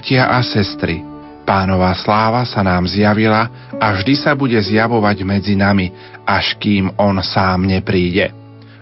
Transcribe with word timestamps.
bratia 0.00 0.32
a 0.32 0.40
sestry, 0.40 1.04
Pánová 1.44 1.92
sláva 1.92 2.48
sa 2.48 2.64
nám 2.64 2.88
zjavila 2.88 3.68
a 3.76 3.92
vždy 3.92 4.16
sa 4.16 4.32
bude 4.32 4.56
zjavovať 4.56 5.28
medzi 5.28 5.52
nami, 5.60 5.92
až 6.24 6.56
kým 6.56 6.88
On 6.96 7.20
sám 7.20 7.68
nepríde. 7.68 8.32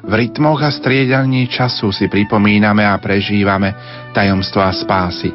V 0.07 0.13
rytmoch 0.15 0.63
a 0.63 0.71
striedaní 0.71 1.51
času 1.51 1.91
si 1.91 2.07
pripomíname 2.07 2.87
a 2.87 2.95
prežívame 3.03 3.75
tajomstva 4.15 4.71
spásy. 4.71 5.35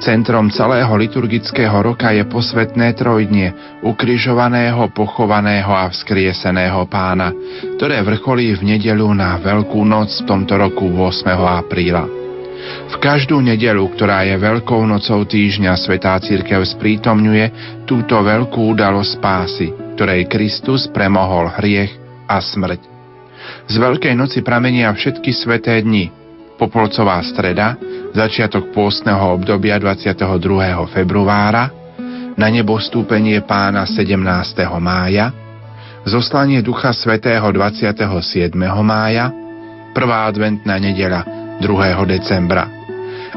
Centrom 0.00 0.48
celého 0.48 0.96
liturgického 0.96 1.76
roka 1.84 2.08
je 2.08 2.24
posvetné 2.24 2.96
trojdnie 2.96 3.52
ukrižovaného, 3.84 4.88
pochovaného 4.96 5.76
a 5.76 5.92
vzkrieseného 5.92 6.88
pána, 6.88 7.36
ktoré 7.76 8.00
vrcholí 8.00 8.56
v 8.56 8.64
nedelu 8.64 9.12
na 9.12 9.36
Veľkú 9.36 9.84
noc 9.84 10.24
v 10.24 10.26
tomto 10.30 10.56
roku 10.56 10.88
8. 10.88 11.28
apríla. 11.36 12.17
V 12.88 12.96
každú 13.04 13.44
nedelu, 13.44 13.84
ktorá 13.92 14.24
je 14.24 14.40
veľkou 14.40 14.80
nocou 14.88 15.20
týždňa, 15.28 15.76
Svetá 15.76 16.16
Církev 16.24 16.64
sprítomňuje 16.64 17.46
túto 17.84 18.16
veľkú 18.16 18.72
udalosť 18.72 19.10
spásy, 19.20 19.68
ktorej 19.92 20.24
Kristus 20.24 20.88
premohol 20.88 21.52
hriech 21.60 21.92
a 22.24 22.40
smrť. 22.40 22.80
Z 23.68 23.74
Veľkej 23.76 24.16
noci 24.16 24.40
pramenia 24.40 24.88
všetky 24.88 25.36
sveté 25.36 25.84
dni. 25.84 26.08
Popolcová 26.56 27.20
streda, 27.28 27.76
začiatok 28.16 28.72
pôstneho 28.72 29.36
obdobia 29.36 29.76
22. 29.76 30.24
februára, 30.88 31.70
na 32.40 32.48
nebo 32.48 32.80
stúpenie 32.80 33.44
pána 33.44 33.84
17. 33.84 34.16
mája, 34.80 35.30
zoslanie 36.08 36.64
Ducha 36.64 36.96
Svetého 36.96 37.46
27. 37.52 38.56
mája, 38.80 39.28
prvá 39.92 40.24
adventná 40.24 40.80
nedela 40.80 41.22
2. 41.60 41.68
decembra. 42.08 42.77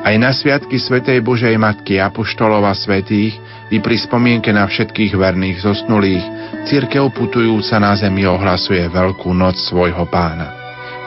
Aj 0.01 0.17
na 0.17 0.33
sviatky 0.33 0.81
Svetej 0.81 1.21
Božej 1.21 1.53
Matky 1.61 2.01
Apoštolova 2.01 2.73
Svetých 2.73 3.37
i 3.69 3.77
pri 3.77 4.01
spomienke 4.01 4.49
na 4.49 4.65
všetkých 4.65 5.13
verných 5.13 5.61
zosnulých 5.61 6.25
církev 6.65 7.13
putujúca 7.13 7.77
na 7.77 7.93
zemi 7.93 8.25
ohlasuje 8.25 8.81
veľkú 8.89 9.29
noc 9.29 9.61
svojho 9.61 10.09
pána. 10.09 10.57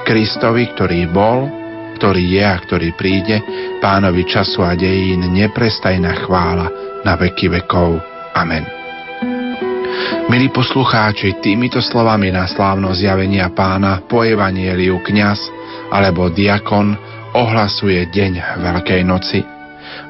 Kristovi, 0.06 0.70
ktorý 0.78 1.10
bol, 1.10 1.50
ktorý 1.98 2.38
je 2.38 2.44
a 2.46 2.54
ktorý 2.54 2.94
príde, 2.94 3.42
pánovi 3.82 4.30
času 4.30 4.62
a 4.62 4.78
dejín 4.78 5.26
neprestajná 5.26 6.22
chvála 6.22 6.70
na 7.02 7.18
veky 7.18 7.50
vekov. 7.50 7.98
Amen. 8.38 8.62
Milí 10.30 10.54
poslucháči, 10.54 11.42
týmito 11.42 11.82
slovami 11.82 12.30
na 12.30 12.46
slávno 12.46 12.94
zjavenia 12.94 13.50
pána 13.50 14.06
po 14.06 14.22
evanieliu 14.22 15.02
kňaz 15.02 15.40
alebo 15.90 16.30
diakon 16.30 17.13
ohlasuje 17.34 18.14
deň 18.14 18.62
Veľkej 18.62 19.02
noci. 19.02 19.42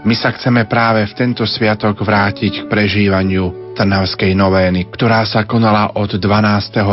My 0.05 0.12
sa 0.12 0.37
chceme 0.37 0.69
práve 0.69 1.09
v 1.09 1.17
tento 1.17 1.49
sviatok 1.49 2.05
vrátiť 2.05 2.65
k 2.65 2.69
prežívaniu 2.69 3.73
Trnavskej 3.73 4.37
novény, 4.37 4.93
ktorá 4.93 5.25
sa 5.25 5.49
konala 5.49 5.97
od 5.97 6.21
12. 6.21 6.21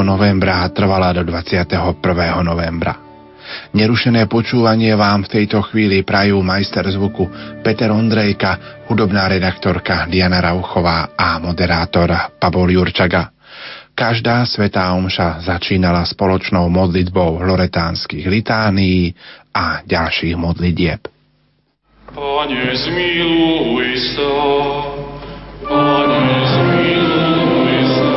novembra 0.02 0.64
a 0.64 0.72
trvala 0.72 1.12
do 1.12 1.28
21. 1.28 1.68
novembra. 2.42 2.96
Nerušené 3.76 4.32
počúvanie 4.32 4.96
vám 4.96 5.28
v 5.28 5.44
tejto 5.44 5.60
chvíli 5.68 6.08
prajú 6.08 6.40
majster 6.40 6.88
zvuku 6.88 7.28
Peter 7.60 7.92
Ondrejka, 7.92 8.84
hudobná 8.88 9.28
redaktorka 9.28 10.08
Diana 10.08 10.40
Rauchová 10.40 11.12
a 11.20 11.36
moderátor 11.44 12.40
Pavol 12.40 12.72
Jurčaga. 12.72 13.36
Každá 13.92 14.48
svetá 14.48 14.88
omša 14.96 15.44
začínala 15.44 16.08
spoločnou 16.08 16.72
modlitbou 16.72 17.44
loretánskych 17.44 18.24
litánií 18.24 19.12
a 19.52 19.84
ďalších 19.84 20.36
modlitieb. 20.40 21.12
Pane, 22.12 22.76
zmiluj 22.76 23.88
sa, 24.16 24.36
Pane, 25.64 26.28
zmiluj 26.44 27.76
sa, 27.88 28.16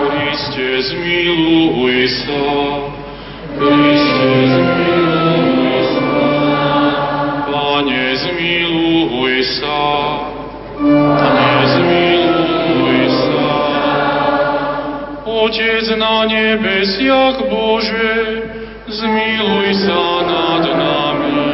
Kriste, 0.00 0.68
zmiluj 0.80 1.96
sa, 2.24 2.44
Kriste, 3.60 4.32
zmiluj 4.56 5.80
sa, 5.84 6.16
Pane, 7.52 8.04
zmiluj 8.16 9.36
sa, 9.60 9.80
Pane, 10.80 11.52
zmiluj 11.76 13.00
sa. 13.12 13.52
Otec 15.28 15.86
na 16.00 16.24
nebesiach 16.24 17.36
Bože, 17.52 18.41
zmiluj 18.92 19.68
sa 19.88 20.04
nad 20.28 20.64
nami. 20.68 21.48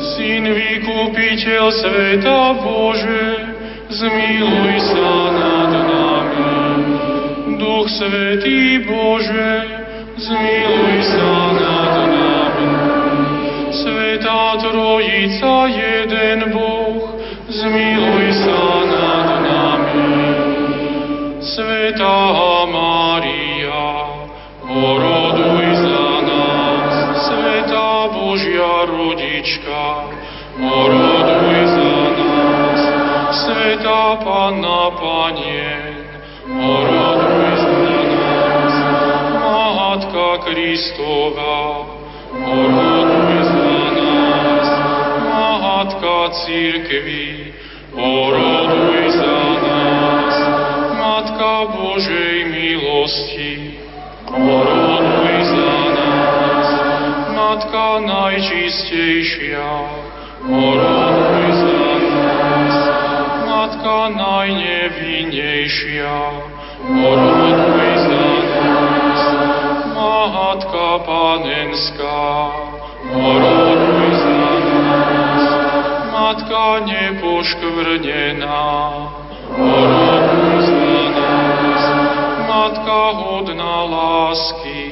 Syn 0.00 0.44
vykupiteľ 0.48 1.64
sveta 1.68 2.40
Bože, 2.64 3.26
zmiluj 3.92 4.72
sa 4.80 5.12
nad 5.28 5.72
nami. 5.84 6.56
Duch 7.60 7.88
Svetý 7.92 8.80
Bože, 8.88 9.52
zmiluj 10.16 10.96
sa 11.04 11.32
nad 11.52 11.94
nami. 12.08 12.72
Svetá 13.68 14.56
Trojica, 14.64 15.68
jeden 15.68 16.38
Boh, 16.48 17.20
zmiluj 17.52 18.24
sa 18.40 18.62
nad 18.88 19.28
nami. 19.44 20.16
Svetá 21.44 22.16
Mária, 22.64 23.03
rodička, 29.44 30.08
oroduj 30.56 31.60
za 31.68 31.96
nás. 32.16 32.80
Svetá 33.44 34.16
Panna 34.24 34.90
Panien, 34.96 36.08
oroduj 36.48 37.52
za 37.60 38.00
nás. 38.08 38.74
Matka 39.44 40.48
Kristova, 40.48 41.60
oroduj 42.40 43.36
za 43.44 43.76
nás. 44.00 44.68
Matka 45.60 46.16
Církvy, 46.40 47.52
oroduj 47.92 49.12
za 49.12 49.40
nás. 49.60 50.36
Matka 50.96 51.52
Božej 51.76 52.48
milosti, 52.48 53.76
oroduj 54.32 55.36
za 55.44 55.76
nás. 55.92 56.68
Matka 57.34 58.00
najčistejšia, 58.00 58.63
oroduj 60.50 61.46
za 61.62 61.94
nás. 62.10 62.74
Matka 63.46 63.98
najnevinnejšia, 64.18 66.18
oroduj 66.90 67.86
za 67.96 68.28
nás. 68.50 69.22
Matka 69.94 70.98
panenská, 71.06 72.50
oroduj 73.14 74.10
za 74.18 74.50
nás. 74.68 75.44
Matka 76.12 76.64
nepoškvrnená, 76.84 78.62
oroduj 79.54 80.66
za 80.66 80.98
nás. 81.14 81.82
Matka 82.48 83.00
hodná 83.22 83.76
lásky, 83.84 84.83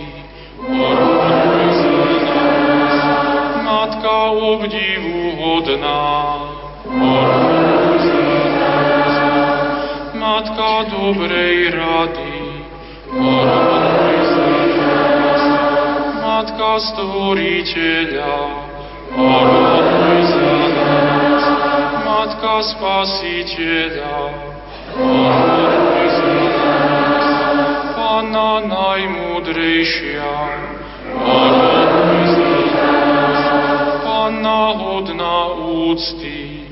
Za 4.52 4.60
nás. 8.60 9.14
Matka 10.12 10.72
dobrej 10.92 11.72
rady. 11.72 12.36
Matka 16.20 16.70
stvoriteľa, 16.84 18.38
oroduj 19.16 20.20
za 20.20 20.56
nás. 20.76 21.44
Matka 22.04 22.54
spasiteľa, 22.76 24.36
oroduj 25.00 26.08
za 26.12 26.36
nás. 26.60 27.24
Panna 27.96 28.68
najmúdrejšia, 28.68 30.51
a 34.72 34.76
hodná 34.76 35.52
úcty. 35.68 36.64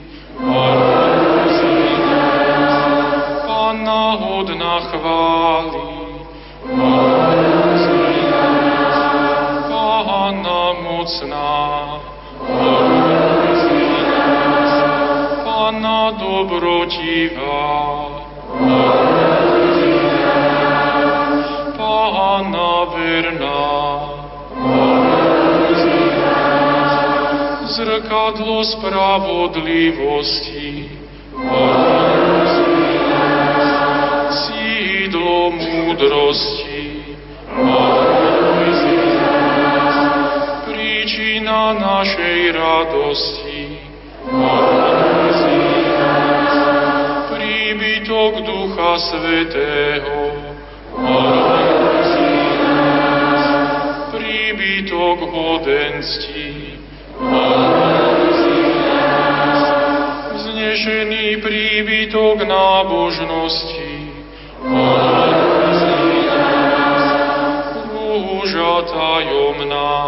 Panna 3.46 4.10
hodná 4.16 4.80
chvály. 4.80 5.90
Panna 9.68 10.72
mocná. 10.82 12.00
Panna 15.44 16.10
dobrotivá. 16.10 17.49
Spravodlivosti, 28.90 30.90
nás. 33.06 33.70
Sídlo 34.34 35.54
múdrosti. 35.54 37.14
Príčina 40.66 41.78
našej 41.78 42.40
radosti, 42.50 43.78
za 44.26 46.02
nás. 46.10 46.54
Príbytok 47.30 48.42
Ducha 48.42 48.92
Svetého, 49.06 50.34
za 50.98 52.26
nás. 52.58 53.42
Príbytok 54.10 55.30
hodenství, 55.30 56.49
Vznešený 60.80 61.44
príbytok 61.44 62.40
nábožnosti. 62.48 63.92
Rúža 67.92 68.74
tajomná. 68.88 70.00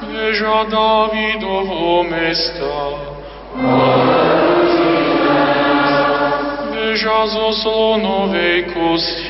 Veža 0.00 0.60
Dávidovho 0.72 2.08
mesta. 2.08 2.80
Veža 6.72 7.20
zo 7.28 7.48
slonovej 7.52 8.64
kosti, 8.72 9.27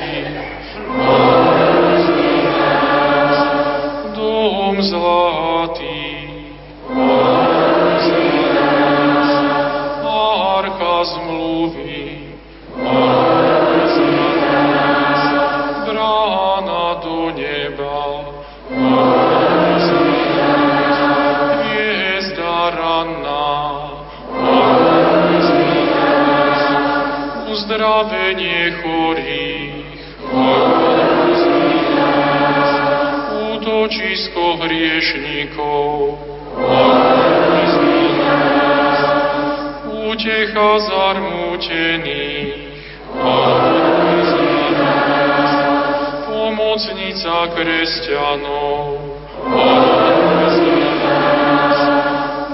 nás. 48.36 49.08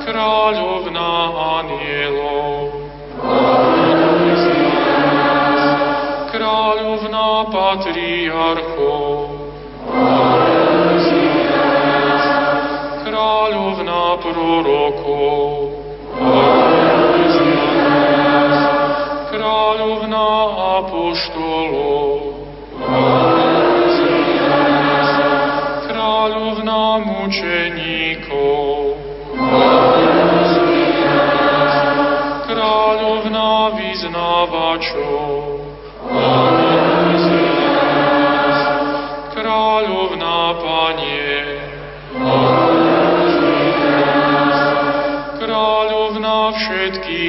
Kráľovná 0.07 1.15
anielov. 1.59 2.71
Kráľovná 6.31 7.29
patriarchov. 7.51 9.35
Kráľovná 13.05 14.05
prorokov, 14.23 14.94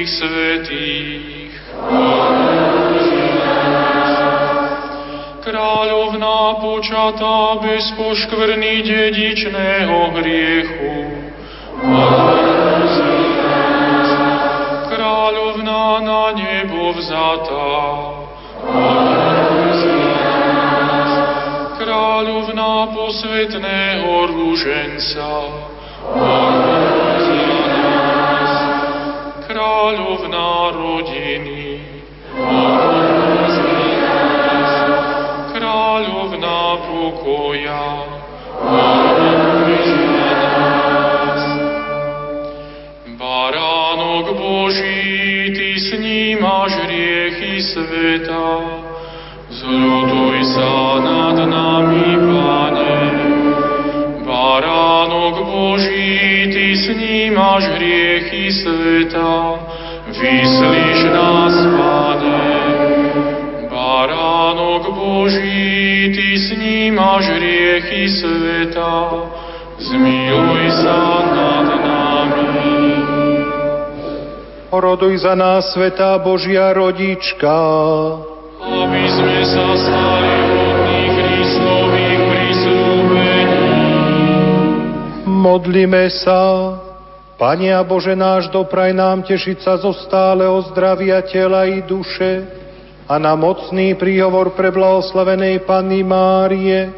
všetkých 0.06 0.14
svetých. 0.14 1.52
Kráľovná 5.42 6.58
počatá 6.58 7.62
bez 7.62 7.84
poškvrny 7.94 8.82
dedičného 8.82 9.98
hriechu. 10.18 10.94
Kráľovná 14.90 15.86
na 16.02 16.24
nebo 16.34 16.94
vzatá. 16.98 17.74
Kráľovná 21.78 22.74
posvetného 22.90 24.10
rúženca, 24.34 25.30
Kráľovná 29.86 30.74
rodiny, 30.74 31.46
oroduj 31.46 31.55
Za 75.16 75.32
nás, 75.32 75.72
Svetá 75.72 76.20
Božia 76.20 76.76
rodička. 76.76 77.56
aby 78.60 79.02
sme 79.08 79.40
sa 79.48 79.64
stali 79.80 80.32
hodní 80.44 81.02
Kristových 81.08 82.20
prisľúbení. 82.20 83.64
Modlíme 85.24 86.12
sa. 86.20 86.40
Pane 87.40 87.72
a 87.72 87.80
Bože 87.80 88.12
náš, 88.12 88.52
dopraj 88.52 88.92
nám 88.92 89.24
tešiť 89.24 89.64
sa 89.64 89.80
zo 89.80 89.96
stáleho 89.96 90.60
zdravia 90.68 91.24
tela 91.24 91.64
i 91.64 91.80
duše 91.80 92.44
a 93.08 93.16
na 93.16 93.32
mocný 93.32 93.96
príhovor 93.96 94.52
pre 94.52 94.68
blahoslavenej 94.68 95.64
Panny 95.64 96.04
Márie 96.04 96.92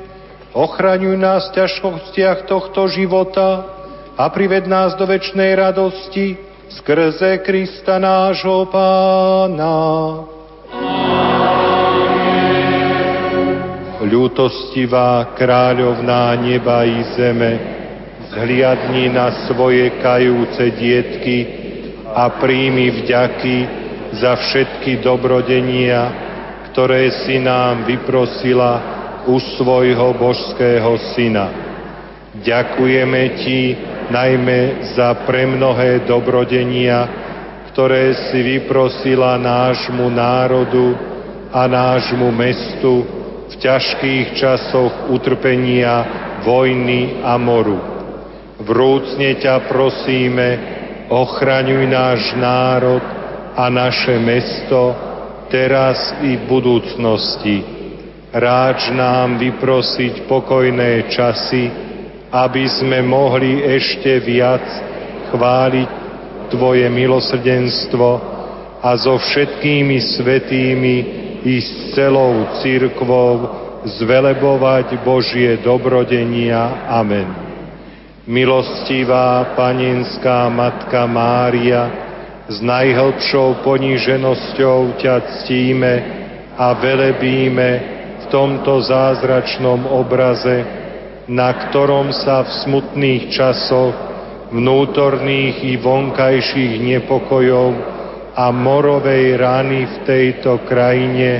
ochraňuj 0.58 1.14
nás 1.14 1.54
v 1.54 1.62
ťažkostiach 1.62 2.50
tohto 2.50 2.90
života 2.90 3.62
a 4.18 4.26
prived 4.26 4.66
nás 4.66 4.98
do 4.98 5.06
večnej 5.06 5.54
radosti 5.54 6.47
skrze 6.68 7.38
Krista 7.38 7.96
nášho 7.98 8.68
Pána. 8.68 9.80
Ľútostivá 14.08 15.36
kráľovná 15.36 16.36
neba 16.40 16.84
i 16.84 17.04
zeme, 17.16 17.52
zhliadni 18.32 19.12
na 19.12 19.48
svoje 19.48 20.00
kajúce 20.00 20.72
dietky 20.76 21.38
a 22.12 22.32
príjmi 22.40 23.04
vďaky 23.04 23.56
za 24.16 24.32
všetky 24.36 25.04
dobrodenia, 25.04 26.08
ktoré 26.72 27.12
si 27.24 27.36
nám 27.36 27.84
vyprosila 27.84 28.80
u 29.28 29.36
svojho 29.60 30.16
božského 30.16 30.96
syna. 31.12 31.52
Ďakujeme 32.40 33.22
Ti 33.44 33.60
najmä 34.10 34.90
za 34.96 35.14
premnohé 35.28 36.04
dobrodenia, 36.08 37.08
ktoré 37.72 38.14
si 38.28 38.42
vyprosila 38.42 39.38
nášmu 39.38 40.10
národu 40.10 40.98
a 41.52 41.64
nášmu 41.70 42.28
mestu 42.34 43.06
v 43.48 43.54
ťažkých 43.56 44.36
časoch 44.36 45.08
utrpenia, 45.08 46.04
vojny 46.44 47.24
a 47.24 47.38
moru. 47.40 47.78
Vrúcne 48.58 49.38
ťa 49.38 49.70
prosíme, 49.70 50.48
ochraňuj 51.08 51.84
náš 51.88 52.20
národ 52.36 53.00
a 53.56 53.64
naše 53.72 54.20
mesto 54.20 54.92
teraz 55.48 56.20
i 56.20 56.36
v 56.36 56.42
budúcnosti. 56.44 57.64
Ráč 58.28 58.92
nám 58.92 59.40
vyprosiť 59.40 60.28
pokojné 60.28 61.08
časy, 61.08 61.87
aby 62.28 62.64
sme 62.68 63.00
mohli 63.04 63.64
ešte 63.64 64.20
viac 64.20 64.64
chváliť 65.32 65.90
Tvoje 66.48 66.88
milosrdenstvo 66.88 68.08
a 68.80 68.90
so 68.96 69.20
všetkými 69.20 70.00
svetými 70.16 70.96
i 71.44 71.60
s 71.60 71.92
celou 71.92 72.56
církvou 72.64 73.32
zvelebovať 73.84 74.96
Božie 75.04 75.60
dobrodenia. 75.60 76.88
Amen. 76.88 77.28
Milostivá 78.24 79.52
panenská 79.52 80.48
Matka 80.48 81.04
Mária, 81.04 82.08
s 82.48 82.64
najhlbšou 82.64 83.60
poníženosťou 83.60 84.96
ťa 84.96 85.16
ctíme 85.20 85.94
a 86.56 86.72
velebíme 86.80 87.70
v 88.20 88.24
tomto 88.32 88.80
zázračnom 88.88 89.84
obraze, 89.84 90.64
na 91.28 91.52
ktorom 91.52 92.08
sa 92.10 92.40
v 92.40 92.50
smutných 92.64 93.28
časoch 93.28 93.92
vnútorných 94.48 95.60
i 95.68 95.76
vonkajších 95.76 96.80
nepokojov 96.80 97.70
a 98.32 98.48
morovej 98.48 99.36
rany 99.36 99.84
v 99.84 99.96
tejto 100.08 100.64
krajine 100.64 101.30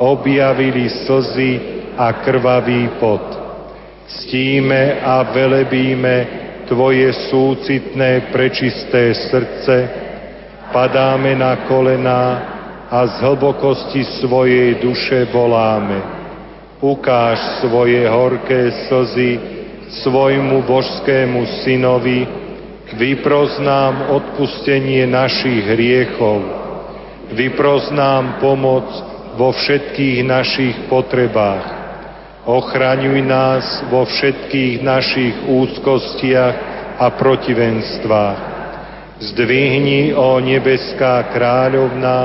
objavili 0.00 0.88
slzy 0.88 1.52
a 1.98 2.24
krvavý 2.24 2.96
pot. 2.96 3.24
Ctíme 4.08 5.04
a 5.04 5.28
velebíme 5.28 6.48
Tvoje 6.68 7.32
súcitné 7.32 8.28
prečisté 8.28 9.16
srdce, 9.16 9.88
padáme 10.68 11.32
na 11.32 11.64
kolená 11.64 12.24
a 12.92 13.08
z 13.08 13.24
hlbokosti 13.24 14.04
svojej 14.20 14.76
duše 14.76 15.32
voláme. 15.32 16.17
Ukáž 16.78 17.58
svoje 17.58 18.06
horké 18.06 18.70
slzy 18.86 19.30
svojmu 20.06 20.62
božskému 20.62 21.42
synovi, 21.66 22.22
vyproznám 22.94 24.14
odpustenie 24.14 25.02
našich 25.10 25.66
hriechov, 25.74 26.38
vyproznám 27.34 28.38
pomoc 28.38 28.86
vo 29.34 29.50
všetkých 29.50 30.22
našich 30.22 30.76
potrebách, 30.86 31.66
ochraňuj 32.46 33.26
nás 33.26 33.82
vo 33.90 34.06
všetkých 34.06 34.78
našich 34.78 35.34
úzkostiach 35.50 36.54
a 36.94 37.06
protivenstvách. 37.10 38.40
Zdvihni, 39.18 40.14
o 40.14 40.38
nebeská 40.38 41.26
kráľovná, 41.34 42.20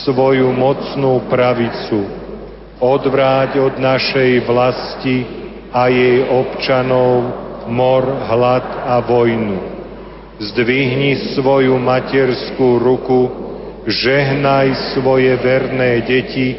svoju 0.00 0.48
mocnú 0.56 1.28
pravicu. 1.28 2.21
Odvráť 2.82 3.62
od 3.62 3.78
našej 3.78 4.42
vlasti 4.42 5.22
a 5.70 5.86
jej 5.86 6.26
občanov 6.26 7.30
mor, 7.70 8.02
hlad 8.26 8.66
a 8.90 8.98
vojnu. 8.98 9.54
Zdvihni 10.42 11.38
svoju 11.38 11.78
materskú 11.78 12.82
ruku, 12.82 13.30
žehnaj 13.86 14.98
svoje 14.98 15.30
verné 15.38 16.02
deti, 16.02 16.58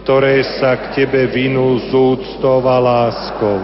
ktoré 0.00 0.40
sa 0.56 0.72
k 0.80 1.04
Tebe 1.04 1.28
vinú 1.28 1.84
z 1.84 1.92
úctou 1.92 2.64
a 2.64 2.80
láskou. 2.80 3.60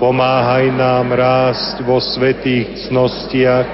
Pomáhaj 0.00 0.72
nám 0.72 1.12
rásť 1.12 1.84
vo 1.84 2.00
svetých 2.00 2.88
cnostiach, 2.88 3.68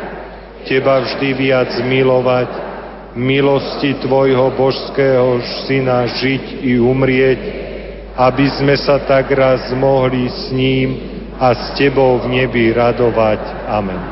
Teba 0.66 1.06
vždy 1.06 1.38
viac 1.38 1.70
milovať, 1.86 2.71
milosti 3.16 4.00
Tvojho 4.00 4.52
božského 4.56 5.40
Syna 5.64 6.08
žiť 6.08 6.64
i 6.64 6.80
umrieť, 6.80 7.40
aby 8.16 8.46
sme 8.60 8.76
sa 8.76 9.00
tak 9.02 9.32
raz 9.32 9.72
mohli 9.72 10.28
s 10.28 10.52
ním 10.52 10.88
a 11.40 11.52
s 11.56 11.76
Tebou 11.76 12.20
v 12.22 12.42
nebi 12.42 12.72
radovať. 12.72 13.68
Amen. 13.68 14.11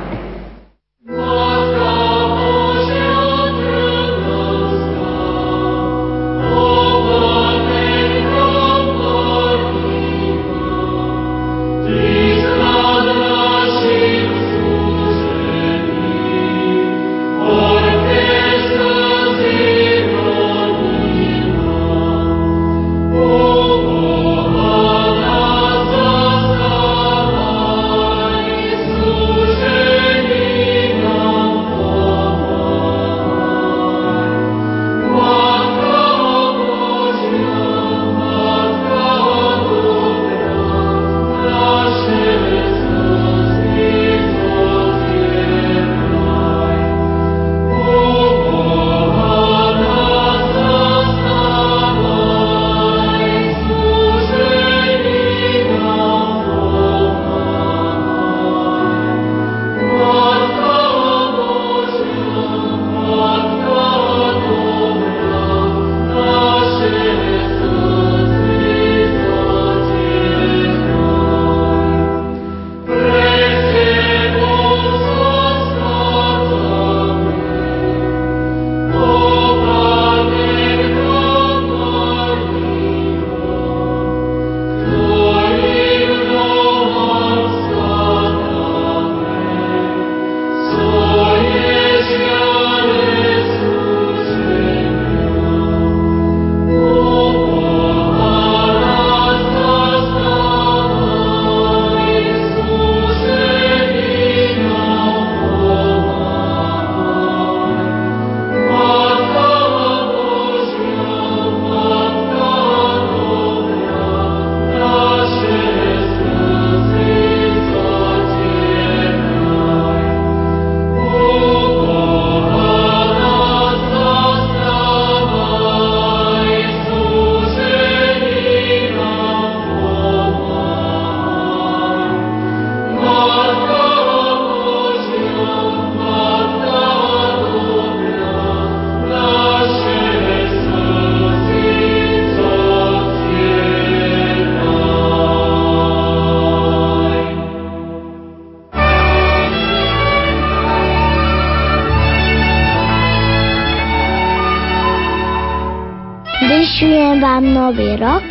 Nový 157.71 157.95
rok, 158.03 158.27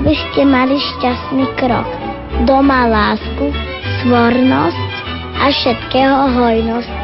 aby 0.00 0.16
ste 0.16 0.48
mali 0.48 0.80
šťastný 0.80 1.44
krok. 1.60 1.84
Doma 2.48 2.88
lásku, 2.88 3.52
svornosť 4.00 4.92
a 5.36 5.52
všetkého 5.52 6.20
hojnosť. 6.32 7.00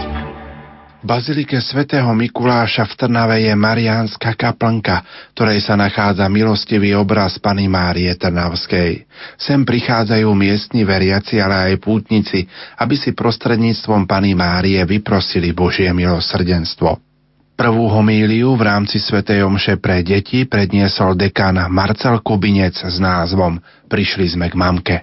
Bazilike 1.05 1.61
svätého 1.61 2.09
Mikuláša 2.17 2.89
v 2.89 2.97
Trnave 2.97 3.37
je 3.45 3.53
Mariánska 3.53 4.33
kaplnka, 4.33 5.05
ktorej 5.37 5.61
sa 5.61 5.77
nachádza 5.77 6.25
milostivý 6.33 6.97
obraz 6.97 7.37
Pany 7.37 7.69
Márie 7.69 8.17
Trnavskej. 8.17 9.05
Sem 9.37 9.61
prichádzajú 9.69 10.33
miestni 10.33 10.89
veriaci, 10.89 11.37
ale 11.37 11.69
aj 11.77 11.85
pútnici, 11.85 12.49
aby 12.81 12.97
si 12.97 13.13
prostredníctvom 13.13 14.09
Pany 14.09 14.33
Márie 14.33 14.81
vyprosili 14.89 15.53
Božie 15.53 15.93
milosrdenstvo. 15.93 17.14
Prvú 17.55 17.87
homíliu 17.87 18.59
v 18.59 18.67
rámci 18.67 18.99
Svetej 18.99 19.47
Omše 19.47 19.79
pre 19.79 20.03
deti 20.03 20.43
predniesol 20.43 21.15
dekan 21.15 21.55
Marcel 21.71 22.19
Kubinec 22.19 22.75
s 22.75 22.99
názvom 22.99 23.63
Prišli 23.87 24.27
sme 24.27 24.51
k 24.51 24.59
mamke. 24.59 24.97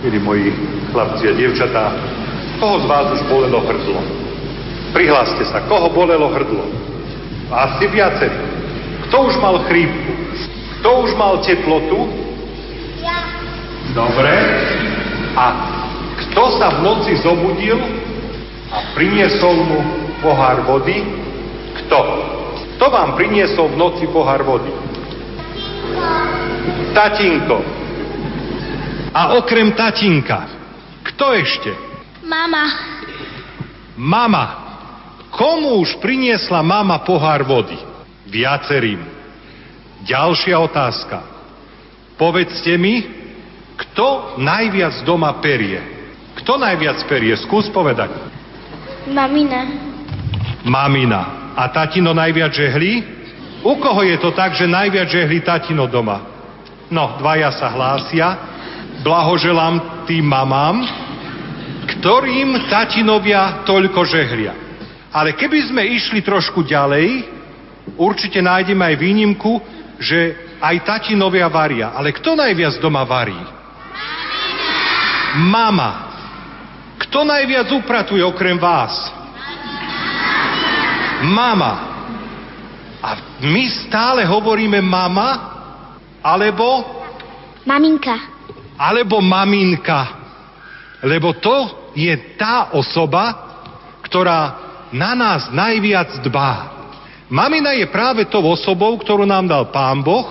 Milí 0.00 0.16
moji 0.16 0.48
chlapci 0.88 1.28
a 1.28 1.36
dievčatá, 1.36 1.92
koho 2.56 2.80
z 2.80 2.84
vás 2.88 3.12
už 3.12 3.28
bolelo 3.28 3.60
hrdlo? 3.60 4.00
Prihláste 4.96 5.52
sa, 5.52 5.60
koho 5.68 5.92
bolelo 5.92 6.32
hrdlo? 6.32 6.64
Asi 7.52 7.84
viacerí. 7.92 8.40
Kto 9.04 9.28
už 9.28 9.36
mal 9.44 9.68
chrípku? 9.68 10.12
Kto 10.80 11.04
už 11.04 11.12
mal 11.12 11.44
teplotu? 11.44 12.08
Ja. 13.04 13.20
Dobre. 13.92 14.32
A 15.36 15.44
kto 16.24 16.56
sa 16.56 16.72
v 16.72 16.88
noci 16.88 17.20
zobudil 17.20 17.76
a 18.72 18.96
priniesol 18.96 19.60
mu 19.60 19.80
pohár 20.24 20.64
vody? 20.64 21.27
Kto? 21.84 21.98
Kto 22.78 22.86
vám 22.90 23.18
priniesol 23.18 23.74
v 23.74 23.76
noci 23.78 24.06
pohár 24.10 24.42
vody? 24.46 24.70
Tatinko. 26.94 27.58
A 29.14 29.34
okrem 29.34 29.74
tatinka, 29.74 30.46
kto 31.02 31.34
ešte? 31.34 31.70
Mama. 32.22 32.64
Mama. 33.98 34.44
Komu 35.34 35.82
už 35.82 35.98
priniesla 35.98 36.62
mama 36.62 37.02
pohár 37.02 37.42
vody? 37.42 37.78
Viacerým. 38.30 39.00
Ďalšia 40.06 40.54
otázka. 40.58 41.18
Povedzte 42.18 42.74
mi, 42.78 43.06
kto 43.78 44.38
najviac 44.38 45.02
doma 45.06 45.34
perie? 45.38 45.78
Kto 46.42 46.58
najviac 46.58 47.02
perie? 47.06 47.34
Skús 47.38 47.70
povedať. 47.70 48.10
Mamina. 49.10 49.62
Mamina. 50.66 51.37
A 51.58 51.66
tatino 51.74 52.14
najviac 52.14 52.54
žehlí? 52.54 53.02
U 53.66 53.74
koho 53.82 54.06
je 54.06 54.14
to 54.22 54.30
tak, 54.30 54.54
že 54.54 54.70
najviac 54.70 55.10
žehlí 55.10 55.42
tatino 55.42 55.90
doma? 55.90 56.22
No, 56.86 57.18
dvaja 57.18 57.50
sa 57.50 57.74
hlásia. 57.74 58.38
Blahoželám 59.02 60.06
tým 60.06 60.22
mamám, 60.22 60.86
ktorým 61.98 62.70
tatinovia 62.70 63.66
toľko 63.66 64.06
žehlia. 64.06 64.54
Ale 65.10 65.34
keby 65.34 65.58
sme 65.66 65.82
išli 65.98 66.22
trošku 66.22 66.62
ďalej, 66.62 67.26
určite 67.98 68.38
nájdeme 68.38 68.94
aj 68.94 68.96
výnimku, 69.02 69.58
že 69.98 70.38
aj 70.62 70.86
tatinovia 70.86 71.50
varia. 71.50 71.90
Ale 71.90 72.14
kto 72.14 72.38
najviac 72.38 72.78
doma 72.78 73.02
varí? 73.02 73.38
Mama. 75.42 76.06
Kto 77.02 77.26
najviac 77.26 77.66
upratuje 77.74 78.22
okrem 78.22 78.58
vás? 78.62 79.17
Mama. 81.24 81.72
A 82.98 83.08
my 83.42 83.64
stále 83.88 84.26
hovoríme 84.26 84.82
mama, 84.82 85.28
alebo... 86.22 86.84
Maminka. 87.62 88.16
Alebo 88.78 89.22
maminka. 89.22 90.18
Lebo 91.02 91.38
to 91.38 91.90
je 91.94 92.10
tá 92.34 92.74
osoba, 92.74 93.34
ktorá 94.02 94.40
na 94.90 95.12
nás 95.14 95.52
najviac 95.52 96.22
dbá. 96.24 96.78
Mamina 97.28 97.76
je 97.76 97.86
práve 97.92 98.24
tou 98.24 98.40
osobou, 98.48 98.96
ktorú 98.96 99.28
nám 99.28 99.44
dal 99.44 99.68
Pán 99.68 100.00
Boh 100.00 100.26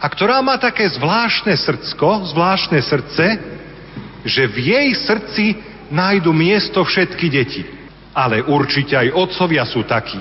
a 0.00 0.06
ktorá 0.08 0.40
má 0.40 0.56
také 0.56 0.88
zvláštne 0.88 1.52
srdco, 1.60 2.24
zvláštne 2.32 2.80
srdce, 2.80 3.26
že 4.24 4.42
v 4.48 4.56
jej 4.72 4.88
srdci 4.96 5.44
nájdu 5.92 6.32
miesto 6.32 6.80
všetky 6.80 7.26
deti. 7.28 7.75
Ale 8.16 8.40
určite 8.40 8.96
aj 8.96 9.12
otcovia 9.12 9.68
sú 9.68 9.84
takí. 9.84 10.16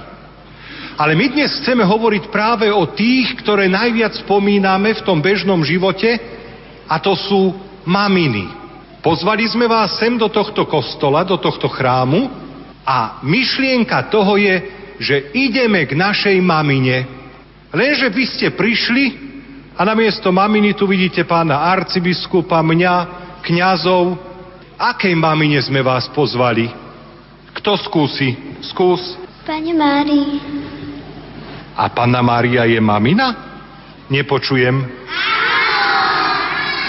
Ale 1.00 1.16
my 1.16 1.32
dnes 1.32 1.64
chceme 1.64 1.84
hovoriť 1.84 2.28
práve 2.28 2.68
o 2.72 2.92
tých, 2.92 3.40
ktoré 3.40 3.72
najviac 3.72 4.20
spomíname 4.24 4.96
v 4.96 5.04
tom 5.08 5.24
bežnom 5.24 5.64
živote 5.64 6.20
a 6.88 7.00
to 7.00 7.16
sú 7.16 7.56
maminy. 7.88 8.52
Pozvali 9.00 9.48
sme 9.48 9.68
vás 9.68 9.96
sem 9.96 10.20
do 10.20 10.28
tohto 10.28 10.68
kostola, 10.68 11.24
do 11.28 11.40
tohto 11.40 11.68
chrámu, 11.72 12.46
a 12.86 13.20
myšlienka 13.26 14.14
toho 14.14 14.38
je, 14.38 14.56
že 15.02 15.34
ideme 15.34 15.90
k 15.90 15.98
našej 15.98 16.38
mamine. 16.38 17.10
Lenže 17.74 18.14
vy 18.14 18.24
ste 18.30 18.48
prišli 18.54 19.06
a 19.74 19.82
namiesto 19.84 20.30
maminy 20.30 20.78
tu 20.78 20.86
vidíte 20.86 21.26
pána 21.26 21.66
arcibiskupa, 21.74 22.62
mňa, 22.62 22.96
kňazov. 23.42 24.16
Akej 24.78 25.18
mamine 25.18 25.60
sme 25.66 25.82
vás 25.82 26.08
pozvali? 26.14 26.85
Kto 27.66 27.82
skúsi? 27.82 28.30
Skús. 28.62 29.18
Pane 29.42 29.74
Márii. 29.74 30.38
A 31.74 31.90
panna 31.90 32.22
Mária 32.22 32.62
je 32.70 32.78
mamina? 32.78 33.34
Nepočujem. 34.06 34.86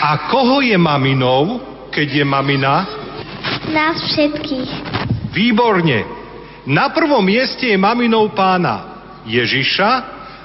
A 0.04 0.28
koho 0.28 0.60
je 0.60 0.76
maminou, 0.76 1.64
keď 1.88 2.20
je 2.20 2.24
mamina? 2.28 2.84
Nás 3.72 4.04
všetkých. 4.04 4.70
Výborne. 5.32 6.04
Na 6.68 6.92
prvom 6.92 7.24
mieste 7.24 7.72
je 7.72 7.80
maminou 7.80 8.28
pána 8.36 9.00
Ježiša, 9.24 9.90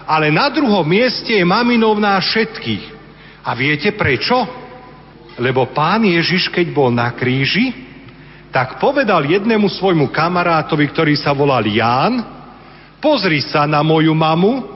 ale 0.08 0.32
na 0.32 0.48
druhom 0.48 0.88
mieste 0.88 1.36
je 1.36 1.44
maminou 1.44 2.00
nás 2.00 2.24
všetkých. 2.32 2.88
A 3.44 3.52
viete 3.52 3.92
prečo? 4.00 4.48
Lebo 5.44 5.68
pán 5.76 6.08
Ježiš, 6.08 6.48
keď 6.48 6.72
bol 6.72 6.88
na 6.88 7.12
kríži, 7.12 7.91
tak 8.52 8.84
povedal 8.84 9.24
jednému 9.24 9.72
svojmu 9.72 10.12
kamarátovi, 10.12 10.92
ktorý 10.92 11.16
sa 11.16 11.32
volal 11.32 11.64
Ján, 11.64 12.20
pozri 13.00 13.40
sa 13.40 13.64
na 13.64 13.80
moju 13.80 14.12
mamu 14.12 14.68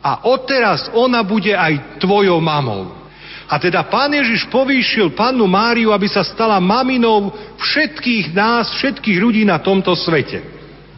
a 0.00 0.24
odteraz 0.24 0.88
ona 0.96 1.20
bude 1.20 1.52
aj 1.52 2.00
tvojou 2.00 2.40
mamou. 2.40 3.04
A 3.44 3.60
teda 3.60 3.84
pán 3.84 4.08
Ježiš 4.08 4.48
povýšil 4.48 5.12
pannu 5.12 5.44
Máriu, 5.44 5.92
aby 5.92 6.08
sa 6.08 6.24
stala 6.24 6.56
maminou 6.64 7.28
všetkých 7.60 8.32
nás, 8.32 8.72
všetkých 8.80 9.20
ľudí 9.20 9.44
na 9.44 9.60
tomto 9.60 9.92
svete. 9.92 10.40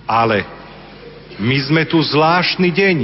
Ale 0.07 0.47
my 1.43 1.59
sme 1.59 1.83
tu 1.91 1.99
zvláštny 1.99 2.71
deň. 2.71 2.99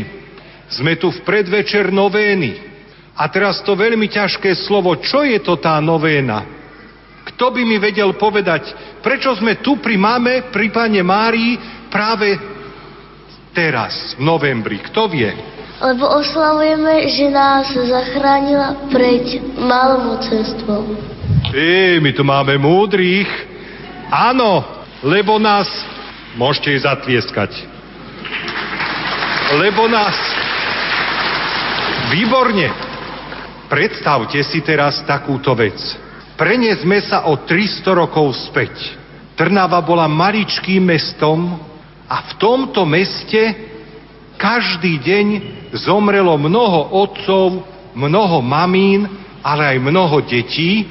Sme 0.71 0.95
tu 0.95 1.11
v 1.11 1.21
predvečer 1.27 1.91
novény. 1.91 2.71
A 3.19 3.29
teraz 3.29 3.61
to 3.67 3.75
veľmi 3.75 4.09
ťažké 4.09 4.57
slovo, 4.63 4.95
čo 5.03 5.27
je 5.27 5.37
to 5.43 5.59
tá 5.59 5.77
novéna? 5.83 6.62
Kto 7.23 7.55
by 7.55 7.63
mi 7.63 7.79
vedel 7.79 8.19
povedať, 8.19 8.75
prečo 8.99 9.35
sme 9.39 9.63
tu 9.63 9.79
pri 9.79 9.95
mame, 9.95 10.51
pri 10.51 10.69
pane 10.75 11.01
Márii 11.07 11.59
práve 11.87 12.35
teraz, 13.55 14.19
v 14.19 14.27
novembri? 14.27 14.83
Kto 14.83 15.07
vie? 15.07 15.53
lebo 15.83 16.07
oslavujeme, 16.07 17.11
že 17.11 17.27
nás 17.27 17.75
zachránila 17.75 18.87
pred 18.87 19.43
malomocenstvom. 19.59 20.95
Ej, 21.51 21.99
my 21.99 22.11
tu 22.15 22.23
máme 22.23 22.55
múdrych. 22.55 23.29
Áno, 24.09 24.63
lebo 25.03 25.43
nás... 25.43 25.67
Môžete 26.33 26.73
jej 26.73 26.81
zatlieskať. 26.87 27.51
Lebo 29.59 29.91
nás... 29.91 30.15
Výborne. 32.15 32.71
Predstavte 33.67 34.39
si 34.47 34.63
teraz 34.63 35.03
takúto 35.03 35.53
vec. 35.59 35.77
Preniesme 36.43 36.99
sa 37.07 37.31
o 37.31 37.39
300 37.39 37.87
rokov 37.95 38.35
späť. 38.51 38.75
Trnava 39.39 39.79
bola 39.79 40.11
maličkým 40.11 40.83
mestom 40.83 41.55
a 42.11 42.19
v 42.19 42.31
tomto 42.35 42.83
meste 42.83 43.39
každý 44.43 44.99
deň 44.99 45.27
zomrelo 45.87 46.35
mnoho 46.35 46.99
otcov, 46.99 47.63
mnoho 47.95 48.43
mamín, 48.43 49.07
ale 49.39 49.79
aj 49.79 49.87
mnoho 49.87 50.19
detí, 50.27 50.83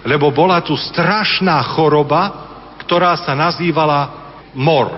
lebo 0.00 0.32
bola 0.32 0.64
tu 0.64 0.72
strašná 0.72 1.60
choroba, 1.76 2.32
ktorá 2.80 3.20
sa 3.20 3.36
nazývala 3.36 4.32
mor. 4.56 4.96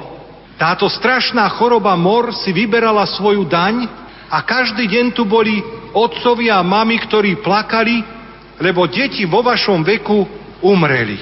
Táto 0.54 0.86
strašná 0.86 1.50
choroba 1.58 1.98
mor 1.98 2.30
si 2.38 2.54
vyberala 2.54 3.02
svoju 3.18 3.50
daň 3.50 3.90
a 4.30 4.46
každý 4.46 4.86
deň 4.86 5.10
tu 5.10 5.26
boli 5.26 5.58
otcovia 5.90 6.62
a 6.62 6.62
mami, 6.62 7.02
ktorí 7.02 7.42
plakali, 7.42 8.17
lebo 8.58 8.86
deti 8.90 9.24
vo 9.24 9.42
vašom 9.42 9.82
veku 9.86 10.26
umreli. 10.62 11.18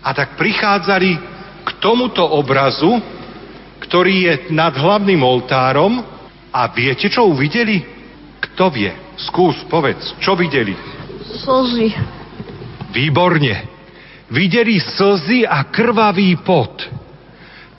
A 0.00 0.16
tak 0.16 0.36
prichádzali 0.40 1.10
k 1.64 1.68
tomuto 1.80 2.24
obrazu, 2.24 3.00
ktorý 3.84 4.14
je 4.24 4.34
nad 4.52 4.72
hlavným 4.72 5.20
oltárom 5.20 6.00
a 6.50 6.60
viete, 6.72 7.12
čo 7.12 7.28
uvideli? 7.28 7.84
Kto 8.40 8.72
vie? 8.72 9.10
skús, 9.28 9.56
povedz, 9.68 10.16
čo 10.22 10.32
videli? 10.32 10.72
Slzy. 11.44 11.92
Výborne. 12.90 13.68
Videli 14.30 14.80
slzy 14.80 15.44
a 15.44 15.66
krvavý 15.68 16.38
pot. 16.40 16.86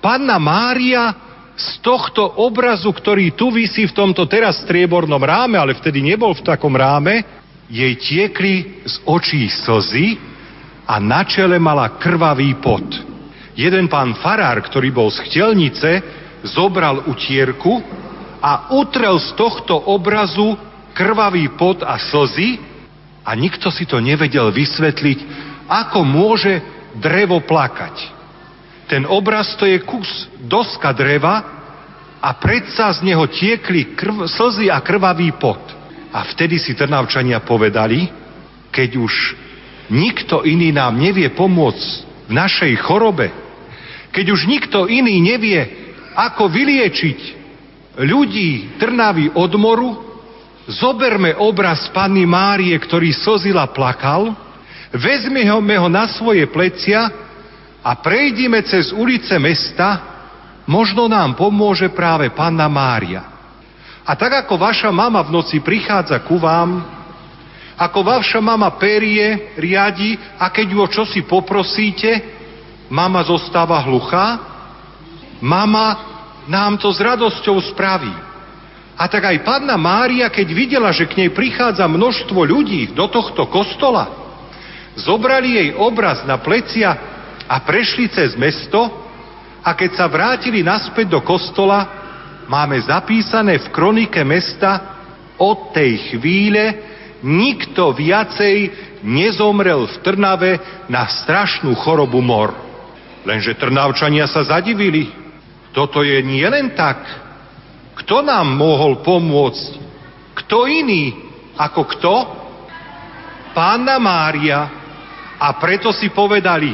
Panna 0.03 0.37
Mária 0.37 1.15
z 1.55 1.79
tohto 1.79 2.41
obrazu, 2.41 2.89
ktorý 2.91 3.33
tu 3.37 3.53
vysí 3.53 3.85
v 3.87 3.95
tomto 3.95 4.25
teraz 4.25 4.61
striebornom 4.65 5.21
ráme, 5.21 5.55
ale 5.55 5.77
vtedy 5.77 6.01
nebol 6.01 6.33
v 6.33 6.45
takom 6.45 6.73
ráme, 6.73 7.40
jej 7.71 7.95
tiekli 7.95 8.83
z 8.83 8.95
očí 9.07 9.47
slzy 9.47 10.19
a 10.83 10.99
na 10.99 11.23
čele 11.23 11.55
mala 11.55 11.95
krvavý 11.95 12.59
pot. 12.59 12.83
Jeden 13.55 13.87
pán 13.87 14.19
farár, 14.19 14.59
ktorý 14.59 14.91
bol 14.91 15.07
z 15.07 15.23
chtelnice, 15.23 16.03
zobral 16.43 17.07
utierku 17.07 17.79
a 18.43 18.75
utrel 18.75 19.15
z 19.23 19.31
tohto 19.39 19.77
obrazu 19.87 20.59
krvavý 20.91 21.47
pot 21.55 21.79
a 21.79 21.95
slzy 21.95 22.59
a 23.23 23.31
nikto 23.39 23.71
si 23.71 23.87
to 23.87 24.03
nevedel 24.03 24.51
vysvetliť, 24.51 25.19
ako 25.71 26.03
môže 26.03 26.59
drevo 26.99 27.39
plakať. 27.39 28.19
Ten 28.91 29.07
obraz 29.07 29.55
to 29.55 29.63
je 29.63 29.79
kus 29.87 30.27
doska 30.43 30.91
dreva 30.91 31.39
a 32.19 32.29
predsa 32.35 32.91
z 32.91 33.07
neho 33.07 33.23
tiekli 33.31 33.95
krv, 33.95 34.27
slzy 34.27 34.67
a 34.67 34.83
krvavý 34.83 35.31
pot. 35.39 35.80
A 36.11 36.27
vtedy 36.27 36.59
si 36.59 36.75
Trnavčania 36.75 37.39
povedali, 37.39 38.11
keď 38.71 38.89
už 38.99 39.13
nikto 39.91 40.43
iný 40.43 40.71
nám 40.75 40.95
nevie 40.95 41.31
pomôcť 41.31 41.87
v 42.27 42.31
našej 42.31 42.73
chorobe, 42.83 43.31
keď 44.11 44.25
už 44.31 44.47
nikto 44.47 44.91
iný 44.91 45.23
nevie, 45.23 45.59
ako 46.15 46.51
vyliečiť 46.51 47.19
ľudí 48.03 48.79
Trnavy 48.79 49.31
od 49.31 49.51
moru, 49.55 49.89
zoberme 50.67 51.35
obraz 51.39 51.87
Panny 51.95 52.27
Márie, 52.27 52.75
ktorý 52.75 53.15
slzila 53.15 53.67
plakal, 53.71 54.35
vezme 54.91 55.43
ho, 55.47 55.59
ho 55.59 55.87
na 55.87 56.11
svoje 56.11 56.43
plecia 56.51 57.07
a 57.79 57.91
prejdime 57.99 58.63
cez 58.67 58.91
ulice 58.91 59.39
mesta, 59.39 60.03
možno 60.67 61.07
nám 61.07 61.39
pomôže 61.39 61.87
práve 61.91 62.31
Panna 62.35 62.67
Mária. 62.67 63.30
A 64.11 64.19
tak 64.19 64.43
ako 64.43 64.59
vaša 64.59 64.91
mama 64.91 65.23
v 65.23 65.31
noci 65.31 65.63
prichádza 65.63 66.19
ku 66.27 66.35
vám, 66.35 66.83
ako 67.79 68.03
vaša 68.03 68.43
mama 68.43 68.67
perie, 68.75 69.55
riadi 69.55 70.19
a 70.35 70.51
keď 70.51 70.67
ju 70.67 70.77
o 70.83 70.91
čosi 70.91 71.23
poprosíte, 71.23 72.19
mama 72.91 73.23
zostáva 73.23 73.79
hluchá, 73.87 74.35
mama 75.39 75.95
nám 76.43 76.75
to 76.75 76.91
s 76.91 76.99
radosťou 76.99 77.55
spraví. 77.71 78.11
A 78.99 79.07
tak 79.07 79.31
aj 79.31 79.47
Panna 79.47 79.79
Mária, 79.79 80.27
keď 80.27 80.47
videla, 80.51 80.91
že 80.91 81.07
k 81.07 81.15
nej 81.23 81.31
prichádza 81.31 81.87
množstvo 81.87 82.43
ľudí 82.43 82.91
do 82.91 83.07
tohto 83.07 83.47
kostola, 83.47 84.11
zobrali 84.99 85.55
jej 85.55 85.69
obraz 85.79 86.27
na 86.27 86.35
plecia 86.35 86.91
a 87.47 87.63
prešli 87.63 88.11
cez 88.11 88.35
mesto 88.35 88.91
a 89.63 89.71
keď 89.71 89.95
sa 89.95 90.11
vrátili 90.11 90.59
naspäť 90.67 91.15
do 91.15 91.23
kostola, 91.23 92.00
máme 92.51 92.75
zapísané 92.83 93.63
v 93.63 93.71
kronike 93.71 94.27
mesta 94.27 94.99
od 95.39 95.71
tej 95.71 96.11
chvíle 96.11 96.75
nikto 97.23 97.95
viacej 97.95 98.67
nezomrel 99.07 99.87
v 99.87 99.95
Trnave 100.03 100.51
na 100.91 101.07
strašnú 101.07 101.71
chorobu 101.79 102.19
mor. 102.19 102.51
Lenže 103.23 103.55
Trnavčania 103.55 104.27
sa 104.27 104.43
zadivili. 104.43 105.07
Toto 105.71 106.03
je 106.03 106.19
nie 106.19 106.43
len 106.43 106.75
tak. 106.75 106.99
Kto 108.03 108.19
nám 108.19 108.51
mohol 108.51 108.99
pomôcť? 108.99 109.79
Kto 110.43 110.67
iný 110.67 111.15
ako 111.55 111.81
kto? 111.95 112.15
Pána 113.55 113.95
Mária. 113.95 114.59
A 115.41 115.47
preto 115.57 115.89
si 115.89 116.13
povedali, 116.13 116.73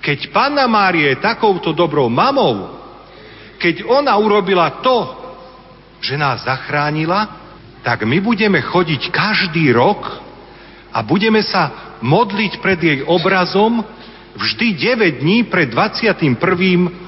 keď 0.00 0.32
Panna 0.32 0.64
Mária 0.64 1.12
je 1.12 1.20
takouto 1.20 1.72
dobrou 1.72 2.08
mamou, 2.08 2.73
keď 3.58 3.86
ona 3.86 4.14
urobila 4.18 4.82
to, 4.84 4.98
že 6.00 6.20
nás 6.20 6.44
zachránila, 6.44 7.42
tak 7.84 8.04
my 8.04 8.20
budeme 8.20 8.60
chodiť 8.60 9.12
každý 9.12 9.72
rok 9.72 10.00
a 10.92 11.00
budeme 11.04 11.40
sa 11.44 11.96
modliť 12.00 12.52
pred 12.60 12.78
jej 12.80 12.98
obrazom 13.04 13.84
vždy 14.34 14.74
9 14.76 15.22
dní 15.22 15.38
pred 15.46 15.70
21. 15.70 16.36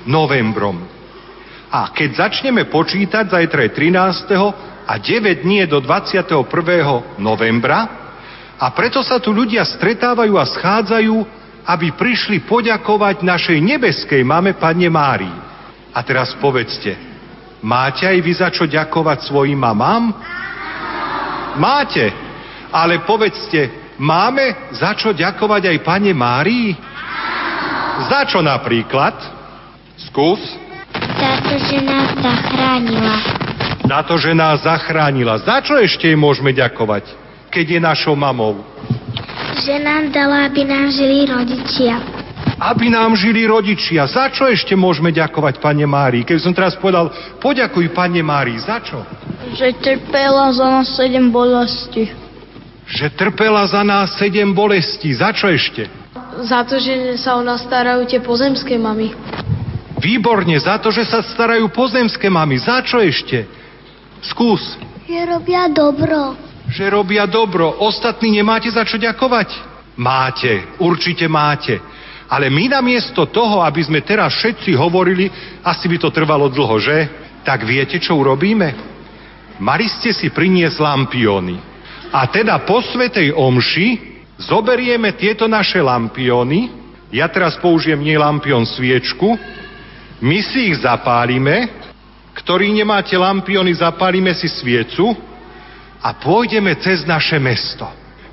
novembrom. 0.06 0.78
A 1.72 1.90
keď 1.90 2.28
začneme 2.28 2.70
počítať, 2.70 3.28
zajtra 3.28 3.66
je 3.66 3.70
13. 3.74 4.86
a 4.86 4.94
9 4.94 5.42
dní 5.42 5.66
je 5.66 5.68
do 5.68 5.82
21. 5.82 6.46
novembra, 7.18 8.06
a 8.56 8.72
preto 8.72 9.04
sa 9.04 9.20
tu 9.20 9.36
ľudia 9.36 9.68
stretávajú 9.68 10.40
a 10.40 10.48
schádzajú, 10.48 11.16
aby 11.66 11.92
prišli 11.92 12.48
poďakovať 12.48 13.20
našej 13.20 13.58
nebeskej 13.60 14.24
mame 14.24 14.56
Pane 14.56 14.88
Márii. 14.88 15.45
A 15.92 15.98
teraz 16.02 16.34
povedzte, 16.38 16.94
máte 17.62 18.06
aj 18.06 18.18
vy 18.20 18.32
za 18.32 18.48
čo 18.50 18.64
ďakovať 18.64 19.26
svojim 19.26 19.58
mamám? 19.58 20.14
Máte, 21.56 22.12
ale 22.68 23.00
povedzte, 23.04 23.94
máme 23.96 24.72
za 24.76 24.92
čo 24.92 25.16
ďakovať 25.16 25.72
aj 25.72 25.78
Pane 25.80 26.12
Márii? 26.12 26.76
Za 28.12 28.28
čo 28.28 28.44
napríklad? 28.44 29.16
Skús. 30.12 30.40
Za 31.16 31.32
to, 31.40 31.54
že 31.56 31.80
nás 31.80 32.12
zachránila. 32.20 33.16
Za 33.86 34.00
to, 34.04 34.14
že 34.20 34.32
nás 34.36 34.60
zachránila. 34.60 35.40
Za 35.40 35.64
čo 35.64 35.80
ešte 35.80 36.12
jej 36.12 36.18
môžeme 36.18 36.52
ďakovať, 36.52 37.08
keď 37.48 37.66
je 37.72 37.80
našou 37.80 38.12
mamou? 38.12 38.60
Že 39.64 39.80
nám 39.80 40.12
dala, 40.12 40.52
aby 40.52 40.68
nám 40.68 40.92
žili 40.92 41.24
rodičia 41.24 42.15
aby 42.56 42.88
nám 42.88 43.12
žili 43.16 43.44
rodičia. 43.44 44.08
Za 44.08 44.32
čo 44.32 44.48
ešte 44.48 44.72
môžeme 44.72 45.12
ďakovať 45.12 45.60
Pane 45.60 45.84
Márii? 45.84 46.24
Keby 46.24 46.40
som 46.40 46.56
teraz 46.56 46.72
povedal, 46.76 47.12
poďakuj 47.40 47.92
Pane 47.92 48.24
Márii, 48.24 48.56
za 48.56 48.80
čo? 48.80 49.04
Že 49.52 49.76
trpela 49.78 50.48
za 50.56 50.66
nás 50.80 50.86
sedem 50.96 51.28
bolesti. 51.28 52.08
Že 52.86 53.06
trpela 53.12 53.66
za 53.68 53.84
nás 53.84 54.16
sedem 54.16 54.56
bolesti. 54.56 55.12
Za 55.12 55.36
čo 55.36 55.52
ešte? 55.52 55.86
Za 56.36 56.64
to, 56.64 56.80
že 56.80 57.16
sa 57.20 57.36
o 57.36 57.42
nás 57.44 57.64
starajú 57.64 58.08
tie 58.08 58.20
pozemské 58.24 58.80
mamy. 58.80 59.12
Výborne, 59.96 60.56
za 60.60 60.76
to, 60.76 60.92
že 60.92 61.08
sa 61.08 61.24
starajú 61.24 61.72
pozemské 61.72 62.28
mamy. 62.28 62.60
Za 62.60 62.84
čo 62.84 63.00
ešte? 63.00 63.48
Skús. 64.20 64.76
Že 65.08 65.18
robia 65.28 65.68
dobro. 65.68 66.36
Že 66.68 66.84
robia 66.92 67.24
dobro. 67.24 67.80
Ostatní 67.80 68.32
nemáte 68.36 68.68
za 68.68 68.84
čo 68.84 69.00
ďakovať? 69.00 69.76
Máte, 69.96 70.76
určite 70.76 71.24
máte. 71.24 71.80
Ale 72.26 72.50
my 72.50 72.66
namiesto 72.66 73.30
toho, 73.30 73.62
aby 73.62 73.86
sme 73.86 74.02
teraz 74.02 74.34
všetci 74.42 74.74
hovorili, 74.74 75.30
asi 75.62 75.86
by 75.86 75.96
to 76.02 76.10
trvalo 76.10 76.50
dlho, 76.50 76.76
že? 76.82 76.98
Tak 77.46 77.62
viete, 77.62 78.02
čo 78.02 78.18
urobíme? 78.18 78.74
Mali 79.62 79.86
ste 79.86 80.10
si 80.10 80.28
priniesť 80.34 80.82
lampiony. 80.82 81.56
A 82.10 82.26
teda 82.26 82.58
po 82.66 82.82
Svetej 82.82 83.30
Omši 83.30 83.88
zoberieme 84.42 85.14
tieto 85.14 85.46
naše 85.46 85.78
lampiony, 85.78 86.68
ja 87.14 87.30
teraz 87.30 87.54
použijem 87.62 88.02
nie 88.02 88.18
lampion 88.18 88.66
sviečku, 88.66 89.38
my 90.18 90.38
si 90.42 90.74
ich 90.74 90.82
zapálime, 90.82 91.70
ktorí 92.36 92.74
nemáte 92.74 93.16
lampiony, 93.16 93.72
zapálime 93.78 94.34
si 94.34 94.50
sviecu 94.50 95.14
a 96.02 96.12
pôjdeme 96.18 96.76
cez 96.82 97.06
naše 97.08 97.40
mesto. 97.40 97.86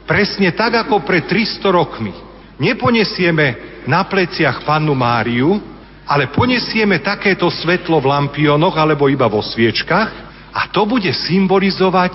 Presne 0.04 0.52
tak, 0.52 0.84
ako 0.84 1.06
pred 1.08 1.24
300 1.24 1.64
rokmi. 1.72 2.33
Neponesieme 2.62 3.82
na 3.90 4.06
pleciach 4.06 4.62
pannu 4.64 4.94
Máriu, 4.94 5.58
ale 6.04 6.30
ponesieme 6.30 7.00
takéto 7.00 7.48
svetlo 7.48 8.04
v 8.04 8.10
lampionoch 8.12 8.76
alebo 8.76 9.08
iba 9.08 9.26
vo 9.32 9.40
sviečkach 9.40 10.10
a 10.54 10.62
to 10.70 10.86
bude 10.86 11.10
symbolizovať, 11.10 12.14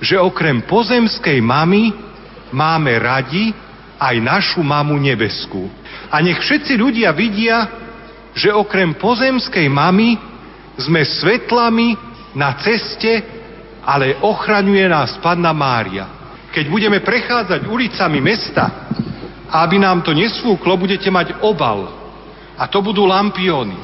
že 0.00 0.16
okrem 0.18 0.64
pozemskej 0.64 1.38
mamy 1.44 1.92
máme 2.50 2.92
radi 2.98 3.52
aj 3.96 4.16
našu 4.20 4.60
mamu 4.60 4.96
nebeskú. 5.00 5.68
A 6.12 6.20
nech 6.20 6.40
všetci 6.40 6.76
ľudia 6.76 7.12
vidia, 7.16 7.68
že 8.36 8.52
okrem 8.52 8.96
pozemskej 9.00 9.68
mamy 9.72 10.20
sme 10.76 11.00
svetlami 11.00 11.96
na 12.36 12.52
ceste, 12.60 13.24
ale 13.80 14.20
ochraňuje 14.20 14.84
nás 14.92 15.16
Panna 15.24 15.56
Mária. 15.56 16.04
Keď 16.52 16.64
budeme 16.68 17.00
prechádzať 17.00 17.64
ulicami 17.64 18.20
mesta, 18.20 18.92
a 19.46 19.62
aby 19.62 19.78
nám 19.78 20.02
to 20.02 20.10
nesfúklo, 20.10 20.78
budete 20.78 21.06
mať 21.10 21.38
obal. 21.42 21.86
A 22.56 22.66
to 22.66 22.82
budú 22.82 23.06
lampióny. 23.06 23.76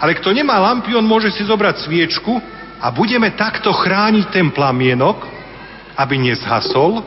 Ale 0.00 0.16
kto 0.16 0.32
nemá 0.32 0.58
lampión, 0.60 1.04
môže 1.04 1.30
si 1.32 1.44
zobrať 1.44 1.86
sviečku 1.86 2.40
a 2.80 2.90
budeme 2.90 3.32
takto 3.36 3.72
chrániť 3.72 4.26
ten 4.32 4.48
plamienok, 4.50 5.22
aby 5.94 6.18
nezhasol 6.18 7.00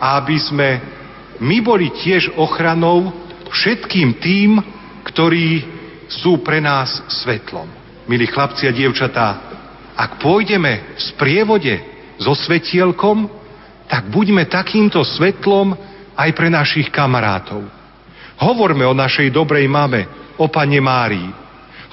a 0.00 0.18
aby 0.18 0.36
sme 0.36 0.68
my 1.38 1.58
boli 1.62 1.90
tiež 1.94 2.34
ochranou 2.38 3.10
všetkým 3.50 4.18
tým, 4.18 4.58
ktorí 5.06 5.62
sú 6.10 6.42
pre 6.42 6.58
nás 6.58 7.02
svetlom. 7.22 7.70
Milí 8.10 8.28
chlapci 8.28 8.68
a 8.68 8.74
dievčatá, 8.74 9.26
ak 9.94 10.18
pôjdeme 10.18 10.98
v 10.98 11.00
sprievode 11.00 11.74
so 12.18 12.34
svetielkom, 12.34 13.30
tak 13.86 14.10
buďme 14.10 14.50
takýmto 14.50 15.00
svetlom 15.06 15.78
aj 16.14 16.30
pre 16.34 16.48
našich 16.50 16.88
kamarátov. 16.90 17.66
Hovorme 18.38 18.86
o 18.86 18.94
našej 18.94 19.30
dobrej 19.30 19.66
mame, 19.70 20.06
o 20.38 20.50
Pane 20.50 20.80
Márii. 20.82 21.30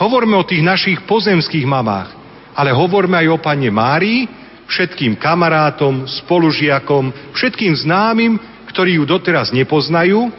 Hovorme 0.02 0.34
o 0.38 0.48
tých 0.48 0.66
našich 0.66 1.06
pozemských 1.06 1.66
mamách, 1.66 2.10
ale 2.58 2.74
hovorme 2.74 3.22
aj 3.22 3.28
o 3.30 3.38
Pane 3.38 3.70
Márii, 3.70 4.26
všetkým 4.66 5.20
kamarátom, 5.20 6.08
spolužiakom, 6.08 7.36
všetkým 7.36 7.76
známym, 7.76 8.40
ktorí 8.72 8.98
ju 8.98 9.04
doteraz 9.06 9.52
nepoznajú 9.52 10.32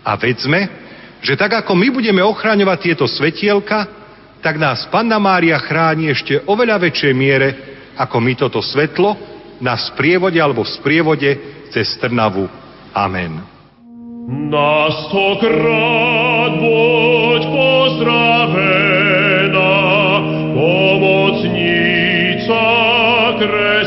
a 0.00 0.16
vedzme, 0.16 0.66
že 1.20 1.36
tak 1.36 1.64
ako 1.64 1.76
my 1.76 1.88
budeme 1.92 2.24
ochraňovať 2.24 2.78
tieto 2.80 3.04
svetielka, 3.04 3.86
tak 4.40 4.60
nás 4.60 4.88
Panna 4.88 5.20
Mária 5.20 5.56
chráni 5.60 6.12
ešte 6.12 6.40
oveľa 6.48 6.80
väčšej 6.80 7.12
miere, 7.16 7.48
ako 7.96 8.16
my 8.20 8.32
toto 8.36 8.60
svetlo 8.60 9.16
na 9.62 9.78
sprievode 9.78 10.36
alebo 10.36 10.66
v 10.66 10.74
sprievode 10.74 11.30
cez 11.72 11.96
Trnavu. 11.96 12.63
Amen. 12.94 13.42
Na 14.30 14.86
stokrát 14.90 16.52
buď 16.56 17.42
pozdravená, 17.50 18.54
pomocnica 20.54 21.74
kresťanov. 23.38 23.83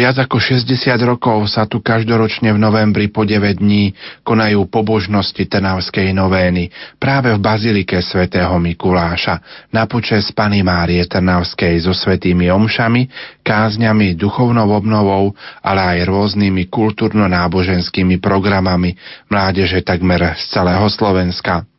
Viac 0.00 0.16
ako 0.16 0.40
60 0.40 0.64
rokov 1.04 1.44
sa 1.52 1.68
tu 1.68 1.84
každoročne 1.84 2.56
v 2.56 2.58
novembri 2.58 3.12
po 3.12 3.28
9 3.28 3.60
dní 3.60 3.92
konajú 4.24 4.64
pobožnosti 4.72 5.44
Trnavskej 5.44 6.16
novény 6.16 6.72
práve 6.96 7.28
v 7.36 7.38
Bazilike 7.44 8.00
svätého 8.00 8.56
Mikuláša 8.56 9.68
na 9.68 9.84
počes 9.84 10.32
Pany 10.32 10.64
Márie 10.64 11.04
Trnavskej 11.04 11.84
so 11.84 11.92
svetými 11.92 12.48
omšami, 12.48 13.12
kázňami, 13.44 14.16
duchovnou 14.16 14.72
obnovou, 14.72 15.36
ale 15.60 16.00
aj 16.00 16.08
rôznymi 16.08 16.72
kultúrno-náboženskými 16.72 18.16
programami 18.24 18.96
mládeže 19.28 19.84
takmer 19.84 20.32
z 20.40 20.48
celého 20.48 20.88
Slovenska. 20.88 21.69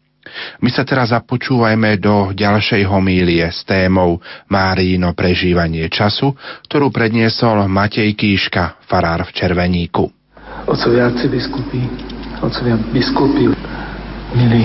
My 0.61 0.69
sa 0.71 0.87
teraz 0.87 1.11
započúvajme 1.11 1.99
do 1.99 2.31
ďalšej 2.31 2.87
homílie 2.87 3.43
s 3.49 3.65
témou 3.67 4.19
Márino 4.47 5.11
prežívanie 5.11 5.87
času, 5.91 6.33
ktorú 6.67 6.89
predniesol 6.89 7.67
Matej 7.67 8.13
Kíška, 8.15 8.83
farár 8.87 9.27
v 9.27 9.31
Červeníku. 9.35 10.05
Otcovia 10.67 11.09
biskupy, 11.09 11.81
otcovia 12.43 12.77
biskupy, 12.91 13.49
milí 14.37 14.63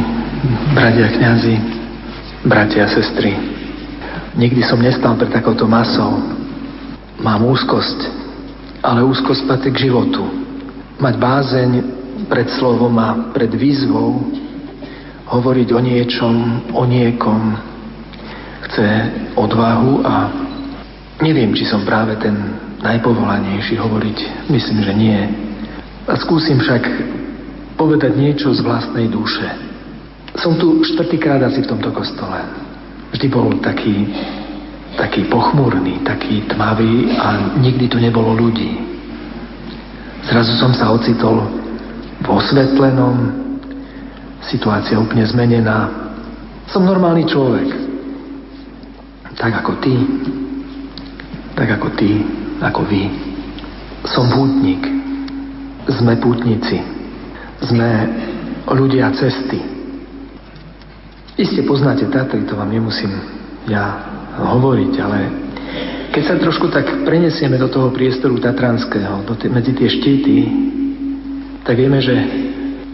bratia 0.77 1.09
kňazi, 1.11 1.57
bratia 2.47 2.87
a 2.87 2.93
sestry, 2.93 3.35
nikdy 4.37 4.63
som 4.63 4.79
nestal 4.79 5.17
pred 5.17 5.33
takouto 5.33 5.65
masou. 5.65 6.21
Mám 7.17 7.49
úzkosť, 7.49 8.13
ale 8.85 9.01
úzkosť 9.03 9.49
patrí 9.49 9.71
k 9.73 9.89
životu. 9.89 10.23
Mať 11.01 11.15
bázeň 11.17 11.71
pred 12.29 12.49
slovom 12.57 12.93
a 13.01 13.33
pred 13.33 13.49
výzvou 13.53 14.21
hovoriť 15.27 15.69
o 15.75 15.81
niečom, 15.83 16.35
o 16.71 16.83
niekom, 16.87 17.59
chce 18.71 18.87
odvahu 19.35 20.03
a 20.07 20.15
neviem, 21.23 21.55
či 21.55 21.67
som 21.67 21.83
práve 21.83 22.19
ten 22.19 22.35
najpovolanejší 22.83 23.79
hovoriť. 23.79 24.49
Myslím, 24.51 24.79
že 24.83 24.93
nie. 24.95 25.19
A 26.07 26.15
skúsim 26.19 26.59
však 26.63 26.83
povedať 27.75 28.15
niečo 28.15 28.55
z 28.55 28.63
vlastnej 28.63 29.11
duše. 29.11 29.47
Som 30.37 30.61
tu 30.61 30.85
štvrtýkrát 30.85 31.43
asi 31.43 31.65
v 31.65 31.71
tomto 31.75 31.91
kostole. 31.91 32.39
Vždy 33.11 33.27
bol 33.33 33.57
taký, 33.65 34.13
taký 34.95 35.27
pochmúrny, 35.27 36.05
taký 36.05 36.45
tmavý 36.47 37.17
a 37.17 37.57
nikdy 37.59 37.89
tu 37.89 37.97
nebolo 37.97 38.37
ľudí. 38.37 38.77
Zrazu 40.27 40.59
som 40.59 40.75
sa 40.75 40.91
ocitol 40.93 41.39
v 42.21 42.27
osvetlenom, 42.29 43.46
situácia 44.51 44.99
úplne 44.99 45.27
zmenená. 45.27 45.91
Som 46.71 46.87
normálny 46.87 47.27
človek. 47.27 47.69
Tak 49.37 49.53
ako 49.63 49.73
ty, 49.85 49.95
tak 51.55 51.69
ako 51.77 51.89
ty, 51.95 52.11
ako 52.63 52.81
vy. 52.89 53.03
Som 54.09 54.33
pútnik. 54.33 54.81
Sme 55.87 56.19
pútnici. 56.19 56.81
Sme 57.63 57.89
ľudia 58.75 59.13
cesty. 59.15 59.61
Iste 61.37 61.63
poznáte 61.69 62.09
Tatry, 62.09 62.49
to 62.49 62.57
vám 62.57 62.73
nemusím 62.73 63.13
ja 63.69 63.93
hovoriť, 64.41 64.93
ale 65.05 65.19
keď 66.17 66.23
sa 66.25 66.41
trošku 66.41 66.73
tak 66.73 67.05
prenesieme 67.05 67.61
do 67.61 67.69
toho 67.69 67.93
priestoru 67.93 68.41
tatranského, 68.41 69.21
do 69.29 69.37
t- 69.37 69.53
medzi 69.53 69.77
tie 69.77 69.85
štíty, 69.85 70.37
tak 71.61 71.77
vieme, 71.77 72.01
že 72.01 72.15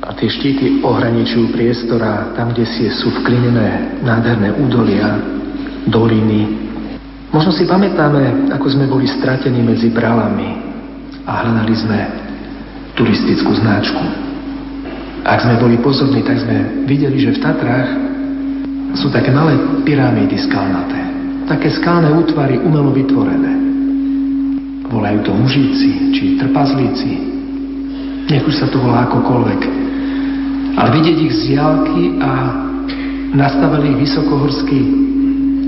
a 0.02 0.10
tie 0.18 0.26
štíty 0.26 0.82
ohraničujú 0.82 1.54
priestor 1.54 2.02
a 2.02 2.34
tam, 2.34 2.50
kde 2.50 2.66
si 2.66 2.90
sú 2.90 3.14
vklinené 3.22 4.02
nádherné 4.02 4.50
údolia, 4.58 5.14
doliny. 5.86 6.58
Možno 7.30 7.54
si 7.54 7.62
pamätáme, 7.64 8.50
ako 8.50 8.66
sme 8.66 8.90
boli 8.90 9.06
stratení 9.06 9.62
medzi 9.62 9.94
bralami 9.94 10.58
a 11.22 11.46
hľadali 11.46 11.74
sme 11.78 11.98
turistickú 12.98 13.54
značku. 13.54 14.04
Ak 15.22 15.46
sme 15.46 15.54
boli 15.62 15.78
pozorní, 15.78 16.26
tak 16.26 16.42
sme 16.42 16.82
videli, 16.82 17.22
že 17.22 17.38
v 17.38 17.42
Tatrách 17.42 17.90
sú 18.98 19.06
také 19.14 19.30
malé 19.30 19.54
pyramídy 19.86 20.34
skalnaté. 20.50 20.98
Také 21.46 21.70
skalné 21.78 22.10
útvary 22.10 22.58
umelo 22.58 22.90
vytvorené. 22.90 23.54
Volajú 24.90 25.18
to 25.24 25.32
mužíci 25.32 26.10
či 26.10 26.36
trpazlíci. 26.42 27.10
Nech 28.28 28.44
už 28.44 28.54
sa 28.60 28.66
to 28.66 28.82
volá 28.82 29.06
akokoľvek. 29.08 29.91
Ale 30.72 30.88
vidieť 30.98 31.16
ich 31.20 31.34
z 31.36 31.40
diálky 31.52 32.16
a 32.22 32.30
nastavili 33.32 33.96
ich 33.96 34.08
vysokohorskí 34.08 34.80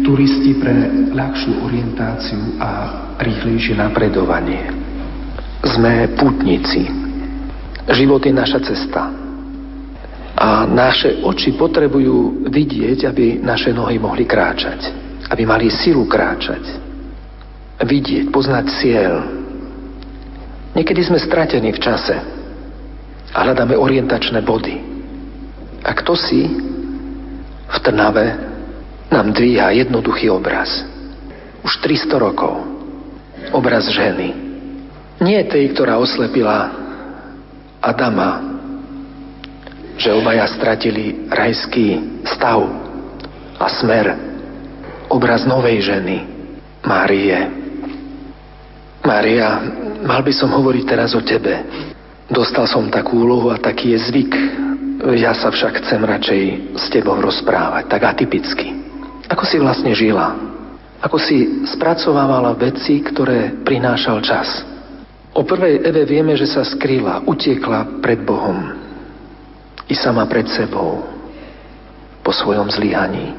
turisti 0.05 0.53
pre 0.61 0.73
ľahšiu 1.17 1.65
orientáciu 1.65 2.61
a 2.61 2.71
rýchlejšie 3.17 3.81
napredovanie. 3.81 4.69
Sme 5.65 6.13
putníci. 6.13 6.85
Život 7.89 8.21
je 8.25 8.33
naša 8.37 8.61
cesta. 8.61 9.03
A 10.35 10.69
naše 10.69 11.25
oči 11.25 11.57
potrebujú 11.57 12.45
vidieť, 12.53 13.09
aby 13.09 13.41
naše 13.41 13.73
nohy 13.73 13.97
mohli 13.97 14.29
kráčať. 14.29 14.93
Aby 15.33 15.49
mali 15.49 15.73
silu 15.73 16.05
kráčať. 16.05 16.65
Vidieť, 17.81 18.29
poznať 18.29 18.65
cieľ. 18.77 19.15
Niekedy 20.77 21.01
sme 21.01 21.23
stratení 21.23 21.73
v 21.73 21.81
čase 21.81 22.17
a 23.33 23.39
hľadáme 23.41 23.79
orientačné 23.79 24.43
body. 24.45 24.94
A 25.85 25.91
kto 25.93 26.17
si 26.17 26.49
v 27.69 27.77
Trnave 27.85 28.41
nám 29.13 29.37
dvíha 29.37 29.77
jednoduchý 29.77 30.33
obraz. 30.33 30.81
Už 31.61 31.77
300 31.85 32.17
rokov. 32.17 32.57
Obraz 33.53 33.85
ženy. 33.93 34.33
Nie 35.21 35.45
tej, 35.45 35.77
ktorá 35.77 36.01
oslepila 36.01 36.73
Adama, 37.85 38.41
že 40.01 40.11
obaja 40.11 40.49
stratili 40.49 41.29
rajský 41.29 42.01
stav 42.25 42.65
a 43.61 43.69
smer. 43.79 44.17
Obraz 45.13 45.45
novej 45.45 45.85
ženy, 45.85 46.27
Márie. 46.83 47.39
Mária, 49.05 49.61
mal 50.01 50.25
by 50.25 50.33
som 50.33 50.49
hovoriť 50.49 50.85
teraz 50.89 51.13
o 51.13 51.21
tebe. 51.21 51.61
Dostal 52.33 52.65
som 52.65 52.89
takú 52.89 53.21
úlohu 53.21 53.53
a 53.53 53.61
taký 53.61 53.93
je 53.93 54.01
zvyk 54.11 54.33
ja 55.15 55.35
sa 55.35 55.51
však 55.51 55.83
chcem 55.83 56.01
radšej 56.01 56.43
s 56.79 56.85
tebou 56.89 57.19
rozprávať, 57.19 57.91
tak 57.91 58.03
atypicky. 58.07 58.73
Ako 59.27 59.43
si 59.43 59.59
vlastne 59.59 59.91
žila? 59.97 60.37
Ako 61.03 61.21
si 61.21 61.67
spracovávala 61.69 62.57
veci, 62.57 63.03
ktoré 63.03 63.61
prinášal 63.67 64.25
čas? 64.25 64.65
O 65.35 65.43
prvej 65.43 65.83
Eve 65.83 66.07
vieme, 66.07 66.39
že 66.39 66.47
sa 66.47 66.63
skrýla, 66.63 67.27
utiekla 67.27 67.99
pred 67.99 68.23
Bohom 68.23 68.71
i 69.91 69.95
sama 69.99 70.25
pred 70.31 70.49
sebou 70.49 71.05
po 72.25 72.33
svojom 72.33 72.71
zlyhaní. 72.73 73.37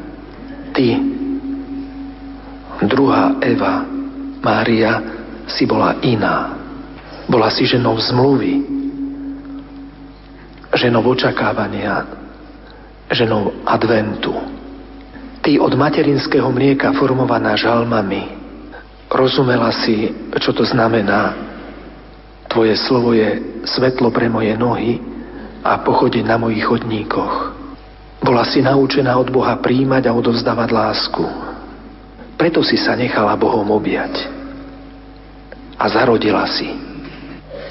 Ty, 0.76 0.88
druhá 2.86 3.40
Eva, 3.42 3.88
Mária, 4.44 5.02
si 5.50 5.66
bola 5.66 5.98
iná. 6.06 6.54
Bola 7.26 7.50
si 7.50 7.66
ženou 7.66 7.98
zmluvy, 7.98 8.62
ženou 10.76 11.04
očakávania, 11.08 12.04
ženou 13.08 13.64
adventu. 13.64 14.36
Ty 15.40 15.62
od 15.64 15.74
materinského 15.74 16.52
mlieka 16.52 16.92
formovaná 17.00 17.56
žalmami, 17.56 18.28
rozumela 19.08 19.72
si, 19.72 20.12
čo 20.36 20.52
to 20.52 20.68
znamená. 20.68 21.34
Tvoje 22.52 22.76
slovo 22.88 23.16
je 23.16 23.62
svetlo 23.68 24.12
pre 24.12 24.28
moje 24.28 24.54
nohy 24.56 25.00
a 25.64 25.82
pochodiť 25.82 26.24
na 26.28 26.38
mojich 26.38 26.64
chodníkoch. 26.68 27.56
Bola 28.26 28.44
si 28.48 28.64
naučená 28.64 29.16
od 29.16 29.30
Boha 29.30 29.60
príjmať 29.60 30.10
a 30.10 30.16
odovzdávať 30.16 30.70
lásku. 30.72 31.24
Preto 32.36 32.66
si 32.66 32.76
sa 32.76 32.98
nechala 32.98 33.38
Bohom 33.38 33.70
objať. 33.70 34.28
A 35.78 35.86
zarodila 35.92 36.48
si. 36.48 36.68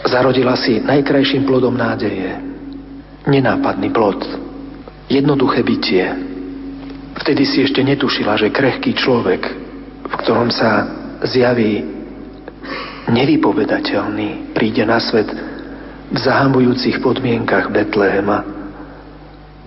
Zarodila 0.05 0.55
si 0.55 0.79
najkrajším 0.85 1.49
plodom 1.49 1.75
nádeje 1.75 2.54
nenápadný 3.25 3.89
plod, 3.91 4.21
jednoduché 5.09 5.65
bytie. 5.65 6.05
Vtedy 7.25 7.43
si 7.49 7.65
ešte 7.65 7.81
netušila, 7.81 8.37
že 8.37 8.53
krehký 8.53 8.93
človek, 8.93 9.43
v 10.05 10.15
ktorom 10.21 10.53
sa 10.53 10.85
zjaví 11.25 11.81
nevypovedateľný, 13.09 14.53
príde 14.53 14.85
na 14.85 15.01
svet 15.01 15.29
v 16.11 16.17
zahambujúcich 16.21 17.01
podmienkach 17.01 17.73
Betlehema 17.73 18.45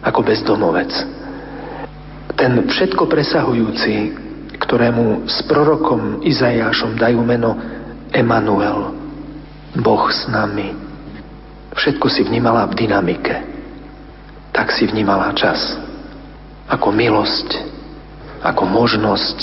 ako 0.06 0.20
bezdomovec. 0.22 0.94
Ten 2.38 2.70
všetko 2.70 3.10
presahujúci, 3.10 4.14
ktorému 4.62 5.26
s 5.26 5.42
prorokom 5.50 6.22
Izajášom 6.22 6.98
dajú 6.98 7.20
meno 7.26 7.58
Emanuel, 8.14 8.94
Boh 9.82 10.06
s 10.14 10.30
nami, 10.30 10.87
Všetko 11.78 12.10
si 12.10 12.26
vnímala 12.26 12.66
v 12.66 12.74
dynamike. 12.74 13.36
Tak 14.50 14.74
si 14.74 14.90
vnímala 14.90 15.30
čas. 15.38 15.78
Ako 16.66 16.90
milosť, 16.90 17.54
ako 18.42 18.66
možnosť, 18.66 19.38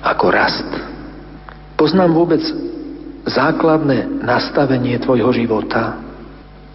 ako 0.00 0.24
rast. 0.32 0.70
Poznám 1.76 2.16
vôbec 2.16 2.40
základné 3.28 4.24
nastavenie 4.24 4.96
tvojho 4.98 5.30
života. 5.36 6.00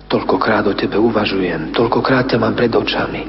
Toľkokrát 0.08 0.64
o 0.70 0.78
tebe 0.78 0.96
uvažujem, 0.96 1.76
toľkokrát 1.76 2.32
ťa 2.32 2.38
mám 2.40 2.56
pred 2.56 2.72
očami. 2.72 3.28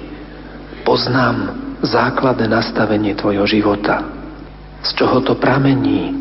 Poznám 0.86 1.58
základné 1.82 2.46
nastavenie 2.46 3.18
tvojho 3.18 3.48
života. 3.48 4.04
Z 4.84 4.94
čoho 4.94 5.24
to 5.26 5.34
pramení? 5.34 6.14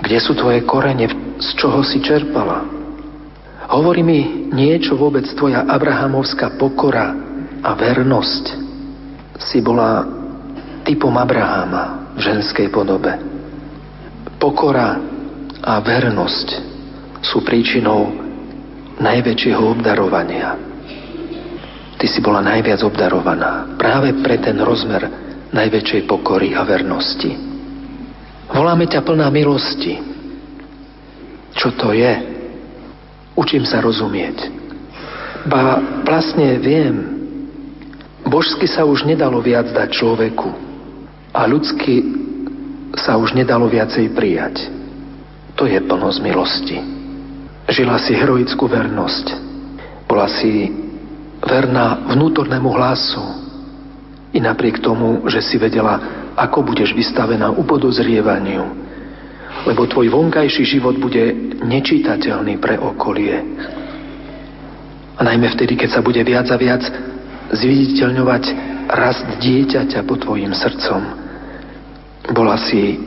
Kde 0.00 0.18
sú 0.22 0.32
tvoje 0.32 0.64
korene? 0.64 1.04
Z 1.36 1.48
čoho 1.60 1.84
si 1.84 2.00
čerpala? 2.00 2.75
Hovorí 3.66 4.06
mi 4.06 4.50
niečo 4.54 4.94
vôbec 4.94 5.26
tvoja 5.34 5.66
abrahamovská 5.66 6.54
pokora 6.54 7.10
a 7.66 7.74
vernosť 7.74 8.44
si 9.42 9.58
bola 9.58 10.06
typom 10.86 11.10
Abraháma 11.18 12.14
v 12.14 12.20
ženskej 12.22 12.70
podobe. 12.70 13.10
Pokora 14.38 15.02
a 15.66 15.82
vernosť 15.82 16.48
sú 17.26 17.42
príčinou 17.42 18.14
najväčšieho 19.02 19.62
obdarovania. 19.66 20.54
Ty 21.96 22.06
si 22.06 22.22
bola 22.22 22.44
najviac 22.44 22.86
obdarovaná 22.86 23.74
práve 23.74 24.14
pre 24.22 24.38
ten 24.38 24.62
rozmer 24.62 25.10
najväčšej 25.50 26.06
pokory 26.06 26.54
a 26.54 26.62
vernosti. 26.62 27.34
Voláme 28.46 28.86
ťa 28.86 29.02
plná 29.02 29.26
milosti. 29.32 29.98
Čo 31.56 31.74
to 31.74 31.90
je? 31.96 32.35
Učím 33.36 33.68
sa 33.68 33.84
rozumieť. 33.84 34.48
Ba 35.46 35.78
vlastne 36.02 36.56
viem, 36.58 36.94
božsky 38.24 38.64
sa 38.64 38.88
už 38.88 39.04
nedalo 39.04 39.38
viac 39.44 39.68
dať 39.70 39.92
človeku 39.92 40.48
a 41.36 41.44
ľudsky 41.44 42.02
sa 42.96 43.20
už 43.20 43.36
nedalo 43.36 43.68
viacej 43.68 44.16
prijať. 44.16 44.72
To 45.60 45.68
je 45.68 45.76
plnosť 45.84 46.18
milosti. 46.24 46.78
Žila 47.68 48.00
si 48.00 48.16
heroickú 48.16 48.64
vernosť. 48.66 49.26
Bola 50.08 50.32
si 50.32 50.72
verná 51.44 52.08
vnútornému 52.08 52.72
hlasu. 52.72 53.24
I 54.32 54.40
napriek 54.40 54.80
tomu, 54.80 55.28
že 55.28 55.44
si 55.44 55.60
vedela, 55.60 56.00
ako 56.36 56.72
budeš 56.72 56.92
vystavená 56.92 57.52
upodozrievaniu, 57.52 58.85
lebo 59.64 59.88
tvoj 59.88 60.12
vonkajší 60.12 60.62
život 60.68 61.00
bude 61.00 61.32
nečítateľný 61.64 62.60
pre 62.60 62.76
okolie. 62.76 63.40
A 65.16 65.20
najmä 65.24 65.48
vtedy, 65.56 65.80
keď 65.80 65.96
sa 65.96 66.04
bude 66.04 66.20
viac 66.20 66.52
a 66.52 66.60
viac 66.60 66.84
zviditeľňovať 67.56 68.44
rast 68.92 69.26
dieťaťa 69.40 70.04
pod 70.04 70.22
tvojim 70.22 70.52
srdcom. 70.52 71.00
Bola 72.36 72.60
si 72.60 73.00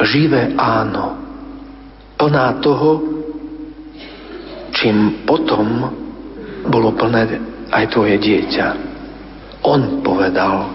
živé 0.00 0.56
áno, 0.56 1.20
plná 2.16 2.64
toho, 2.64 2.90
čím 4.72 5.26
potom 5.28 5.90
bolo 6.64 6.96
plné 6.96 7.40
aj 7.68 7.84
tvoje 7.92 8.16
dieťa. 8.16 8.66
On 9.68 10.00
povedal, 10.00 10.72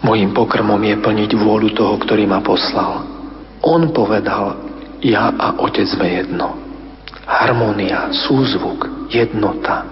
mojim 0.00 0.32
pokrmom 0.32 0.80
je 0.80 0.96
plniť 0.96 1.30
vôľu 1.36 1.76
toho, 1.76 1.94
ktorý 2.00 2.24
ma 2.24 2.40
poslal. 2.40 3.11
On 3.62 3.82
povedal, 3.94 4.58
ja 5.02 5.30
a 5.34 5.54
otec 5.62 5.86
sme 5.86 6.22
jedno. 6.22 6.58
Harmónia, 7.22 8.10
súzvuk, 8.10 9.08
jednota, 9.10 9.86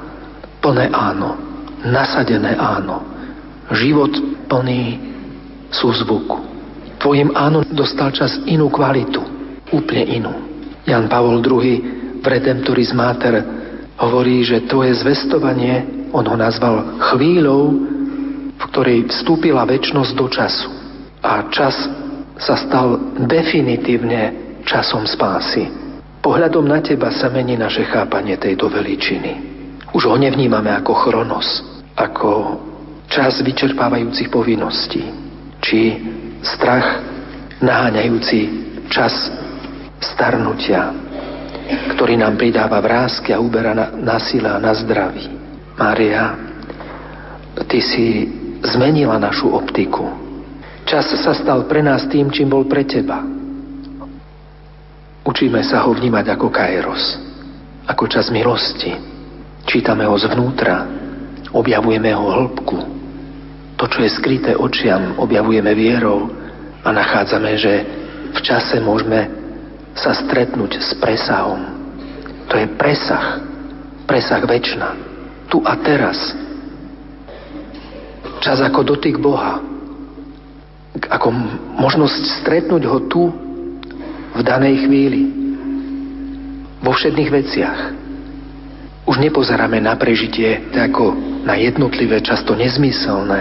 plné 0.58 0.90
áno, 0.90 1.38
nasadené 1.86 2.58
áno, 2.58 3.02
život 3.70 4.10
plný 4.50 4.98
súzvuku. 5.70 6.38
Tvojim 6.98 7.32
áno 7.32 7.62
dostal 7.70 8.10
čas 8.12 8.34
inú 8.44 8.68
kvalitu, 8.68 9.22
úplne 9.70 10.04
inú. 10.10 10.34
Jan 10.84 11.06
Pavol 11.06 11.38
II 11.40 11.64
v 12.20 12.24
Redemptoris 12.26 12.90
Mater 12.92 13.40
hovorí, 13.96 14.42
že 14.42 14.66
tvoje 14.66 14.98
zvestovanie 15.00 16.08
on 16.10 16.26
ho 16.26 16.36
nazval 16.36 16.98
chvíľou, 17.14 17.62
v 18.58 18.62
ktorej 18.74 19.06
vstúpila 19.08 19.62
väčnosť 19.64 20.12
do 20.18 20.26
času. 20.26 20.68
A 21.22 21.46
čas 21.54 21.76
sa 22.40 22.56
stal 22.56 23.16
definitívne 23.28 24.32
časom 24.64 25.04
spásy. 25.04 25.68
Pohľadom 26.24 26.64
na 26.64 26.80
teba 26.80 27.12
sa 27.12 27.28
mení 27.28 27.56
naše 27.56 27.84
chápanie 27.88 28.36
tejto 28.40 28.72
veličiny. 28.72 29.32
Už 29.92 30.08
ho 30.08 30.16
nevnímame 30.16 30.72
ako 30.72 30.92
chronos, 30.96 31.48
ako 31.96 32.60
čas 33.10 33.40
vyčerpávajúcich 33.44 34.32
povinností, 34.32 35.02
či 35.60 36.00
strach 36.40 37.02
naháňajúci 37.60 38.40
čas 38.88 39.12
starnutia, 40.00 40.92
ktorý 41.96 42.16
nám 42.16 42.40
pridáva 42.40 42.80
vrázky 42.80 43.36
a 43.36 43.42
uberá 43.42 43.76
na, 43.76 43.92
na 43.92 44.16
sile 44.16 44.48
a 44.48 44.58
na 44.58 44.72
zdraví. 44.72 45.28
Mária, 45.76 46.36
ty 47.68 47.80
si 47.80 48.28
zmenila 48.64 49.16
našu 49.16 49.48
optiku. 49.52 50.19
Čas 50.90 51.06
sa 51.22 51.30
stal 51.30 51.70
pre 51.70 51.86
nás 51.86 52.10
tým, 52.10 52.34
čím 52.34 52.50
bol 52.50 52.66
pre 52.66 52.82
teba. 52.82 53.22
Učíme 55.22 55.62
sa 55.62 55.86
ho 55.86 55.94
vnímať 55.94 56.34
ako 56.34 56.50
kairos, 56.50 57.14
ako 57.86 58.10
čas 58.10 58.26
milosti. 58.34 58.98
Čítame 59.70 60.02
ho 60.02 60.18
zvnútra, 60.18 60.90
objavujeme 61.54 62.10
ho 62.10 62.26
hĺbku. 62.34 62.78
To, 63.78 63.86
čo 63.86 64.02
je 64.02 64.10
skryté 64.18 64.58
očiam, 64.58 65.14
objavujeme 65.22 65.70
vierou 65.78 66.26
a 66.82 66.90
nachádzame, 66.90 67.54
že 67.54 67.72
v 68.34 68.38
čase 68.42 68.82
môžeme 68.82 69.30
sa 69.94 70.10
stretnúť 70.10 70.82
s 70.82 70.90
presahom. 70.98 71.70
To 72.50 72.58
je 72.58 72.66
presah, 72.74 73.38
presah 74.10 74.42
väčšina 74.42 74.88
tu 75.46 75.62
a 75.62 75.78
teraz. 75.86 76.18
Čas 78.42 78.58
ako 78.58 78.98
dotyk 78.98 79.22
Boha. 79.22 79.69
Ako 80.96 81.30
možnosť 81.78 82.42
stretnúť 82.42 82.82
ho 82.90 82.98
tu, 83.06 83.22
v 84.30 84.40
danej 84.46 84.86
chvíli. 84.86 85.22
Vo 86.80 86.94
všetných 86.94 87.30
veciach. 87.30 87.78
Už 89.04 89.18
nepozeráme 89.18 89.82
na 89.82 89.98
prežitie 89.98 90.70
ako 90.70 91.18
na 91.42 91.58
jednotlivé, 91.58 92.22
často 92.22 92.54
nezmyselné 92.54 93.40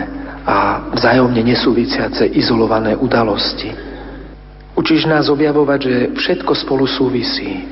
a 0.50 0.90
vzájomne 0.98 1.46
nesúvisiace 1.46 2.26
izolované 2.26 2.98
udalosti. 2.98 3.70
Učíš 4.74 5.06
nás 5.06 5.30
objavovať, 5.30 5.80
že 5.80 5.96
všetko 6.18 6.52
spolu 6.58 6.90
súvisí. 6.90 7.70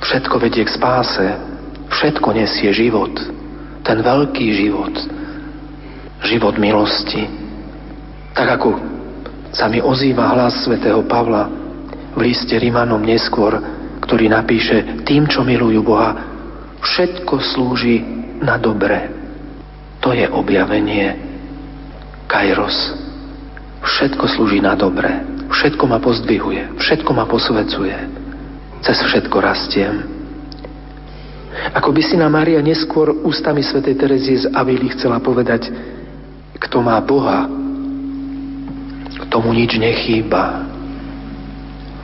Všetko 0.00 0.40
vedie 0.40 0.64
k 0.64 0.72
spáse, 0.72 1.28
Všetko 1.90 2.32
nesie 2.32 2.70
život. 2.70 3.10
Ten 3.82 3.98
veľký 4.00 4.46
život. 4.54 4.94
Život 6.22 6.54
milosti. 6.56 7.26
Tak 8.34 8.48
ako 8.60 8.70
sa 9.50 9.66
mi 9.66 9.82
ozýva 9.82 10.30
hlas 10.30 10.62
svätého 10.62 11.02
Pavla 11.06 11.50
v 12.14 12.20
liste 12.22 12.54
Rimanom 12.54 13.02
neskôr, 13.02 13.58
ktorý 14.02 14.30
napíše 14.30 15.02
tým, 15.06 15.26
čo 15.26 15.42
milujú 15.42 15.82
Boha, 15.82 16.10
všetko 16.82 17.34
slúži 17.54 18.02
na 18.42 18.56
dobre. 18.56 19.10
To 20.00 20.16
je 20.16 20.24
objavenie 20.26 21.12
Kairos. 22.30 22.96
Všetko 23.84 24.24
slúži 24.32 24.62
na 24.62 24.72
dobre. 24.78 25.10
Všetko 25.50 25.84
ma 25.90 25.98
pozdvihuje. 25.98 26.78
Všetko 26.78 27.10
ma 27.12 27.26
posvecuje. 27.26 27.96
Cez 28.80 28.96
všetko 28.96 29.36
rastiem. 29.42 30.08
Ako 31.74 31.92
by 31.92 32.00
si 32.00 32.16
na 32.16 32.30
Mária 32.32 32.62
neskôr 32.62 33.12
ústami 33.26 33.60
svätej 33.60 33.98
Terezie 33.98 34.46
z 34.46 34.50
Avily 34.54 34.94
chcela 34.96 35.20
povedať, 35.20 35.68
kto 36.56 36.80
má 36.80 36.96
Boha, 37.02 37.50
tomu 39.30 39.54
nič 39.54 39.78
nechýba. 39.78 40.66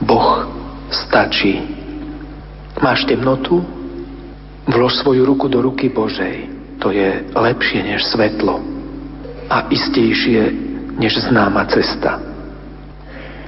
Boh 0.01 0.47
stačí. 0.89 1.61
Máš 2.79 3.03
temnotu? 3.05 3.61
Vlož 4.67 4.99
svoju 4.99 5.27
ruku 5.27 5.47
do 5.51 5.61
ruky 5.61 5.91
Božej. 5.91 6.49
To 6.79 6.89
je 6.89 7.27
lepšie 7.35 7.83
než 7.83 8.05
svetlo 8.07 8.61
a 9.47 9.67
istejšie 9.71 10.43
než 10.99 11.13
známa 11.27 11.67
cesta. 11.71 12.19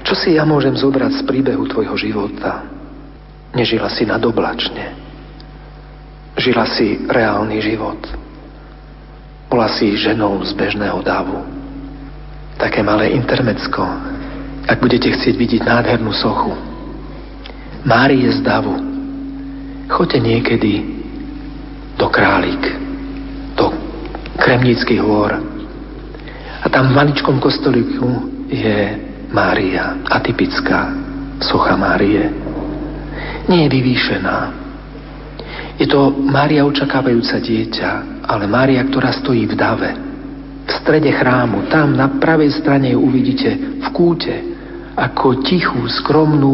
Čo 0.03 0.13
si 0.15 0.35
ja 0.35 0.47
môžem 0.47 0.73
zobrať 0.73 1.21
z 1.21 1.21
príbehu 1.27 1.67
tvojho 1.69 1.93
života? 1.99 2.65
Nežila 3.53 3.91
si 3.91 4.07
nadoblačne 4.07 5.09
Žila 6.39 6.65
si 6.71 6.95
reálny 7.03 7.59
život. 7.59 7.99
Bola 9.51 9.67
si 9.75 9.91
ženou 9.99 10.39
z 10.47 10.55
bežného 10.55 11.03
davu. 11.03 11.58
Také 12.59 12.83
malé 12.83 13.15
intermecko, 13.15 13.81
ak 14.67 14.77
budete 14.83 15.15
chcieť 15.15 15.35
vidieť 15.39 15.61
nádhernú 15.63 16.11
sochu. 16.11 16.51
Márie 17.87 18.27
z 18.27 18.43
davu. 18.43 18.75
Choďte 19.87 20.19
niekedy 20.19 20.73
do 21.95 22.11
Králik, 22.11 22.61
do 23.55 23.71
Kremnických 24.37 24.99
hôr. 24.99 25.39
A 26.59 26.67
tam 26.67 26.91
v 26.91 26.99
maličkom 26.99 27.39
kostolíku 27.39 28.27
je 28.51 28.99
Mária, 29.31 29.95
atypická 30.11 30.91
socha 31.39 31.79
Márie. 31.79 32.27
Nie 33.47 33.65
je 33.65 33.69
vyvýšená, 33.71 34.37
je 35.79 35.87
to 35.87 36.11
Mária 36.11 36.67
očakávajúca 36.67 37.39
dieťa, 37.39 37.91
ale 38.27 38.51
Mária, 38.51 38.83
ktorá 38.83 39.15
stojí 39.15 39.47
v 39.47 39.55
dave. 39.55 40.08
V 40.69 40.71
strede 40.85 41.09
chrámu, 41.09 41.65
tam 41.73 41.97
na 41.97 42.21
pravej 42.21 42.53
strane 42.61 42.93
ju 42.93 43.01
uvidíte 43.01 43.81
v 43.81 43.87
kúte, 43.89 44.35
ako 44.93 45.41
tichú, 45.41 45.81
skromnú, 45.89 46.53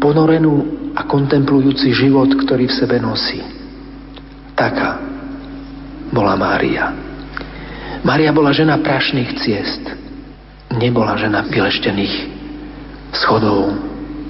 ponorenú 0.00 0.88
a 0.96 1.04
kontemplujúci 1.04 1.92
život, 1.92 2.32
ktorý 2.32 2.64
v 2.64 2.76
sebe 2.80 2.96
nosí. 2.96 3.44
Taká 4.56 4.96
bola 6.08 6.32
Mária. 6.32 6.92
Maria 8.00 8.32
bola 8.32 8.56
žena 8.56 8.80
prašných 8.80 9.30
ciest. 9.40 9.84
Nebola 10.72 11.20
žena 11.20 11.44
vyleštených 11.44 12.14
schodov, 13.12 13.76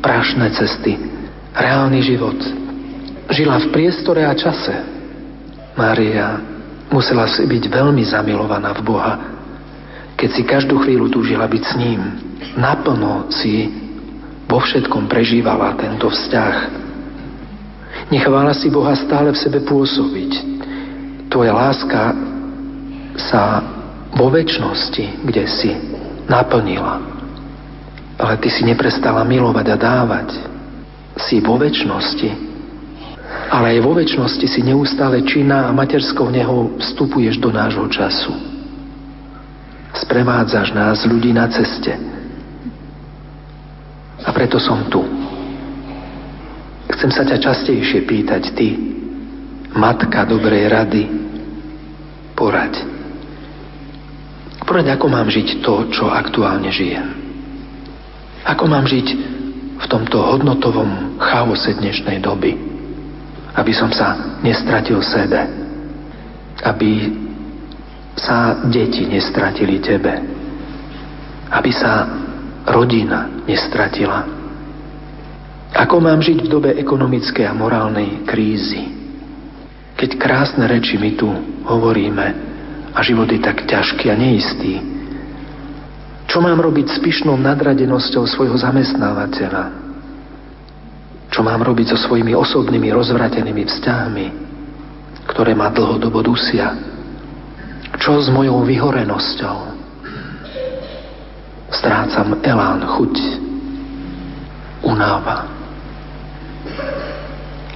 prašné 0.02 0.50
cesty, 0.58 0.98
reálny 1.54 2.02
život. 2.02 2.38
Žila 3.30 3.62
v 3.62 3.70
priestore 3.70 4.26
a 4.26 4.34
čase. 4.34 4.74
Mária 5.78 6.51
musela 6.93 7.24
si 7.26 7.49
byť 7.49 7.64
veľmi 7.72 8.05
zamilovaná 8.05 8.76
v 8.76 8.82
Boha, 8.84 9.14
keď 10.14 10.28
si 10.30 10.43
každú 10.45 10.78
chvíľu 10.84 11.09
túžila 11.09 11.49
byť 11.49 11.62
s 11.64 11.74
ním. 11.80 12.01
Naplno 12.55 13.32
si 13.32 13.66
vo 14.47 14.61
všetkom 14.61 15.09
prežívala 15.09 15.72
tento 15.80 16.12
vzťah. 16.12 16.57
Nechávala 18.12 18.53
si 18.53 18.68
Boha 18.68 18.93
stále 18.93 19.32
v 19.32 19.40
sebe 19.40 19.64
pôsobiť. 19.64 20.32
Tvoja 21.32 21.57
láska 21.57 22.12
sa 23.16 23.64
vo 24.12 24.28
väčšnosti, 24.28 25.24
kde 25.24 25.45
si, 25.49 25.72
naplnila. 26.28 27.01
Ale 28.20 28.36
ty 28.36 28.53
si 28.53 28.68
neprestala 28.68 29.24
milovať 29.24 29.66
a 29.72 29.76
dávať. 29.80 30.28
Si 31.16 31.40
vo 31.40 31.57
väčšnosti 31.57 32.51
ale 33.53 33.76
aj 33.76 33.84
vo 33.84 33.92
väčšnosti 33.92 34.46
si 34.48 34.61
neustále 34.64 35.20
činná 35.28 35.68
a 35.68 35.76
materskou 35.76 36.32
nehou 36.32 36.80
vstupuješ 36.80 37.36
do 37.36 37.53
nášho 37.53 37.84
času. 37.92 38.32
Sprevádzaš 39.92 40.72
nás, 40.72 41.05
ľudí 41.05 41.36
na 41.36 41.44
ceste. 41.53 41.92
A 44.24 44.32
preto 44.32 44.57
som 44.57 44.88
tu. 44.88 45.05
Chcem 46.96 47.12
sa 47.12 47.28
ťa 47.28 47.36
častejšie 47.44 48.09
pýtať 48.09 48.57
ty, 48.57 48.72
matka 49.76 50.24
dobrej 50.24 50.72
rady, 50.72 51.03
poraď. 52.32 52.88
Poraď, 54.64 54.96
ako 54.96 55.07
mám 55.12 55.28
žiť 55.28 55.61
to, 55.61 55.92
čo 55.92 56.09
aktuálne 56.09 56.72
žijem. 56.72 57.05
Ako 58.48 58.64
mám 58.64 58.88
žiť 58.88 59.09
v 59.76 59.86
tomto 59.92 60.24
hodnotovom 60.24 61.20
chaose 61.20 61.76
dnešnej 61.76 62.24
doby 62.24 62.71
aby 63.53 63.72
som 63.76 63.92
sa 63.92 64.40
nestratil 64.40 65.00
sebe, 65.05 65.40
aby 66.64 67.12
sa 68.16 68.61
deti 68.68 69.09
nestratili 69.09 69.80
tebe, 69.80 70.12
aby 71.53 71.70
sa 71.72 72.09
rodina 72.68 73.44
nestratila. 73.44 74.24
Ako 75.72 76.05
mám 76.05 76.20
žiť 76.20 76.44
v 76.44 76.53
dobe 76.53 76.70
ekonomickej 76.76 77.48
a 77.48 77.57
morálnej 77.57 78.28
krízy, 78.28 78.92
keď 79.96 80.11
krásne 80.20 80.64
reči 80.68 81.00
my 81.00 81.16
tu 81.16 81.28
hovoríme 81.64 82.26
a 82.92 82.98
život 83.00 83.28
je 83.32 83.40
tak 83.40 83.64
ťažký 83.64 84.12
a 84.12 84.16
neistý? 84.16 84.78
Čo 86.28 86.40
mám 86.40 86.61
robiť 86.61 86.88
s 86.92 86.96
pyšnou 87.00 87.36
nadradenosťou 87.40 88.24
svojho 88.24 88.57
zamestnávateľa? 88.57 89.82
Čo 91.33 91.41
mám 91.41 91.64
robiť 91.64 91.97
so 91.97 91.99
svojimi 91.99 92.37
osobnými 92.37 92.93
rozvratenými 92.93 93.64
vzťahmi, 93.64 94.26
ktoré 95.33 95.57
ma 95.57 95.72
dlhodobo 95.72 96.20
dusia? 96.20 96.76
Čo 97.97 98.20
s 98.20 98.28
mojou 98.28 98.61
vyhorenosťou? 98.68 99.59
Strácam 101.72 102.37
elán, 102.45 102.85
chuť, 102.85 103.14
unáva. 104.85 105.49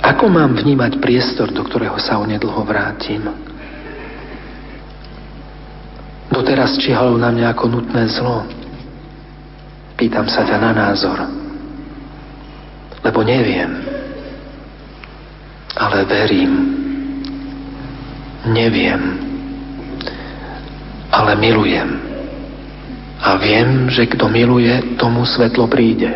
Ako 0.05 0.29
mám 0.29 0.53
vnímať 0.53 1.01
priestor, 1.01 1.49
do 1.49 1.65
ktorého 1.65 1.97
sa 1.97 2.21
onedlho 2.21 2.61
vrátim? 2.61 3.25
Doteraz 6.29 6.77
čihalo 6.77 7.17
na 7.17 7.33
mňa 7.33 7.57
ako 7.57 7.65
nutné 7.73 8.05
zlo. 8.13 8.45
Pýtam 9.97 10.29
sa 10.29 10.45
ťa 10.45 10.61
na 10.61 10.73
názor 10.77 11.45
lebo 13.07 13.23
neviem. 13.23 13.71
Ale 15.79 16.03
verím. 16.11 16.53
Neviem. 18.51 19.03
Ale 21.15 21.39
milujem. 21.39 21.89
A 23.23 23.39
viem, 23.39 23.87
že 23.95 24.11
kto 24.11 24.27
miluje, 24.27 24.99
tomu 24.99 25.23
svetlo 25.23 25.71
príde. 25.71 26.11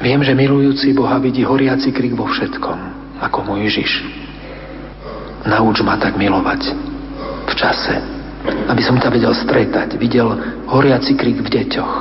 Viem, 0.00 0.22
že 0.24 0.38
milujúci 0.38 0.94
Boha 0.96 1.20
vidí 1.20 1.44
horiaci 1.44 1.92
krik 1.92 2.16
vo 2.16 2.30
všetkom, 2.30 2.78
ako 3.20 3.38
môj 3.44 3.68
Ježiš. 3.68 4.00
Nauč 5.44 5.82
ma 5.84 6.00
tak 6.00 6.16
milovať 6.16 6.72
v 7.44 7.52
čase, 7.58 8.00
aby 8.70 8.80
som 8.80 8.96
ťa 8.96 9.12
vedel 9.12 9.34
stretať, 9.36 10.00
videl 10.00 10.32
horiaci 10.72 11.12
krik 11.20 11.44
v 11.44 11.48
deťoch, 11.52 11.92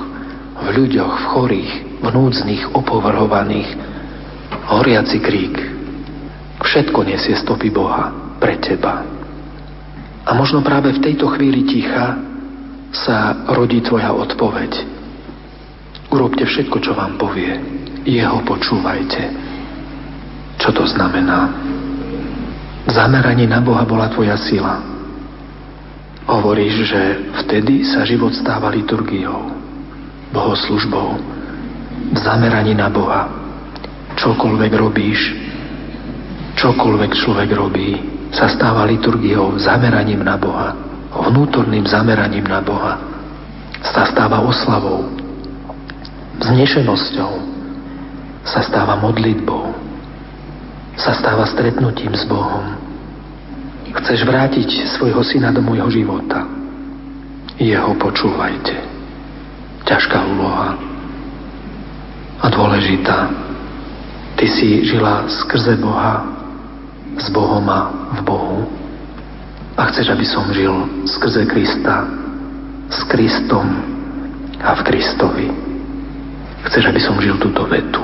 v 0.64 0.68
ľuďoch, 0.80 1.12
v 1.12 1.26
chorých, 1.36 1.89
núdznych, 2.04 2.72
opovrhovaných, 2.72 3.70
horiaci 4.72 5.20
krík. 5.20 5.56
Všetko 6.60 7.00
nesie 7.08 7.36
stopy 7.40 7.72
Boha 7.72 8.36
pre 8.40 8.60
teba. 8.60 9.04
A 10.28 10.32
možno 10.36 10.64
práve 10.64 10.96
v 10.96 11.04
tejto 11.04 11.32
chvíli 11.36 11.66
ticha 11.68 12.20
sa 12.92 13.48
rodí 13.52 13.80
tvoja 13.84 14.12
odpoveď. 14.12 14.72
Urobte 16.10 16.44
všetko, 16.44 16.78
čo 16.82 16.92
vám 16.98 17.16
povie. 17.22 17.54
Jeho 18.04 18.42
počúvajte. 18.44 19.22
Čo 20.60 20.70
to 20.74 20.84
znamená? 20.90 21.54
Zameranie 22.90 23.46
na 23.46 23.62
Boha 23.62 23.86
bola 23.86 24.10
tvoja 24.10 24.36
sila. 24.40 24.82
Hovoríš, 26.26 26.76
že 26.90 27.02
vtedy 27.46 27.86
sa 27.86 28.06
život 28.06 28.34
stáva 28.34 28.70
liturgiou 28.74 29.60
bohoslužbou, 30.30 31.18
zameraní 32.14 32.74
na 32.76 32.90
Boha. 32.90 33.30
Čokoľvek 34.20 34.72
robíš, 34.76 35.20
čokoľvek 36.60 37.12
človek 37.16 37.50
robí, 37.56 37.90
sa 38.30 38.52
stáva 38.52 38.86
liturgiou, 38.86 39.58
zameraním 39.58 40.22
na 40.22 40.38
Boha, 40.38 40.76
vnútorným 41.10 41.86
zameraním 41.88 42.46
na 42.46 42.62
Boha. 42.62 43.00
Sa 43.80 44.06
stáva 44.06 44.44
oslavou, 44.44 45.08
vznešenosťou, 46.44 47.34
sa 48.44 48.60
stáva 48.66 49.00
modlitbou, 49.00 49.72
sa 51.00 51.16
stáva 51.16 51.48
stretnutím 51.48 52.12
s 52.12 52.28
Bohom. 52.28 52.76
Chceš 53.90 54.28
vrátiť 54.28 54.86
svojho 55.00 55.24
syna 55.26 55.50
do 55.50 55.64
môjho 55.64 55.90
života. 55.90 56.46
Jeho 57.58 57.96
počúvajte 57.98 58.78
ťažká 59.90 60.22
úloha 60.22 60.89
a 62.40 62.48
dôležitá. 62.48 63.18
Ty 64.40 64.46
si 64.48 64.88
žila 64.88 65.28
skrze 65.28 65.76
Boha, 65.76 66.24
s 67.20 67.28
Bohom 67.32 67.66
a 67.68 67.92
v 68.16 68.20
Bohu. 68.24 68.60
A 69.76 69.88
chceš, 69.92 70.12
aby 70.12 70.24
som 70.24 70.48
žil 70.56 70.72
skrze 71.08 71.44
Krista, 71.48 72.08
s 72.88 73.04
Kristom 73.12 73.68
a 74.64 74.76
v 74.76 74.82
Kristovi. 74.88 75.48
Chceš, 76.68 76.84
aby 76.92 77.00
som 77.04 77.20
žil 77.20 77.36
túto 77.40 77.68
vetu. 77.68 78.04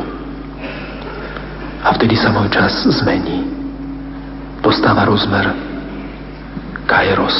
A 1.83 1.93
vtedy 1.95 2.15
sa 2.19 2.31
môj 2.31 2.51
čas 2.51 2.83
zmení. 3.03 3.47
Dostáva 4.59 5.05
rozmer 5.05 5.51
kairos, 6.87 7.35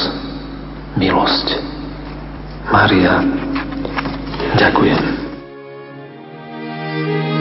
milosť. 0.96 1.76
Maria, 2.70 3.22
Ďakujem. 4.56 5.25
Do 6.96 7.35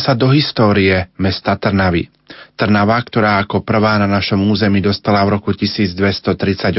Sa 0.00 0.16
do 0.16 0.32
histórie 0.32 1.12
mesta 1.20 1.60
Trnavy. 1.60 2.08
Trnava, 2.56 2.96
ktorá 3.04 3.36
ako 3.44 3.60
prvá 3.60 4.00
na 4.00 4.08
našom 4.08 4.40
území 4.48 4.80
dostala 4.80 5.20
v 5.28 5.36
roku 5.36 5.52
1238 5.52 6.72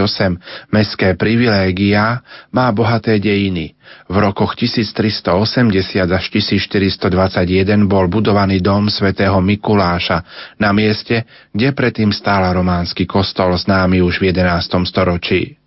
mestské 0.74 1.14
privilégia, 1.14 2.26
má 2.50 2.66
bohaté 2.74 3.22
dejiny. 3.22 3.78
V 4.10 4.16
rokoch 4.18 4.58
1380 4.58 6.02
až 6.10 6.26
1421 6.34 7.86
bol 7.86 8.10
budovaný 8.10 8.58
dom 8.58 8.90
svätého 8.90 9.38
Mikuláša 9.38 10.26
na 10.58 10.74
mieste, 10.74 11.22
kde 11.54 11.78
predtým 11.78 12.10
stála 12.10 12.50
románsky 12.50 13.06
kostol 13.06 13.54
známy 13.54 14.02
už 14.02 14.18
v 14.18 14.34
11. 14.34 14.66
storočí. 14.90 15.62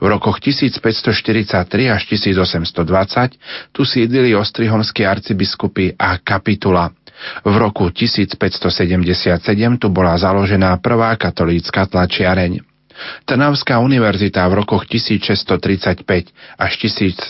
V 0.00 0.04
rokoch 0.06 0.40
1543 0.40 1.90
až 1.90 2.02
1820 2.04 3.72
tu 3.72 3.82
sídlili 3.88 4.36
ostrihomskí 4.36 5.06
arcibiskupy 5.06 5.96
a 5.96 6.20
kapitula. 6.20 6.92
V 7.44 7.54
roku 7.56 7.90
1577 7.92 8.36
tu 9.76 9.88
bola 9.92 10.16
založená 10.16 10.76
prvá 10.80 11.16
katolícka 11.16 11.86
tlačiareň. 11.86 12.64
Trnavská 13.24 13.80
univerzita 13.80 14.44
v 14.48 14.60
rokoch 14.60 14.84
1635 14.84 16.04
až 16.60 16.72
1777 16.76 17.24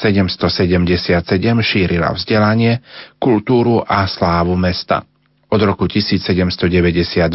šírila 1.63 2.11
vzdelanie, 2.11 2.83
kultúru 3.23 3.79
a 3.87 4.03
slávu 4.11 4.59
mesta. 4.59 5.07
Od 5.51 5.61
roku 5.63 5.87
1792 5.91 7.27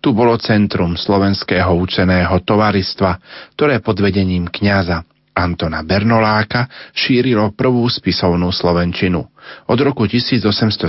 tu 0.00 0.12
bolo 0.12 0.36
centrum 0.36 0.96
slovenského 0.96 1.72
učeného 1.76 2.36
tovaristva, 2.44 3.16
ktoré 3.56 3.80
pod 3.80 3.96
vedením 4.00 4.48
kňaza 4.48 5.04
Antona 5.36 5.84
Bernoláka 5.84 6.64
šírilo 6.96 7.52
prvú 7.52 7.84
spisovnú 7.92 8.48
slovenčinu. 8.48 9.20
Od 9.68 9.78
roku 9.84 10.08
1870 10.08 10.88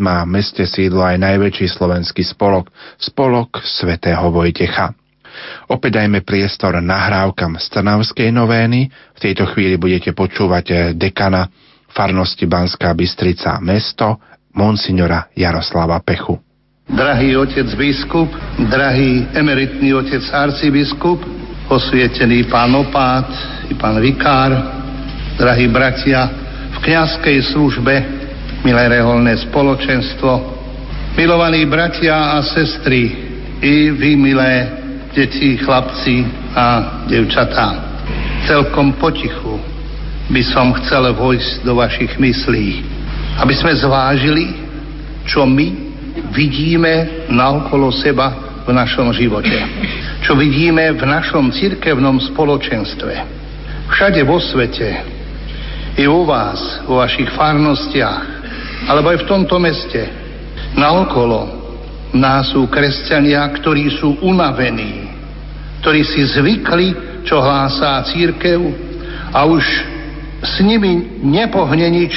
má 0.00 0.24
v 0.24 0.40
meste 0.40 0.64
sídlo 0.64 1.04
aj 1.04 1.20
najväčší 1.20 1.68
slovenský 1.68 2.24
spolok, 2.24 2.72
spolok 2.96 3.60
svätého 3.60 4.24
Vojtecha. 4.32 4.96
Opäť 5.68 6.00
dajme 6.00 6.24
priestor 6.24 6.80
nahrávkam 6.80 7.60
z 7.60 7.66
Trnavskej 7.68 8.32
novény. 8.32 8.88
V 8.88 9.18
tejto 9.20 9.44
chvíli 9.52 9.76
budete 9.76 10.16
počúvať 10.16 10.96
dekana 10.96 11.46
farnosti 11.92 12.48
Banská 12.48 12.96
Bystrica 12.96 13.60
mesto 13.60 14.18
monsignora 14.56 15.30
Jaroslava 15.36 16.00
Pechu. 16.02 16.40
Drahý 16.88 17.36
otec 17.36 17.68
biskup, 17.76 18.32
drahý 18.72 19.28
emeritný 19.36 19.92
otec 19.92 20.24
arcibiskup, 20.32 21.20
osvietený 21.68 22.48
pán 22.48 22.74
opát 22.74 23.28
i 23.68 23.74
pán 23.76 24.00
vikár, 24.00 24.50
drahí 25.36 25.68
bratia 25.68 26.28
v 26.74 26.78
kňazskej 26.82 27.38
službe, 27.52 27.94
milé 28.64 28.82
reholné 28.88 29.36
spoločenstvo, 29.48 30.30
milovaní 31.14 31.68
bratia 31.68 32.36
a 32.36 32.42
sestry 32.42 33.12
i 33.60 33.92
vy, 33.92 34.16
milé 34.16 34.52
deti, 35.12 35.56
chlapci 35.60 36.24
a 36.56 36.66
devčatá. 37.06 37.68
Celkom 38.48 38.96
potichu 38.96 39.60
by 40.28 40.42
som 40.44 40.72
chcel 40.82 41.12
vojsť 41.12 41.64
do 41.64 41.76
vašich 41.76 42.16
myslí 42.16 42.98
aby 43.38 43.54
sme 43.54 43.72
zvážili, 43.78 44.44
čo 45.22 45.46
my 45.46 45.66
vidíme 46.34 47.26
naokolo 47.30 47.94
seba 47.94 48.47
v 48.68 48.76
našom 48.76 49.08
živote. 49.16 49.56
Čo 50.20 50.36
vidíme 50.36 50.92
v 50.92 51.08
našom 51.08 51.48
cirkevnom 51.48 52.20
spoločenstve. 52.20 53.12
Všade 53.88 54.20
vo 54.28 54.36
svete, 54.36 55.16
i 55.96 56.04
u 56.04 56.28
vás, 56.28 56.84
vo 56.84 57.00
vašich 57.00 57.32
farnostiach, 57.32 58.24
alebo 58.92 59.10
aj 59.10 59.24
v 59.24 59.28
tomto 59.28 59.56
meste, 59.56 60.04
naokolo 60.76 61.48
nás 62.12 62.52
sú 62.52 62.68
kresťania, 62.68 63.48
ktorí 63.56 63.88
sú 63.96 64.20
unavení, 64.20 65.10
ktorí 65.80 66.04
si 66.04 66.28
zvykli, 66.28 66.94
čo 67.24 67.40
hlásá 67.40 68.04
církev 68.04 68.60
a 69.32 69.48
už 69.48 69.64
s 70.44 70.54
nimi 70.60 71.18
nepohne 71.24 71.88
nič, 71.88 72.14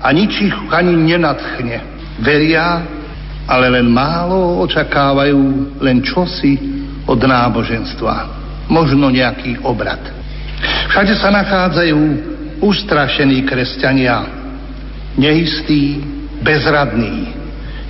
a 0.00 0.14
nič 0.16 0.32
ich 0.40 0.56
ani 0.72 0.96
nenatchne. 0.96 1.76
Veria, 2.24 2.80
ale 3.50 3.66
len 3.66 3.90
málo 3.90 4.62
očakávajú 4.62 5.74
len 5.82 5.98
čosi 6.06 6.54
od 7.10 7.18
náboženstva. 7.18 8.38
Možno 8.70 9.10
nejaký 9.10 9.58
obrad. 9.66 9.98
Všade 10.94 11.18
sa 11.18 11.34
nachádzajú 11.34 11.98
ustrašení 12.62 13.42
kresťania, 13.42 14.22
neistí, 15.18 15.98
bezradní. 16.46 17.34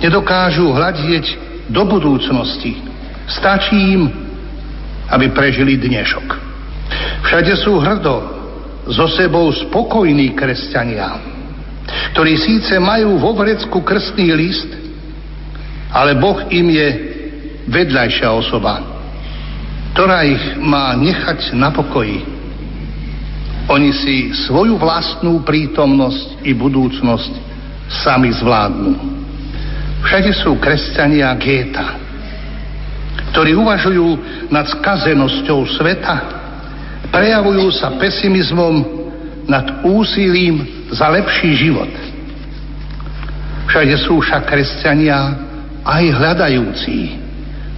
Nedokážu 0.01 0.73
hľadieť 0.73 1.25
do 1.69 1.85
budúcnosti. 1.85 2.81
Stačí 3.29 3.77
im, 3.77 4.09
aby 5.13 5.29
prežili 5.29 5.77
dnešok. 5.77 6.27
Všade 7.29 7.53
sú 7.61 7.77
hrdo, 7.77 8.41
so 8.89 9.05
sebou 9.13 9.45
spokojní 9.53 10.33
kresťania 10.33 11.31
ktorí 12.11 12.33
síce 12.39 12.75
majú 12.79 13.19
vo 13.19 13.31
vrecku 13.35 13.83
krstný 13.83 14.35
list, 14.35 14.67
ale 15.91 16.15
Boh 16.15 16.39
im 16.47 16.67
je 16.71 16.87
vedľajšia 17.67 18.29
osoba, 18.31 18.79
ktorá 19.91 20.23
ich 20.23 20.43
má 20.57 20.95
nechať 20.95 21.51
na 21.51 21.69
pokoji. 21.75 22.23
Oni 23.67 23.91
si 23.91 24.31
svoju 24.47 24.79
vlastnú 24.79 25.43
prítomnosť 25.43 26.43
i 26.47 26.51
budúcnosť 26.55 27.33
sami 28.03 28.31
zvládnu. 28.31 28.91
Všade 30.01 30.31
sú 30.33 30.57
kresťania 30.57 31.29
géta, 31.37 31.99
ktorí 33.35 33.53
uvažujú 33.53 34.07
nad 34.49 34.65
skazenosťou 34.65 35.59
sveta, 35.77 36.15
prejavujú 37.11 37.69
sa 37.75 37.95
pesimizmom 37.99 39.03
nad 39.45 39.83
úsilím 39.85 40.87
za 40.89 41.11
lepší 41.11 41.53
život. 41.55 41.91
Všade 43.69 43.95
sú 44.03 44.19
však 44.19 44.47
kresťania 44.47 45.50
aj 45.81 46.03
hľadajúci, 46.13 46.97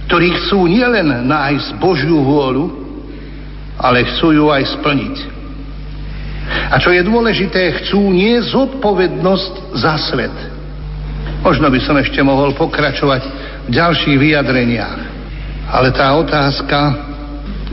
ktorí 0.08 0.28
chcú 0.44 0.68
nielen 0.68 1.28
nájsť 1.28 1.80
Božiu 1.80 2.20
vôľu, 2.20 2.66
ale 3.80 4.04
chcú 4.14 4.36
ju 4.36 4.46
aj 4.52 4.62
splniť. 4.78 5.16
A 6.44 6.76
čo 6.76 6.92
je 6.92 7.00
dôležité, 7.00 7.80
chcú 7.80 8.12
nie 8.12 8.36
zodpovednosť 8.44 9.54
za 9.80 9.94
svet. 10.12 10.36
Možno 11.40 11.72
by 11.72 11.80
som 11.80 11.96
ešte 11.96 12.20
mohol 12.20 12.52
pokračovať 12.52 13.22
v 13.68 13.70
ďalších 13.72 14.16
vyjadreniach. 14.20 15.00
Ale 15.72 15.88
tá 15.96 16.12
otázka 16.20 16.78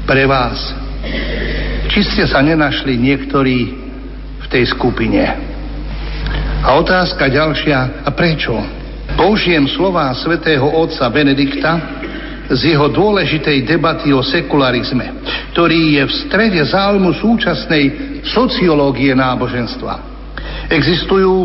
pre 0.08 0.24
vás. 0.24 0.60
Či 1.92 2.00
ste 2.08 2.24
sa 2.24 2.40
nenašli 2.40 2.96
niektorí 2.96 3.82
tej 4.52 4.68
skupine. 4.76 5.24
A 6.62 6.76
otázka 6.78 7.32
ďalšia, 7.32 8.04
a 8.04 8.10
prečo? 8.12 8.54
Použijem 9.16 9.68
slova 9.72 10.12
svätého 10.18 10.66
otca 10.66 11.08
Benedikta 11.12 11.74
z 12.52 12.76
jeho 12.76 12.92
dôležitej 12.92 13.64
debaty 13.64 14.12
o 14.12 14.20
sekularizme, 14.20 15.24
ktorý 15.56 16.00
je 16.00 16.04
v 16.04 16.18
strede 16.28 16.62
záujmu 16.68 17.16
súčasnej 17.16 17.84
sociológie 18.28 19.16
náboženstva. 19.16 19.94
Existujú 20.68 21.36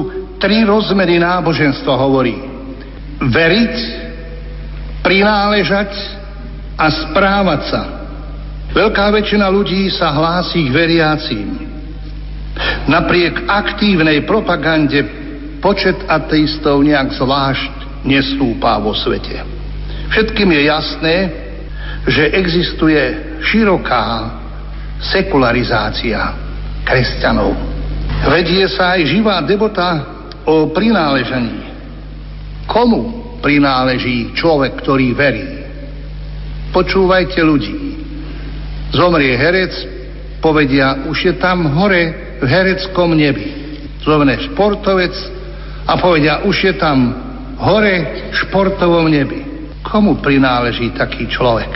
tri 0.42 0.66
rozmery 0.66 1.18
náboženstva, 1.22 1.92
hovorí. 1.94 2.36
Veriť, 3.22 3.76
prináležať 5.00 5.90
a 6.76 6.86
správať 6.90 7.62
sa. 7.70 7.82
Veľká 8.76 9.08
väčšina 9.08 9.46
ľudí 9.48 9.88
sa 9.88 10.12
hlási 10.12 10.68
k 10.68 10.74
veriacím. 10.74 11.48
Napriek 12.90 13.48
aktívnej 13.48 14.28
propagande 14.28 15.25
počet 15.66 15.98
ateistov 16.06 16.78
nejak 16.86 17.18
zvlášť 17.18 18.06
nestúpá 18.06 18.78
vo 18.78 18.94
svete. 18.94 19.42
Všetkým 20.14 20.54
je 20.54 20.62
jasné, 20.62 21.16
že 22.06 22.30
existuje 22.38 23.02
široká 23.42 24.30
sekularizácia 25.02 26.22
kresťanov. 26.86 27.58
Vedie 28.30 28.70
sa 28.70 28.94
aj 28.94 29.10
živá 29.10 29.42
debota 29.42 30.06
o 30.46 30.70
prináležení. 30.70 31.66
Komu 32.70 33.34
prináleží 33.42 34.38
človek, 34.38 34.86
ktorý 34.86 35.18
verí? 35.18 35.66
Počúvajte 36.70 37.42
ľudí. 37.42 37.74
Zomrie 38.94 39.34
herec, 39.34 39.74
povedia, 40.38 41.10
už 41.10 41.18
je 41.26 41.34
tam 41.42 41.66
hore 41.74 42.38
v 42.38 42.46
hereckom 42.46 43.18
nebi. 43.18 43.50
Zovne 44.06 44.38
športovec 44.38 45.35
a 45.86 45.92
povedia, 46.02 46.42
už 46.42 46.56
je 46.66 46.74
tam 46.74 47.14
hore 47.62 48.26
športovom 48.34 49.06
nebi. 49.06 49.46
Komu 49.86 50.18
prináleží 50.18 50.90
taký 50.98 51.30
človek? 51.30 51.70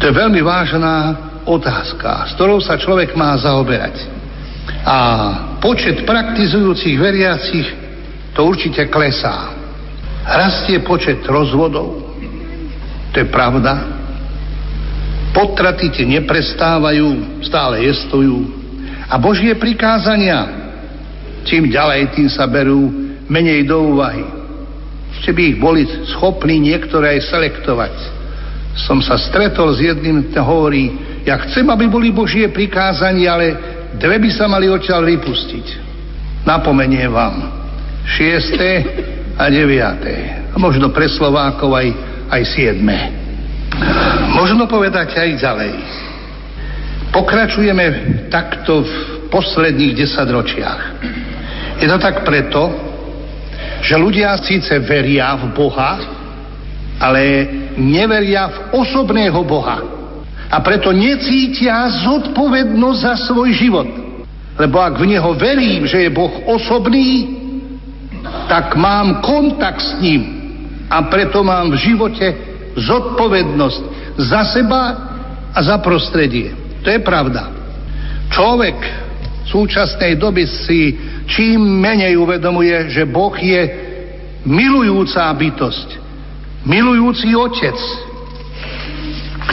To 0.00 0.08
je 0.08 0.14
veľmi 0.16 0.40
vážna 0.40 0.94
otázka, 1.44 2.32
s 2.32 2.34
ktorou 2.34 2.58
sa 2.64 2.80
človek 2.80 3.12
má 3.12 3.36
zaoberať. 3.36 4.00
A 4.84 4.96
počet 5.60 6.08
praktizujúcich 6.08 6.96
veriacich 6.96 7.68
to 8.32 8.48
určite 8.48 8.88
klesá. 8.88 9.52
Rastie 10.24 10.80
počet 10.80 11.20
rozvodov, 11.28 12.16
to 13.12 13.16
je 13.20 13.28
pravda. 13.28 14.00
Potraty 15.36 15.92
tie 15.92 16.08
neprestávajú, 16.08 17.40
stále 17.44 17.84
jestujú. 17.84 18.48
A 19.04 19.20
Božie 19.20 19.52
prikázania, 19.60 20.63
čím 21.44 21.70
ďalej, 21.70 22.16
tým 22.16 22.28
sa 22.32 22.48
berú 22.48 22.90
menej 23.28 23.68
do 23.68 23.94
úvahy. 23.94 24.24
Ešte 25.14 25.30
by 25.30 25.42
ich 25.54 25.58
boli 25.60 25.86
schopní 26.10 26.58
niektoré 26.60 27.16
aj 27.16 27.30
selektovať. 27.30 27.94
Som 28.74 28.98
sa 28.98 29.14
stretol 29.14 29.70
s 29.72 29.80
jedným, 29.80 30.34
ten 30.34 30.42
hovorí, 30.42 30.90
ja 31.22 31.38
chcem, 31.46 31.64
aby 31.70 31.86
boli 31.86 32.10
Božie 32.10 32.50
prikázania, 32.50 33.38
ale 33.38 33.46
dve 33.96 34.18
by 34.18 34.30
sa 34.34 34.50
mali 34.50 34.66
odtiaľ 34.66 35.06
vypustiť. 35.06 35.66
Napomeniem 36.44 37.08
vám. 37.08 37.36
Šiesté 38.04 38.70
a 39.38 39.48
deviaté. 39.48 40.44
A 40.52 40.60
možno 40.60 40.92
pre 40.92 41.08
Slovákov 41.08 41.72
aj, 41.72 41.88
aj 42.28 42.42
siedme. 42.44 42.96
Možno 44.34 44.68
povedať 44.68 45.16
aj 45.16 45.30
ďalej. 45.40 45.72
Pokračujeme 47.14 47.86
takto 48.28 48.82
v 48.82 48.92
posledných 49.30 50.02
desaťročiach. 50.02 50.80
Je 51.80 51.86
to 51.90 51.98
tak 51.98 52.22
preto, 52.22 52.70
že 53.84 53.98
ľudia 53.98 54.38
síce 54.40 54.72
veria 54.80 55.34
v 55.36 55.52
Boha, 55.52 55.92
ale 57.02 57.22
neveria 57.76 58.48
v 58.48 58.58
osobného 58.80 59.40
Boha. 59.44 59.78
A 60.48 60.56
preto 60.62 60.94
necítia 60.94 61.90
zodpovednosť 62.06 63.00
za 63.02 63.14
svoj 63.26 63.50
život. 63.52 63.88
Lebo 64.54 64.78
ak 64.78 65.02
v 65.02 65.18
Neho 65.18 65.34
verím, 65.34 65.82
že 65.90 66.06
je 66.06 66.14
Boh 66.14 66.30
osobný, 66.46 67.42
tak 68.46 68.78
mám 68.78 69.18
kontakt 69.20 69.82
s 69.82 69.98
ním. 69.98 70.22
A 70.86 71.10
preto 71.10 71.42
mám 71.42 71.74
v 71.74 71.80
živote 71.82 72.26
zodpovednosť 72.78 73.82
za 74.14 74.46
seba 74.46 74.82
a 75.50 75.58
za 75.58 75.82
prostredie. 75.82 76.54
To 76.86 76.88
je 76.92 77.00
pravda. 77.02 77.50
Človek 78.30 78.76
súčasnej 79.48 80.16
doby 80.16 80.48
si 80.48 80.96
čím 81.28 81.60
menej 81.80 82.16
uvedomuje, 82.16 82.92
že 82.92 83.04
Boh 83.04 83.34
je 83.36 83.62
milujúca 84.44 85.28
bytosť, 85.32 85.88
milujúci 86.64 87.32
otec, 87.32 87.78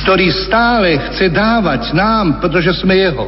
ktorý 0.04 0.28
stále 0.48 1.00
chce 1.12 1.32
dávať 1.32 1.92
nám, 1.92 2.40
pretože 2.40 2.80
sme 2.80 2.96
jeho. 2.96 3.28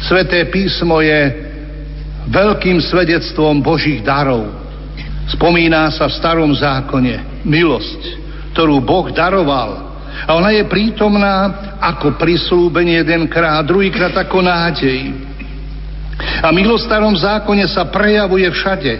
Sveté 0.00 0.48
písmo 0.48 0.98
je 1.04 1.20
veľkým 2.30 2.80
svedectvom 2.80 3.60
Božích 3.60 4.00
darov. 4.00 4.48
Spomína 5.30 5.94
sa 5.94 6.10
v 6.10 6.16
starom 6.16 6.50
zákone 6.50 7.44
milosť, 7.46 8.00
ktorú 8.54 8.82
Boh 8.82 9.10
daroval. 9.14 9.90
A 10.26 10.36
ona 10.36 10.50
je 10.52 10.66
prítomná 10.66 11.54
ako 11.80 12.18
prislúbenie 12.18 13.06
jedenkrát, 13.06 13.64
druhýkrát 13.64 14.12
ako 14.18 14.42
nádej. 14.42 15.29
A 16.44 16.48
starom 16.80 17.16
zákone 17.16 17.64
sa 17.68 17.88
prejavuje 17.88 18.46
všade. 18.50 18.94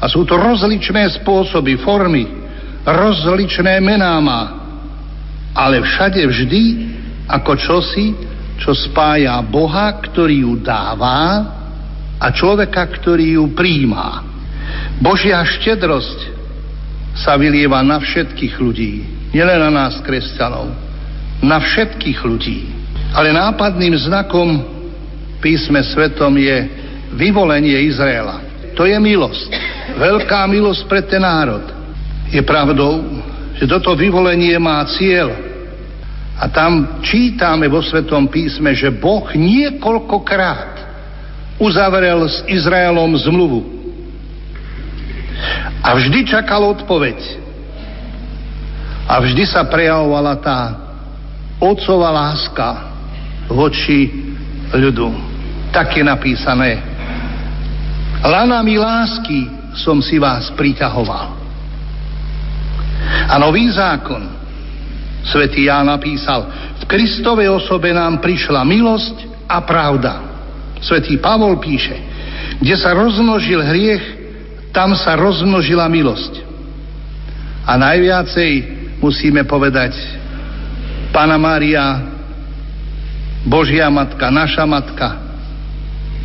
A 0.00 0.08
sú 0.08 0.24
to 0.24 0.34
rozličné 0.34 1.20
spôsoby, 1.20 1.76
formy, 1.82 2.24
rozličné 2.84 3.78
mená 3.84 4.16
má. 4.18 4.42
Ale 5.52 5.82
všade 5.82 6.24
vždy 6.24 6.62
ako 7.28 7.52
čosi, 7.58 8.06
čo 8.60 8.76
spája 8.76 9.40
Boha, 9.44 9.92
ktorý 9.98 10.44
ju 10.44 10.52
dáva 10.60 11.48
a 12.20 12.26
človeka, 12.28 12.84
ktorý 13.00 13.40
ju 13.40 13.44
príjma. 13.56 14.24
Božia 15.00 15.40
štedrosť 15.40 16.40
sa 17.16 17.34
vylieva 17.40 17.80
na 17.80 17.98
všetkých 17.98 18.54
ľudí, 18.60 18.92
nielen 19.32 19.58
na 19.68 19.70
nás, 19.72 19.98
kresťanov, 20.04 20.70
na 21.40 21.58
všetkých 21.58 22.20
ľudí. 22.20 22.60
Ale 23.10 23.34
nápadným 23.34 23.96
znakom 23.96 24.79
písme 25.40 25.80
svetom 25.82 26.36
je 26.36 26.56
vyvolenie 27.16 27.88
Izraela. 27.88 28.40
To 28.78 28.86
je 28.86 28.96
milosť. 28.96 29.50
Veľká 29.98 30.46
milosť 30.46 30.86
pre 30.86 31.02
ten 31.04 31.20
národ. 31.20 31.64
Je 32.30 32.40
pravdou, 32.46 33.02
že 33.58 33.66
toto 33.66 33.92
vyvolenie 33.98 34.54
má 34.56 34.80
cieľ. 34.88 35.34
A 36.40 36.48
tam 36.48 37.04
čítame 37.04 37.68
vo 37.68 37.84
Svetom 37.84 38.24
písme, 38.24 38.72
že 38.72 38.88
Boh 38.88 39.28
niekoľkokrát 39.28 40.72
uzavrel 41.60 42.24
s 42.24 42.40
Izraelom 42.48 43.12
zmluvu. 43.20 43.60
A 45.84 45.92
vždy 46.00 46.24
čakal 46.24 46.64
odpoveď. 46.72 47.20
A 49.04 49.20
vždy 49.20 49.44
sa 49.44 49.68
prejavovala 49.68 50.40
tá 50.40 50.60
otcová 51.60 52.08
láska 52.08 52.68
voči 53.52 54.08
ľudu. 54.72 55.29
Tak 55.70 55.94
je 55.94 56.02
napísané. 56.02 56.82
Lanami 58.20 58.76
lásky 58.76 59.48
som 59.78 60.02
si 60.02 60.18
vás 60.18 60.50
priťahoval. 60.58 61.40
A 63.30 63.34
nový 63.38 63.70
zákon, 63.70 64.22
svätý 65.24 65.70
Ján 65.70 65.86
napísal, 65.86 66.46
v 66.82 66.84
Kristovej 66.90 67.48
osobe 67.48 67.94
nám 67.94 68.18
prišla 68.18 68.66
milosť 68.66 69.46
a 69.46 69.62
pravda. 69.62 70.12
Svetý 70.82 71.16
Pavol 71.22 71.62
píše, 71.62 71.94
kde 72.58 72.74
sa 72.76 72.92
rozmnožil 72.92 73.62
hriech, 73.62 74.04
tam 74.74 74.92
sa 74.98 75.14
rozmnožila 75.14 75.86
milosť. 75.86 76.42
A 77.64 77.78
najviacej 77.78 78.52
musíme 78.98 79.46
povedať, 79.46 79.94
Pána 81.10 81.38
Mária, 81.38 82.06
Božia 83.46 83.90
Matka, 83.90 84.30
naša 84.30 84.62
Matka, 84.62 85.29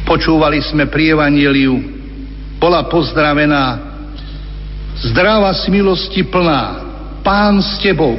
počúvali 0.05 0.61
sme 0.61 0.85
pri 0.87 1.17
bola 2.61 2.87
pozdravená, 2.87 3.65
zdravá 5.11 5.51
z 5.53 5.69
milosti 5.73 6.23
plná, 6.23 6.85
Pán 7.25 7.57
s 7.57 7.81
tebou. 7.81 8.13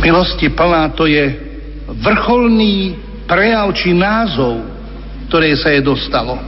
Milosti 0.00 0.48
plná 0.48 0.96
to 0.96 1.04
je 1.04 1.36
vrcholný 2.00 2.96
prejav 3.28 3.68
či 3.76 3.92
názov, 3.92 4.64
ktoré 5.28 5.52
sa 5.60 5.68
je 5.76 5.84
dostalo. 5.84 6.40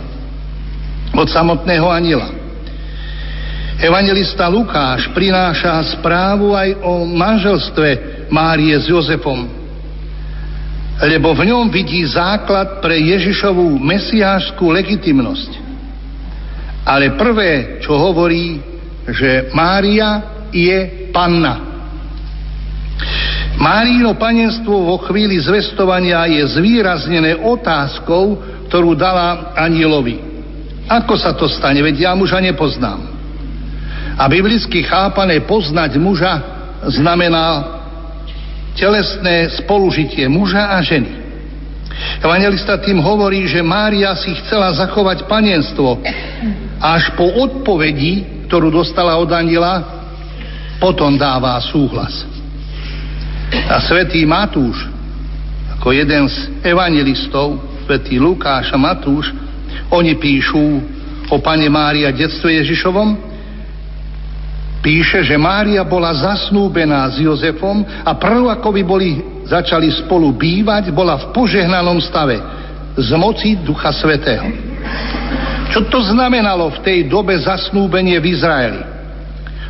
Od 1.13 1.29
samotného 1.29 1.87
aniela. 1.93 2.33
Evangelista 3.83 4.49
Lukáš 4.49 5.13
prináša 5.13 5.77
správu 6.01 6.57
aj 6.57 6.81
o 6.81 7.05
manželstve 7.05 7.89
Márie 8.33 8.73
s 8.81 8.89
Jozefom, 8.89 9.62
lebo 11.01 11.33
v 11.33 11.49
ňom 11.49 11.73
vidí 11.73 12.05
základ 12.05 12.85
pre 12.85 13.01
Ježišovú 13.01 13.81
mesiášskú 13.81 14.69
legitimnosť. 14.71 15.51
Ale 16.85 17.15
prvé, 17.17 17.79
čo 17.81 17.95
hovorí, 17.97 18.59
že 19.09 19.51
Mária 19.55 20.23
je 20.53 21.09
panna. 21.15 21.73
Márino 23.59 24.19
panenstvo 24.19 24.75
vo 24.75 24.99
chvíli 25.07 25.39
zvestovania 25.39 26.27
je 26.27 26.43
zvýraznené 26.59 27.39
otázkou, 27.39 28.39
ktorú 28.67 28.99
dala 28.99 29.55
anielovi. 29.55 30.19
Ako 30.91 31.15
sa 31.15 31.33
to 31.37 31.47
stane? 31.47 31.79
Veď 31.79 32.11
ja 32.11 32.13
muža 32.19 32.43
nepoznám. 32.43 33.07
A 34.19 34.25
biblicky 34.29 34.83
chápané 34.83 35.41
poznať 35.47 35.97
muža 35.97 36.43
znamená 36.91 37.82
telesné 38.77 39.53
spolužitie 39.63 40.29
muža 40.29 40.73
a 40.75 40.81
ženy. 40.81 41.23
Evangelista 42.23 42.81
tým 42.81 42.99
hovorí, 43.03 43.45
že 43.47 43.61
Mária 43.61 44.15
si 44.17 44.33
chcela 44.43 44.73
zachovať 44.73 45.29
panenstvo. 45.29 46.01
Až 46.81 47.15
po 47.15 47.27
odpovedi, 47.27 48.47
ktorú 48.49 48.73
dostala 48.73 49.19
od 49.21 49.29
aniela, 49.31 50.03
potom 50.83 51.15
dáva 51.15 51.61
súhlas. 51.63 52.27
A 53.69 53.79
svätý 53.85 54.25
Matúš, 54.25 54.89
ako 55.79 55.93
jeden 55.93 56.27
z 56.27 56.51
evangelistov, 56.65 57.61
svätý 57.85 58.17
Lukáš 58.17 58.73
a 58.73 58.79
Matúš, 58.81 59.31
oni 59.93 60.17
píšu 60.17 60.81
o 61.29 61.37
pane 61.39 61.69
Mária 61.69 62.11
detstve 62.11 62.57
Ježišovom, 62.65 63.32
píše, 64.83 65.23
že 65.23 65.39
Mária 65.39 65.87
bola 65.87 66.11
zasnúbená 66.13 67.07
s 67.09 67.23
Jozefom 67.23 67.87
a 67.87 68.13
prv 68.19 68.51
ako 68.51 68.69
by 68.75 68.83
boli 68.83 69.11
začali 69.47 69.89
spolu 70.05 70.35
bývať, 70.35 70.91
bola 70.91 71.17
v 71.17 71.31
požehnanom 71.31 72.03
stave 72.03 72.37
z 72.99 73.11
moci 73.17 73.57
Ducha 73.63 73.95
Svetého. 73.95 74.45
Čo 75.73 75.89
to 75.89 76.05
znamenalo 76.13 76.69
v 76.77 76.83
tej 76.85 76.99
dobe 77.09 77.33
zasnúbenie 77.39 78.21
v 78.21 78.27
Izraeli? 78.37 78.83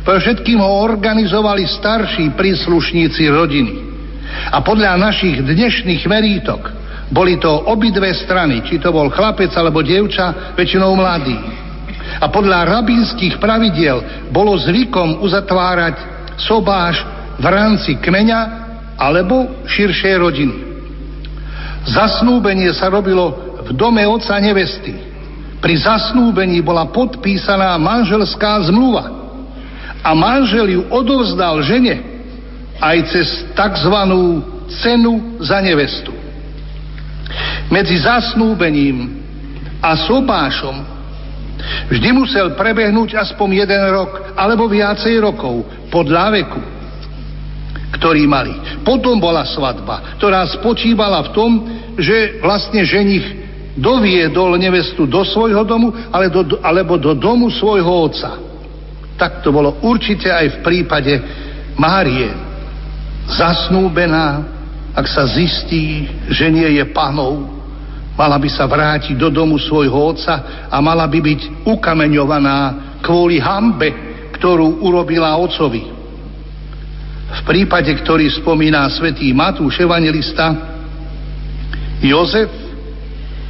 Pre 0.03 0.19
všetkým 0.19 0.59
ho 0.59 0.83
organizovali 0.83 1.63
starší 1.63 2.35
príslušníci 2.35 3.23
rodiny. 3.31 3.73
A 4.51 4.59
podľa 4.59 4.99
našich 4.99 5.39
dnešných 5.39 6.03
merítok 6.09 6.83
Boli 7.13 7.37
to 7.37 7.69
obidve 7.69 8.09
strany, 8.25 8.65
či 8.65 8.81
to 8.81 8.89
bol 8.89 9.05
chlapec 9.13 9.53
alebo 9.53 9.85
dievča, 9.85 10.57
väčšinou 10.57 10.97
mladý. 10.97 11.37
A 12.19 12.25
podľa 12.29 12.79
rabínskych 12.79 13.39
pravidiel 13.39 14.29
bolo 14.29 14.55
zvykom 14.59 15.23
uzatvárať 15.23 15.95
sobáš 16.39 17.01
v 17.39 17.45
rámci 17.45 17.97
kmeňa 17.97 18.39
alebo 18.97 19.65
širšej 19.65 20.15
rodiny. 20.19 20.57
Zasnúbenie 21.83 22.71
sa 22.71 22.87
robilo 22.87 23.59
v 23.67 23.69
dome 23.75 24.03
oca 24.07 24.39
nevesty. 24.39 24.95
Pri 25.59 25.75
zasnúbení 25.79 26.59
bola 26.59 26.91
podpísaná 26.91 27.75
manželská 27.79 28.67
zmluva 28.67 29.07
a 30.03 30.11
manžel 30.11 30.67
ju 30.67 30.81
odovzdal 30.91 31.63
žene 31.63 32.03
aj 32.83 32.97
cez 33.07 33.27
tzv. 33.55 33.95
cenu 34.83 35.39
za 35.39 35.63
nevestu. 35.63 36.11
Medzi 37.71 38.03
zasnúbením 38.03 39.23
a 39.79 39.95
sobášom 40.03 40.92
vždy 41.89 42.09
musel 42.15 42.53
prebehnúť 42.53 43.15
aspoň 43.17 43.63
jeden 43.63 43.83
rok 43.91 44.35
alebo 44.35 44.67
viacej 44.67 45.19
rokov 45.19 45.67
podľa 45.89 46.25
veku, 46.39 46.61
ktorý 47.99 48.23
mali. 48.27 48.53
Potom 48.81 49.19
bola 49.21 49.47
svadba, 49.47 50.17
ktorá 50.19 50.47
spočívala 50.49 51.29
v 51.29 51.33
tom, 51.35 51.51
že 51.99 52.41
vlastne 52.41 52.83
ženich 52.83 53.43
doviedol 53.73 54.53
nevestu 54.57 55.09
do 55.09 55.25
svojho 55.25 55.65
domu 55.65 55.89
ale 56.13 56.29
do, 56.29 56.61
alebo 56.61 56.97
do 57.01 57.17
domu 57.17 57.49
svojho 57.49 58.09
otca. 58.09 58.37
Tak 59.17 59.45
to 59.45 59.53
bolo 59.53 59.81
určite 59.85 60.29
aj 60.29 60.59
v 60.59 60.61
prípade 60.61 61.13
Márie. 61.77 62.29
Zasnúbená 63.23 64.53
ak 64.93 65.09
sa 65.09 65.25
zistí, 65.25 66.05
že 66.29 66.53
nie 66.53 66.77
je 66.77 66.85
panou, 66.93 67.62
mala 68.13 68.37
by 68.37 68.49
sa 68.49 68.69
vrátiť 68.69 69.17
do 69.17 69.33
domu 69.33 69.57
svojho 69.57 70.13
otca 70.13 70.67
a 70.69 70.77
mala 70.79 71.09
by 71.09 71.19
byť 71.19 71.41
ukameňovaná 71.65 72.57
kvôli 73.01 73.41
hambe, 73.41 73.89
ktorú 74.37 74.85
urobila 74.85 75.35
ocovi. 75.37 75.89
V 77.33 77.41
prípade, 77.49 77.89
ktorý 77.89 78.29
spomína 78.29 78.85
svätý 78.93 79.33
Matúš 79.33 79.81
evangelista, 79.81 80.53
Jozef 82.03 82.51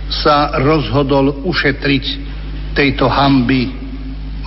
sa 0.08 0.56
rozhodol 0.62 1.44
ušetriť 1.44 2.06
tejto 2.78 3.10
hamby 3.10 3.74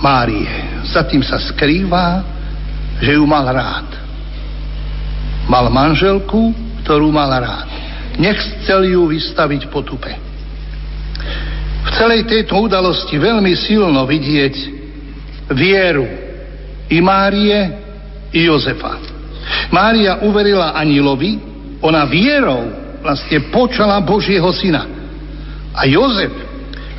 Márie. 0.01 0.81
Za 0.89 1.05
tým 1.05 1.21
sa 1.21 1.37
skrýva, 1.41 2.23
že 3.01 3.17
ju 3.17 3.25
mal 3.25 3.45
rád. 3.49 3.87
Mal 5.45 5.69
manželku, 5.69 6.53
ktorú 6.85 7.09
mal 7.13 7.29
rád. 7.29 7.86
Nechcel 8.17 8.81
ju 8.89 9.05
vystaviť 9.09 9.69
potupe. 9.69 10.11
V 11.87 11.89
celej 11.95 12.27
tejto 12.27 12.57
udalosti 12.67 13.15
veľmi 13.15 13.53
silno 13.55 14.03
vidieť 14.03 14.55
vieru 15.53 16.05
i 16.91 16.97
Márie, 16.99 17.59
i 18.33 18.43
Jozefa. 18.43 18.99
Mária 19.71 20.19
uverila 20.27 20.75
anilovi, 20.75 21.39
ona 21.79 22.03
vierou 22.09 22.67
vlastne 22.99 23.47
počala 23.53 24.03
Božieho 24.03 24.49
syna. 24.51 24.83
A 25.77 25.85
Jozef, 25.87 26.33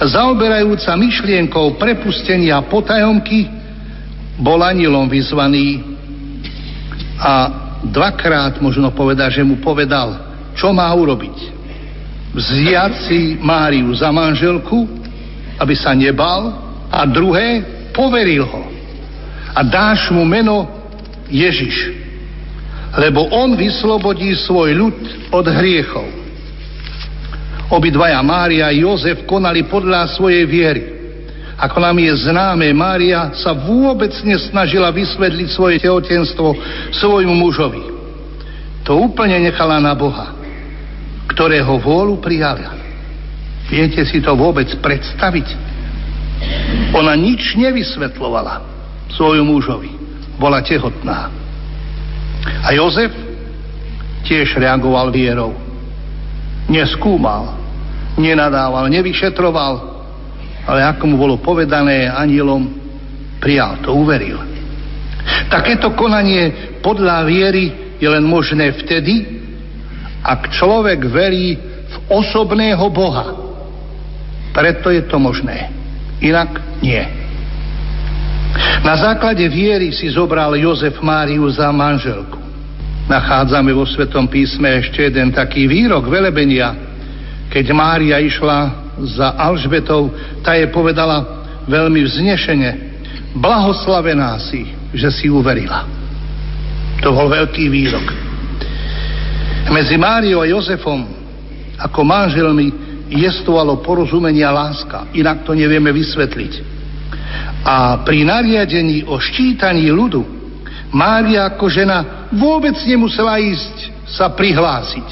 zaoberajúca 0.01 0.95
myšlienkou 0.97 1.77
prepustenia 1.77 2.63
potajomky, 2.65 3.51
bol 4.39 4.63
anilom 4.63 5.11
vyzvaný 5.11 5.83
a 7.19 7.33
dvakrát 7.83 8.63
možno 8.63 8.95
povedať, 8.95 9.43
že 9.43 9.43
mu 9.43 9.59
povedal, 9.59 10.28
čo 10.59 10.75
má 10.75 10.91
urobiť. 10.91 11.57
Vziať 12.35 12.93
si 13.07 13.21
Máriu 13.39 13.89
za 13.95 14.11
manželku, 14.11 14.85
aby 15.57 15.75
sa 15.79 15.95
nebal, 15.95 16.69
a 16.91 17.07
druhé, 17.07 17.63
poveril 17.95 18.45
ho. 18.45 18.63
A 19.55 19.63
dáš 19.65 20.11
mu 20.11 20.27
meno 20.27 20.69
Ježiš, 21.29 21.95
lebo 22.97 23.29
on 23.33 23.57
vyslobodí 23.57 24.33
svoj 24.45 24.71
ľud 24.77 24.97
od 25.33 25.47
hriechov. 25.47 26.07
Obidvaja 27.69 28.25
Mária 28.25 28.73
a 28.73 28.73
Jozef 28.73 29.29
konali 29.29 29.69
podľa 29.69 30.09
svojej 30.17 30.49
viery. 30.49 30.83
Ako 31.59 31.83
nám 31.83 31.99
je 31.99 32.15
známe, 32.31 32.71
Mária 32.71 33.35
sa 33.35 33.53
vôbec 33.53 34.15
nesnažila 34.25 34.95
vysvetliť 34.95 35.49
svoje 35.53 35.77
tehotenstvo 35.83 36.55
svojmu 36.95 37.35
mužovi. 37.35 37.83
To 38.87 38.97
úplne 39.05 39.43
nechala 39.43 39.83
na 39.83 39.93
Boha, 39.93 40.38
ktorého 41.39 41.79
vôľu 41.79 42.19
prijala. 42.19 42.75
Viete 43.71 44.03
si 44.03 44.19
to 44.19 44.35
vôbec 44.35 44.67
predstaviť? 44.83 45.55
Ona 46.99 47.15
nič 47.15 47.55
nevysvetlovala 47.55 48.59
svojmu 49.15 49.47
mužovi. 49.47 49.95
Bola 50.35 50.67
tehotná. 50.67 51.31
A 52.67 52.75
Jozef 52.75 53.15
tiež 54.27 54.51
reagoval 54.59 55.15
vierou. 55.15 55.55
Neskúmal, 56.67 57.55
nenadával, 58.19 58.91
nevyšetroval, 58.91 59.75
ale 60.67 60.81
ako 60.91 61.07
mu 61.07 61.23
bolo 61.23 61.39
povedané 61.39 62.11
anielom, 62.11 62.67
prijal 63.39 63.79
to, 63.87 63.95
uveril. 63.95 64.43
Takéto 65.55 65.95
konanie 65.95 66.75
podľa 66.83 67.31
viery 67.31 67.95
je 68.03 68.09
len 68.11 68.27
možné 68.27 68.75
vtedy, 68.75 69.47
ak 70.29 70.53
človek 70.53 71.09
verí 71.09 71.57
v 71.89 71.97
osobného 72.13 72.85
Boha. 72.93 73.33
Preto 74.53 74.93
je 74.93 75.01
to 75.09 75.17
možné. 75.17 75.73
Inak 76.21 76.61
nie. 76.85 77.01
Na 78.85 78.93
základe 79.01 79.49
viery 79.49 79.89
si 79.97 80.13
zobral 80.13 80.53
Jozef 80.61 81.01
Máriu 81.01 81.49
za 81.49 81.73
manželku. 81.73 82.37
Nachádzame 83.09 83.73
vo 83.73 83.89
Svetom 83.89 84.29
písme 84.29 84.85
ešte 84.85 85.09
jeden 85.09 85.33
taký 85.33 85.65
výrok 85.65 86.05
velebenia, 86.13 86.77
keď 87.49 87.65
Mária 87.73 88.21
išla 88.21 88.93
za 89.17 89.33
Alžbetou, 89.33 90.13
tá 90.45 90.53
je 90.61 90.69
povedala 90.69 91.25
veľmi 91.65 92.05
vznešene, 92.05 92.71
blahoslavená 93.33 94.37
si, 94.45 94.69
že 94.93 95.09
si 95.09 95.33
uverila. 95.33 95.89
To 97.01 97.17
bol 97.17 97.33
veľký 97.33 97.65
výrok. 97.73 98.28
Medzi 99.67 99.99
Máriou 99.99 100.41
a 100.43 100.47
Jozefom 100.47 101.05
ako 101.79 102.01
manželmi 102.03 102.73
jestovalo 103.09 103.81
porozumenie 103.81 104.43
a 104.45 104.53
láska, 104.53 105.11
inak 105.15 105.47
to 105.47 105.55
nevieme 105.55 105.95
vysvetliť. 105.95 106.53
A 107.65 108.03
pri 108.03 108.25
nariadení 108.25 109.05
o 109.07 109.19
ščítaní 109.19 109.89
ľudu 109.93 110.39
Mária 110.89 111.45
ako 111.53 111.69
žena 111.69 112.29
vôbec 112.33 112.77
nemusela 112.89 113.37
ísť 113.37 114.09
sa 114.09 114.33
prihlásiť. 114.33 115.05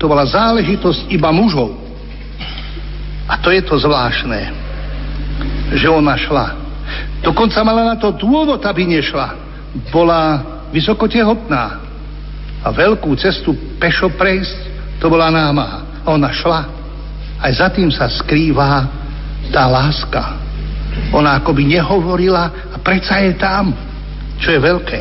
To 0.00 0.08
bola 0.08 0.24
záležitosť 0.24 1.12
iba 1.12 1.28
mužov. 1.28 1.76
A 3.28 3.36
to 3.36 3.52
je 3.52 3.60
to 3.60 3.76
zvláštne, 3.76 4.40
že 5.76 5.84
ona 5.84 6.16
šla. 6.16 6.46
Dokonca 7.20 7.60
mala 7.60 7.92
na 7.92 7.96
to 8.00 8.16
dôvod, 8.16 8.64
aby 8.64 8.88
nešla. 8.88 9.36
Bola 9.92 10.40
vysoko 10.72 11.04
tehotná. 11.04 11.87
A 12.62 12.68
veľkú 12.74 13.14
cestu 13.14 13.54
pešo 13.78 14.10
prejsť, 14.14 14.58
to 14.98 15.06
bola 15.06 15.30
námaha. 15.30 16.02
A 16.02 16.06
ona 16.10 16.30
šla. 16.34 16.62
Aj 17.38 17.52
za 17.54 17.70
tým 17.70 17.92
sa 17.94 18.10
skrýva 18.10 18.86
tá 19.54 19.70
láska. 19.70 20.38
Ona 21.14 21.38
akoby 21.38 21.78
nehovorila 21.78 22.74
a 22.74 22.76
predsa 22.82 23.22
je 23.22 23.38
tam, 23.38 23.70
čo 24.42 24.50
je 24.50 24.58
veľké. 24.58 25.00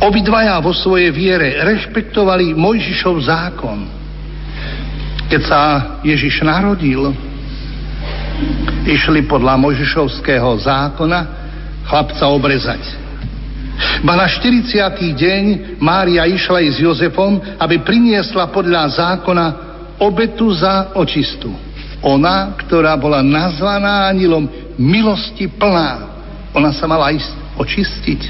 Obidvaja 0.00 0.60
vo 0.60 0.72
svojej 0.72 1.12
viere 1.12 1.60
rešpektovali 1.60 2.56
Mojžišov 2.56 3.16
zákon 3.24 3.96
keď 5.26 5.42
sa 5.42 5.60
Ježiš 6.06 6.46
narodil, 6.46 7.10
išli 8.86 9.26
podľa 9.26 9.58
Možišovského 9.58 10.54
zákona 10.62 11.20
chlapca 11.86 12.24
obrezať. 12.30 13.05
Ba 14.04 14.16
na 14.16 14.24
40. 14.28 14.72
deň 15.16 15.42
Mária 15.80 16.24
išla 16.24 16.64
i 16.64 16.72
s 16.72 16.80
Jozefom, 16.80 17.40
aby 17.60 17.84
priniesla 17.84 18.48
podľa 18.48 18.88
zákona 18.92 19.46
obetu 20.00 20.52
za 20.52 20.96
očistu. 20.96 21.52
Ona, 22.04 22.56
ktorá 22.60 22.96
bola 22.96 23.24
nazvaná 23.24 24.08
anilom 24.08 24.48
milosti 24.76 25.48
plná, 25.48 25.90
ona 26.52 26.72
sa 26.72 26.88
mala 26.88 27.12
ísť 27.12 27.32
očistiť, 27.56 28.20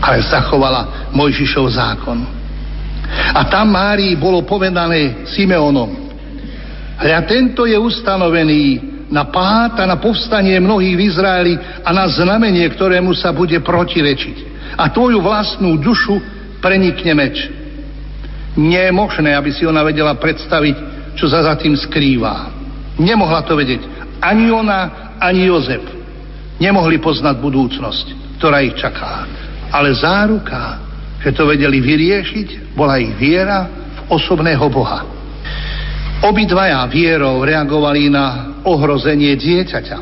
ale 0.00 0.24
zachovala 0.24 1.12
Mojžišov 1.12 1.66
zákon. 1.72 2.18
A 3.36 3.40
tam 3.48 3.72
Márii 3.72 4.16
bolo 4.16 4.42
povedané 4.44 5.28
Simeonom, 5.28 6.06
a 6.96 7.20
tento 7.28 7.68
je 7.68 7.76
ustanovený 7.76 8.80
na 9.12 9.28
pád 9.28 9.84
a 9.84 9.84
na 9.84 10.00
povstanie 10.00 10.56
mnohých 10.56 10.96
v 10.96 11.04
Izraeli 11.04 11.54
a 11.84 11.92
na 11.92 12.08
znamenie, 12.08 12.64
ktorému 12.72 13.12
sa 13.12 13.36
bude 13.36 13.60
protirečiť. 13.60 14.55
A 14.74 14.90
tvoju 14.90 15.22
vlastnú 15.22 15.78
dušu 15.78 16.18
prenikne 16.58 17.14
meč. 17.14 17.36
Nie 18.58 18.90
je 18.90 18.92
možné, 18.92 19.36
aby 19.36 19.54
si 19.54 19.62
ona 19.62 19.86
vedela 19.86 20.18
predstaviť 20.18 20.96
čo 21.16 21.26
sa 21.26 21.42
za 21.42 21.56
tým 21.56 21.72
skrýva. 21.74 22.52
Nemohla 23.00 23.42
to 23.48 23.56
vedieť 23.56 23.82
ani 24.20 24.52
ona, 24.52 25.16
ani 25.16 25.48
Jozef. 25.48 25.82
Nemohli 26.60 27.00
poznať 27.00 27.40
budúcnosť, 27.40 28.36
ktorá 28.40 28.64
ich 28.64 28.76
čaká. 28.76 29.24
Ale 29.72 29.92
záruka, 29.96 30.80
že 31.20 31.32
to 31.32 31.48
vedeli 31.48 31.80
vyriešiť, 31.80 32.76
bola 32.76 33.00
ich 33.00 33.12
viera 33.16 33.68
v 33.68 33.98
osobného 34.12 34.68
Boha. 34.68 35.04
Obidvaja 36.24 36.80
vierou 36.88 37.44
reagovali 37.44 38.08
na 38.08 38.56
ohrozenie 38.64 39.36
dieťaťa. 39.36 39.98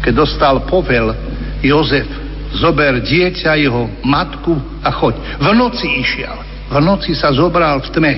Keď 0.00 0.12
dostal 0.16 0.64
povel 0.64 1.12
Jozef, 1.60 2.08
zober 2.56 2.98
dieťa, 3.02 3.58
jeho 3.60 3.86
matku 4.02 4.58
a 4.82 4.90
choď. 4.90 5.14
V 5.38 5.46
noci 5.54 5.86
išiel. 6.02 6.36
V 6.70 6.78
noci 6.82 7.14
sa 7.14 7.30
zobral 7.34 7.82
v 7.82 7.88
tme 7.90 8.14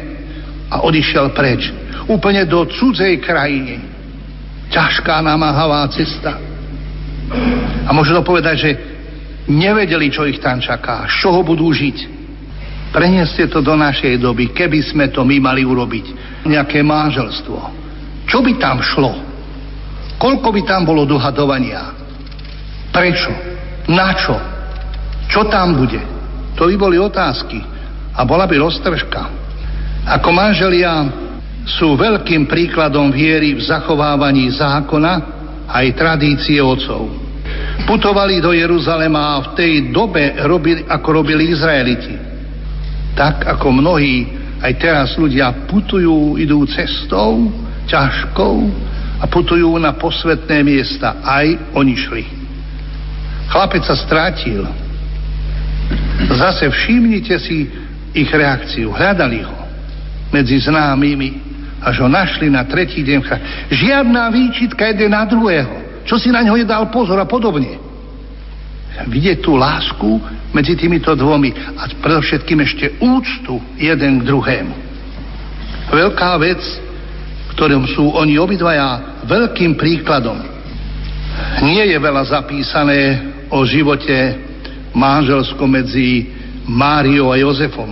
a 0.73 0.85
odišiel 0.85 1.33
preč. 1.37 1.69
Úplne 2.09 2.49
do 2.49 2.65
cudzej 2.69 3.21
krajiny. 3.21 3.81
Ťažká, 4.73 5.21
namáhavá 5.21 5.85
cesta. 5.93 6.41
A 7.85 7.91
možno 7.93 8.25
povedať, 8.25 8.57
že 8.57 8.71
nevedeli, 9.49 10.09
čo 10.09 10.25
ich 10.25 10.41
tam 10.41 10.61
čaká, 10.61 11.05
z 11.09 11.15
čoho 11.25 11.45
budú 11.45 11.69
žiť. 11.73 12.23
Prenieste 12.93 13.49
to 13.49 13.65
do 13.65 13.73
našej 13.73 14.21
doby, 14.21 14.53
keby 14.53 14.85
sme 14.85 15.09
to 15.09 15.25
my 15.25 15.41
mali 15.41 15.65
urobiť. 15.65 16.07
Nejaké 16.45 16.85
manželstvo. 16.85 17.57
Čo 18.29 18.45
by 18.45 18.53
tam 18.61 18.85
šlo? 18.85 19.13
Koľko 20.21 20.49
by 20.53 20.63
tam 20.69 20.85
bolo 20.85 21.09
dohadovania? 21.09 21.97
Prečo? 22.93 23.33
Na 23.91 24.15
čo? 24.15 24.37
Čo 25.27 25.49
tam 25.49 25.81
bude? 25.81 25.99
To 26.55 26.69
by 26.69 26.77
boli 26.77 26.97
otázky. 27.01 27.59
A 28.13 28.23
bola 28.29 28.45
by 28.45 28.61
roztržka. 28.61 29.23
Ako 30.05 30.29
manželia 30.35 31.09
sú 31.65 31.95
veľkým 31.95 32.51
príkladom 32.51 33.15
viery 33.15 33.55
v 33.55 33.63
zachovávaní 33.63 34.51
zákona 34.51 35.13
aj 35.71 35.87
tradície 35.95 36.59
otcov. 36.59 37.09
Putovali 37.87 38.43
do 38.43 38.53
Jeruzalema 38.53 39.39
a 39.39 39.43
v 39.43 39.49
tej 39.57 39.73
dobe 39.95 40.37
robili, 40.45 40.85
ako 40.85 41.09
robili 41.23 41.55
Izraeliti. 41.55 42.15
Tak 43.15 43.47
ako 43.57 43.69
mnohí 43.73 44.27
aj 44.63 44.73
teraz 44.79 45.09
ľudia 45.19 45.67
putujú, 45.67 46.39
idú 46.39 46.63
cestou 46.71 47.51
ťažkou 47.91 48.57
a 49.23 49.25
putujú 49.27 49.75
na 49.79 49.95
posvetné 49.95 50.63
miesta. 50.63 51.19
Aj 51.23 51.47
oni 51.75 51.95
šli. 51.99 52.42
Chlapec 53.53 53.85
sa 53.85 53.93
strátil. 53.93 54.65
Zase 56.33 56.73
všimnite 56.73 57.37
si 57.37 57.69
ich 58.17 58.31
reakciu. 58.33 58.97
Hľadali 58.97 59.45
ho 59.45 59.59
medzi 60.33 60.57
známymi, 60.65 61.37
až 61.85 62.01
ho 62.01 62.09
našli 62.09 62.49
na 62.49 62.65
tretí 62.65 63.05
deň. 63.05 63.21
Žiadna 63.69 64.33
výčitka 64.33 64.89
jeden 64.89 65.13
na 65.13 65.29
druhého. 65.29 66.03
Čo 66.09 66.17
si 66.17 66.33
na 66.33 66.41
ňo 66.41 66.57
nedal 66.57 66.89
pozor 66.89 67.21
a 67.21 67.29
podobne. 67.29 67.77
Vidieť 69.13 69.45
tú 69.45 69.61
lásku 69.61 70.21
medzi 70.57 70.73
týmito 70.73 71.13
dvomi 71.13 71.53
a 71.77 71.89
predovšetkým 71.93 72.59
ešte 72.65 72.87
úctu 73.05 73.61
jeden 73.77 74.21
k 74.21 74.27
druhému. 74.33 74.75
Veľká 75.93 76.41
vec, 76.41 76.61
ktorom 77.53 77.85
sú 77.85 78.17
oni 78.17 78.41
obidvaja 78.41 79.21
veľkým 79.29 79.77
príkladom. 79.77 80.41
Nie 81.65 81.89
je 81.89 81.99
veľa 82.01 82.23
zapísané 82.29 83.32
o 83.53 83.61
živote 83.69 84.17
manželskom 84.97 85.69
medzi 85.69 86.29
Máriou 86.65 87.29
a 87.29 87.37
Jozefom. 87.37 87.91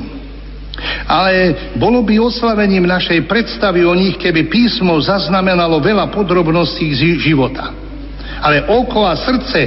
Ale 1.04 1.72
bolo 1.76 2.00
by 2.00 2.16
oslavením 2.16 2.88
našej 2.88 3.28
predstavy 3.28 3.84
o 3.84 3.92
nich, 3.92 4.16
keby 4.16 4.48
písmo 4.48 4.96
zaznamenalo 5.02 5.82
veľa 5.82 6.08
podrobností 6.08 6.88
z 6.96 7.20
života. 7.20 7.74
Ale 8.40 8.64
oko 8.64 9.04
a 9.04 9.12
srdce 9.18 9.60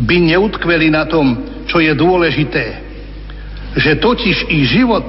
by 0.00 0.16
neutkveli 0.32 0.88
na 0.88 1.04
tom, 1.04 1.36
čo 1.68 1.82
je 1.82 1.92
dôležité. 1.92 2.64
Že 3.76 3.92
totiž 4.00 4.36
ich 4.48 4.64
život 4.72 5.06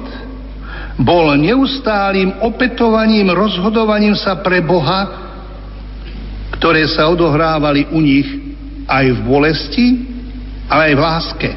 bol 1.00 1.32
neustálým 1.40 2.44
opetovaním, 2.44 3.32
rozhodovaním 3.32 4.12
sa 4.12 4.36
pre 4.44 4.60
Boha, 4.60 5.32
ktoré 6.60 6.84
sa 6.92 7.08
odohrávali 7.08 7.88
u 7.88 7.98
nich 8.04 8.51
aj 8.86 9.04
v 9.12 9.20
bolesti, 9.22 9.86
ale 10.70 10.92
aj 10.92 10.94
v 10.94 11.00
láske. 11.02 11.50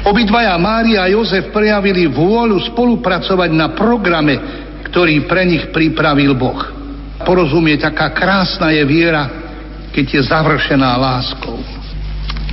Obidvaja 0.00 0.56
Mária 0.56 1.04
a 1.04 1.12
Jozef 1.12 1.52
prejavili 1.52 2.08
vôľu 2.08 2.72
spolupracovať 2.72 3.50
na 3.52 3.76
programe, 3.76 4.34
ktorý 4.88 5.28
pre 5.28 5.44
nich 5.44 5.68
pripravil 5.68 6.32
Boh. 6.32 6.60
Porozumieť, 7.20 7.92
aká 7.92 8.16
krásna 8.16 8.72
je 8.72 8.80
viera, 8.88 9.28
keď 9.92 10.06
je 10.08 10.20
završená 10.24 10.96
láskou. 10.96 11.60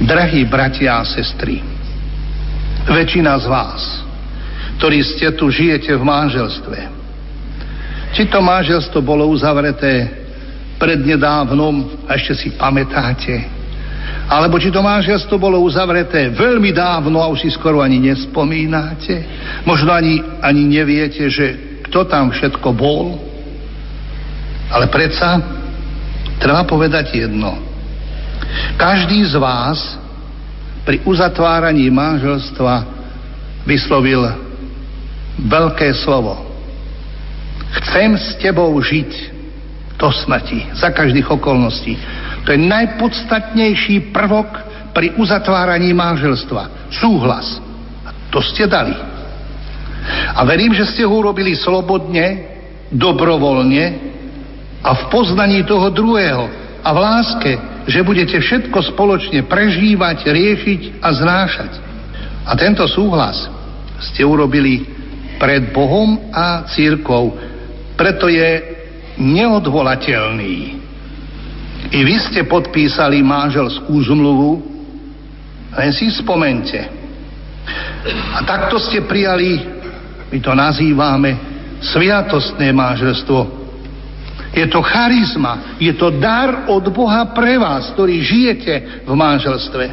Drahí 0.04 0.44
bratia 0.46 1.02
a 1.02 1.08
sestry, 1.08 1.64
väčšina 2.86 3.34
z 3.42 3.46
vás, 3.50 3.82
ktorí 4.78 5.02
ste 5.02 5.34
tu 5.34 5.50
žijete 5.50 5.90
v 5.96 6.04
manželstve, 6.06 6.80
či 8.14 8.30
to 8.30 8.38
manželstvo 8.44 9.02
bolo 9.02 9.26
uzavreté 9.26 10.27
prednedávnom 10.78 12.06
a 12.06 12.16
ešte 12.16 12.34
si 12.38 12.50
pamätáte, 12.54 13.58
alebo 14.28 14.60
či 14.60 14.68
to 14.72 14.84
manželstvo 14.84 15.40
bolo 15.40 15.64
uzavreté 15.64 16.28
veľmi 16.36 16.76
dávno 16.76 17.24
a 17.24 17.32
už 17.32 17.48
si 17.48 17.50
skoro 17.56 17.80
ani 17.80 17.96
nespomínate. 17.96 19.24
Možno 19.64 19.96
ani, 19.96 20.20
ani 20.44 20.68
neviete, 20.68 21.32
že 21.32 21.80
kto 21.88 22.04
tam 22.12 22.36
všetko 22.36 22.68
bol. 22.76 23.16
Ale 24.68 24.92
predsa 24.92 25.40
treba 26.44 26.68
povedať 26.68 27.24
jedno. 27.24 27.56
Každý 28.76 29.32
z 29.32 29.40
vás 29.40 29.80
pri 30.84 31.00
uzatváraní 31.08 31.88
manželstva 31.88 32.84
vyslovil 33.64 34.28
veľké 35.40 35.88
slovo. 36.04 36.52
Chcem 37.80 38.16
s 38.20 38.36
tebou 38.44 38.76
žiť 38.76 39.37
do 39.98 40.10
smrti, 40.14 40.78
za 40.78 40.94
každých 40.94 41.26
okolností. 41.26 41.98
To 42.46 42.54
je 42.54 42.60
najpodstatnejší 42.62 44.14
prvok 44.14 44.48
pri 44.94 45.18
uzatváraní 45.18 45.92
manželstva. 45.92 46.94
Súhlas. 46.94 47.60
A 48.06 48.14
to 48.30 48.40
ste 48.40 48.70
dali. 48.70 48.94
A 50.38 50.40
verím, 50.48 50.72
že 50.72 50.88
ste 50.88 51.04
ho 51.04 51.12
urobili 51.12 51.58
slobodne, 51.58 52.56
dobrovoľne 52.94 53.86
a 54.80 54.90
v 54.96 55.04
poznaní 55.12 55.66
toho 55.68 55.92
druhého 55.92 56.48
a 56.80 56.90
v 56.94 56.98
láske, 57.04 57.52
že 57.90 58.06
budete 58.06 58.40
všetko 58.40 58.96
spoločne 58.96 59.44
prežívať, 59.44 60.24
riešiť 60.24 60.82
a 61.04 61.10
znášať. 61.12 61.72
A 62.48 62.56
tento 62.56 62.88
súhlas 62.88 63.50
ste 64.14 64.24
urobili 64.24 64.88
pred 65.36 65.74
Bohom 65.76 66.32
a 66.32 66.64
církou. 66.72 67.36
Preto 68.00 68.32
je 68.32 68.77
neodvolateľný. 69.18 70.56
I 71.88 72.00
vy 72.04 72.16
ste 72.20 72.46
podpísali 72.46 73.22
manželskú 73.22 73.94
zmluvu, 74.08 74.52
len 75.78 75.92
si 75.94 76.10
spomente. 76.14 76.78
A 78.34 78.40
takto 78.46 78.80
ste 78.80 79.04
prijali, 79.04 79.62
my 80.32 80.38
to 80.42 80.52
nazývame, 80.56 81.32
sviatostné 81.84 82.74
manželstvo. 82.74 83.40
Je 84.58 84.66
to 84.66 84.82
charizma, 84.82 85.78
je 85.78 85.94
to 85.94 86.10
dar 86.18 86.66
od 86.72 86.82
Boha 86.90 87.30
pre 87.30 87.62
vás, 87.62 87.94
ktorý 87.94 88.18
žijete 88.26 89.06
v 89.06 89.14
manželstve. 89.14 89.86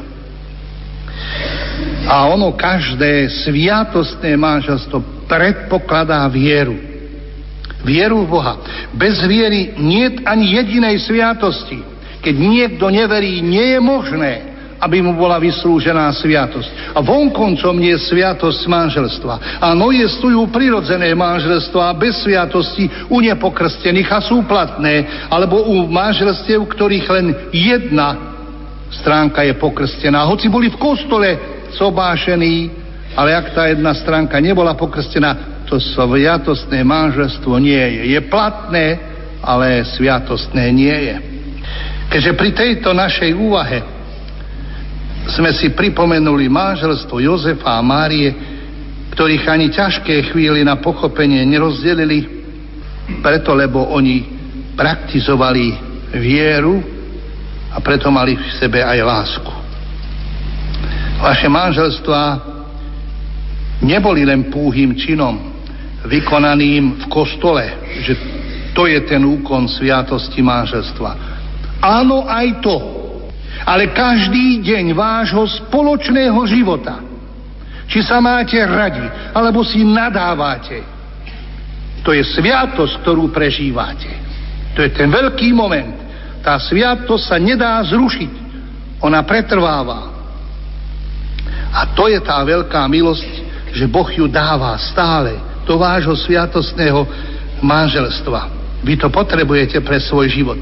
A 2.08 2.32
ono 2.32 2.52
každé 2.56 3.28
sviatostné 3.44 4.36
manželstvo 4.40 5.28
predpokladá 5.28 6.24
vieru. 6.32 6.93
Vieru 7.84 8.24
v 8.24 8.32
Boha. 8.32 8.54
Bez 8.96 9.20
viery 9.28 9.76
nie 9.76 10.08
ani 10.24 10.56
jedinej 10.56 10.98
sviatosti. 11.04 11.84
Keď 12.24 12.34
niekto 12.34 12.88
neverí, 12.88 13.44
nie 13.44 13.76
je 13.76 13.80
možné, 13.84 14.32
aby 14.80 15.00
mu 15.00 15.16
bola 15.16 15.40
vyslúžená 15.40 16.12
sviatosť. 16.16 16.96
A 16.96 17.04
vonkoncom 17.04 17.76
je 17.80 17.96
sviatosť 18.00 18.64
manželstva. 18.68 19.60
Áno, 19.60 19.92
existujú 19.92 20.48
prirodzené 20.48 21.12
manželstva 21.12 21.96
bez 21.96 22.20
sviatosti 22.24 22.88
u 23.08 23.20
nepokrstených 23.20 24.08
a 24.12 24.20
sú 24.20 24.44
platné, 24.44 25.28
alebo 25.28 25.68
u 25.68 25.88
manželstiev, 25.88 26.64
ktorých 26.68 27.06
len 27.12 27.26
jedna 27.52 28.36
stránka 28.92 29.44
je 29.44 29.54
pokrstená. 29.56 30.24
Hoci 30.28 30.52
boli 30.52 30.68
v 30.68 30.80
kostole 30.80 31.28
sobášení, 31.76 32.70
ale 33.16 33.36
ak 33.36 33.56
tá 33.56 33.68
jedna 33.70 33.92
stránka 33.96 34.36
nebola 34.40 34.76
pokrstená, 34.76 35.53
to 35.74 35.82
sviatostné 35.82 36.86
manželstvo 36.86 37.58
nie 37.58 37.74
je. 37.74 38.14
Je 38.14 38.20
platné, 38.30 38.94
ale 39.42 39.82
sviatostné 39.82 40.70
nie 40.70 40.94
je. 41.10 41.16
Keďže 42.14 42.32
pri 42.38 42.50
tejto 42.54 42.90
našej 42.94 43.34
úvahe 43.34 43.82
sme 45.34 45.50
si 45.50 45.74
pripomenuli 45.74 46.46
manželstvo 46.46 47.18
Jozefa 47.18 47.74
a 47.74 47.82
Márie, 47.82 48.30
ktorých 49.18 49.50
ani 49.50 49.66
ťažké 49.74 50.30
chvíli 50.30 50.62
na 50.62 50.78
pochopenie 50.78 51.42
nerozdelili, 51.42 52.46
preto 53.18 53.50
lebo 53.58 53.90
oni 53.90 54.22
praktizovali 54.78 55.74
vieru 56.14 56.78
a 57.74 57.82
preto 57.82 58.14
mali 58.14 58.38
v 58.38 58.46
sebe 58.62 58.78
aj 58.78 58.98
lásku. 59.02 59.52
Vaše 61.18 61.50
manželstvá 61.50 62.24
neboli 63.82 64.22
len 64.22 64.54
púhým 64.54 64.94
činom, 64.94 65.53
vykonaným 66.04 67.00
v 67.00 67.04
kostole, 67.08 67.64
že 68.04 68.14
to 68.76 68.84
je 68.84 69.00
ten 69.08 69.22
úkon 69.24 69.70
sviatosti 69.70 70.44
manželstva. 70.44 71.10
Áno, 71.80 72.28
aj 72.28 72.48
to. 72.60 72.76
Ale 73.64 73.94
každý 73.94 74.60
deň 74.60 74.92
vášho 74.92 75.46
spoločného 75.64 76.36
života, 76.44 77.00
či 77.88 78.02
sa 78.04 78.20
máte 78.20 78.58
radi, 78.60 79.04
alebo 79.32 79.64
si 79.64 79.80
nadávate, 79.86 80.82
to 82.04 82.12
je 82.12 82.20
sviatosť, 82.20 83.00
ktorú 83.00 83.32
prežívate. 83.32 84.12
To 84.76 84.84
je 84.84 84.90
ten 84.92 85.08
veľký 85.08 85.56
moment. 85.56 85.96
Tá 86.44 86.60
sviatosť 86.60 87.24
sa 87.24 87.36
nedá 87.40 87.80
zrušiť. 87.80 88.32
Ona 89.00 89.24
pretrváva. 89.24 90.12
A 91.72 91.80
to 91.96 92.12
je 92.12 92.20
tá 92.20 92.44
veľká 92.44 92.84
milosť, 92.92 93.32
že 93.72 93.88
Boh 93.88 94.06
ju 94.12 94.28
dáva 94.28 94.76
stále 94.76 95.53
do 95.64 95.80
vášho 95.80 96.16
sviatostného 96.16 97.04
manželstva. 97.64 98.40
Vy 98.84 99.00
to 99.00 99.08
potrebujete 99.08 99.80
pre 99.80 99.96
svoj 100.00 100.28
život. 100.28 100.60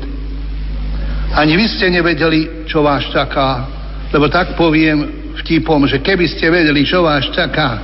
Ani 1.32 1.56
vy 1.58 1.66
ste 1.66 1.90
nevedeli, 1.90 2.68
čo 2.68 2.84
vás 2.84 3.08
čaká, 3.10 3.66
lebo 4.12 4.28
tak 4.28 4.54
poviem 4.54 5.32
vtipom, 5.42 5.88
že 5.88 6.04
keby 6.04 6.28
ste 6.28 6.52
vedeli, 6.52 6.84
čo 6.84 7.02
vás 7.02 7.24
čaká, 7.32 7.80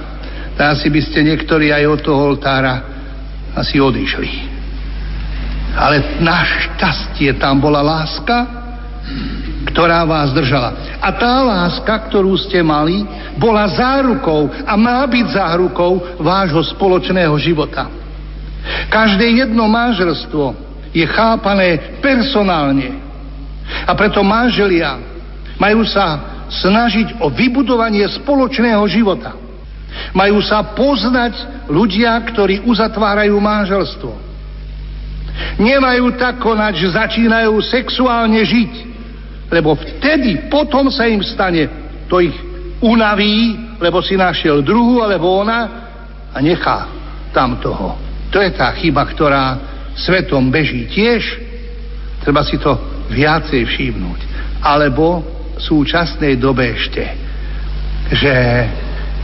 tak 0.54 0.76
asi 0.76 0.92
by 0.92 1.00
ste 1.00 1.24
niektorí 1.24 1.72
aj 1.72 1.84
od 1.86 2.00
toho 2.04 2.20
oltára 2.34 2.74
asi 3.56 3.80
odišli. 3.80 4.30
Ale 5.78 6.20
na 6.20 6.42
šťastie 6.42 7.38
tam 7.38 7.62
bola 7.62 7.80
láska, 7.80 8.57
ktorá 9.78 10.02
vás 10.02 10.34
držala. 10.34 10.98
A 10.98 11.14
tá 11.14 11.44
láska, 11.46 12.10
ktorú 12.10 12.34
ste 12.34 12.64
mali, 12.66 13.06
bola 13.38 13.68
zárukou 13.70 14.50
a 14.66 14.74
má 14.74 15.06
byť 15.06 15.26
zárukou 15.38 16.18
vášho 16.18 16.66
spoločného 16.74 17.34
života. 17.38 17.86
Každé 18.90 19.46
jedno 19.46 19.70
manželstvo 19.70 20.56
je 20.90 21.04
chápané 21.06 22.00
personálne. 22.02 22.98
A 23.84 23.92
preto 23.94 24.24
manželia 24.24 24.98
majú 25.60 25.84
sa 25.84 26.40
snažiť 26.48 27.20
o 27.20 27.28
vybudovanie 27.28 28.08
spoločného 28.18 28.82
života. 28.88 29.36
Majú 30.16 30.40
sa 30.42 30.74
poznať 30.74 31.68
ľudia, 31.68 32.16
ktorí 32.32 32.64
uzatvárajú 32.64 33.36
manželstvo. 33.36 34.12
Nemajú 35.62 36.18
tak 36.18 36.42
konať, 36.42 36.72
že 36.82 36.96
začínajú 36.98 37.54
sexuálne 37.62 38.42
žiť, 38.42 38.72
lebo 39.48 39.74
vtedy 39.76 40.48
potom 40.52 40.92
sa 40.92 41.08
im 41.08 41.24
stane, 41.24 41.68
to 42.08 42.20
ich 42.20 42.36
unaví, 42.84 43.56
lebo 43.80 44.04
si 44.04 44.14
našiel 44.14 44.60
druhú 44.60 45.00
alebo 45.00 45.40
ona 45.40 45.60
a 46.32 46.38
nechá 46.38 46.88
tam 47.32 47.56
toho. 47.58 47.96
To 48.28 48.38
je 48.44 48.50
tá 48.52 48.68
chyba, 48.76 49.08
ktorá 49.08 49.44
svetom 49.96 50.52
beží 50.52 50.84
tiež. 50.92 51.22
Treba 52.20 52.44
si 52.44 52.60
to 52.60 52.76
viacej 53.08 53.64
všimnúť. 53.64 54.20
Alebo 54.60 55.24
v 55.56 55.60
súčasnej 55.64 56.36
dobe 56.36 56.76
ešte, 56.76 57.02
že 58.12 58.34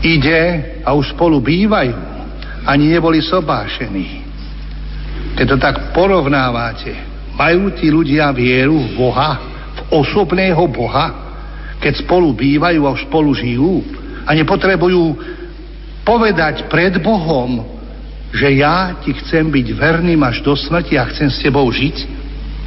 ide 0.01 0.41
a 0.81 0.91
už 0.97 1.13
spolu 1.13 1.37
bývajú. 1.39 1.95
Ani 2.65 2.89
neboli 2.89 3.21
sobášení. 3.21 4.25
Keď 5.37 5.45
to 5.45 5.57
tak 5.61 5.75
porovnávate, 5.93 6.97
majú 7.37 7.69
tí 7.77 7.93
ľudia 7.93 8.33
vieru 8.33 8.79
v 8.89 8.91
Boha, 8.97 9.54
osobného 9.91 10.65
Boha, 10.69 11.25
keď 11.81 12.01
spolu 12.01 12.33
bývajú 12.33 12.81
a 12.87 12.97
spolu 12.97 13.35
žijú 13.35 13.83
a 14.25 14.33
nepotrebujú 14.33 15.03
povedať 16.05 16.65
pred 16.69 16.97
Bohom, 17.01 17.61
že 18.33 18.57
ja 18.57 18.99
ti 18.99 19.15
chcem 19.15 19.47
byť 19.47 19.67
verným 19.77 20.21
až 20.25 20.43
do 20.43 20.57
smrti 20.57 20.97
a 20.97 21.07
chcem 21.09 21.29
s 21.31 21.41
tebou 21.41 21.65
žiť. 21.69 21.97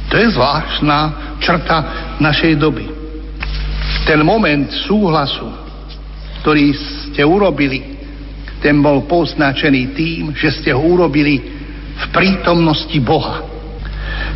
To 0.09 0.17
je 0.17 0.27
zvláštna 0.33 0.97
črta 1.37 1.77
našej 2.17 2.57
doby. 2.57 2.89
Ten 4.09 4.25
moment 4.25 4.65
súhlasu, 4.89 5.45
ktorý 6.41 6.73
ste 6.73 7.21
urobili, 7.21 8.01
ten 8.59 8.81
bol 8.81 9.05
poznačený 9.05 9.81
tým, 9.93 10.21
že 10.33 10.49
ste 10.49 10.73
ho 10.73 10.81
urobili 10.81 11.37
v 11.99 12.05
prítomnosti 12.09 12.97
Boha. 13.03 13.48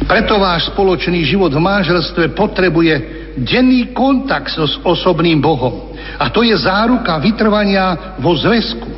Preto 0.04 0.42
váš 0.42 0.74
spoločný 0.74 1.24
život 1.24 1.54
v 1.54 1.62
manželstve 1.64 2.34
potrebuje 2.34 2.94
denný 3.40 3.94
kontakt 3.96 4.52
so 4.52 4.66
osobným 4.84 5.40
Bohom. 5.40 5.96
A 6.20 6.30
to 6.30 6.44
je 6.44 6.54
záruka 6.58 7.18
vytrvania 7.18 8.18
vo 8.20 8.36
zväzku. 8.36 8.90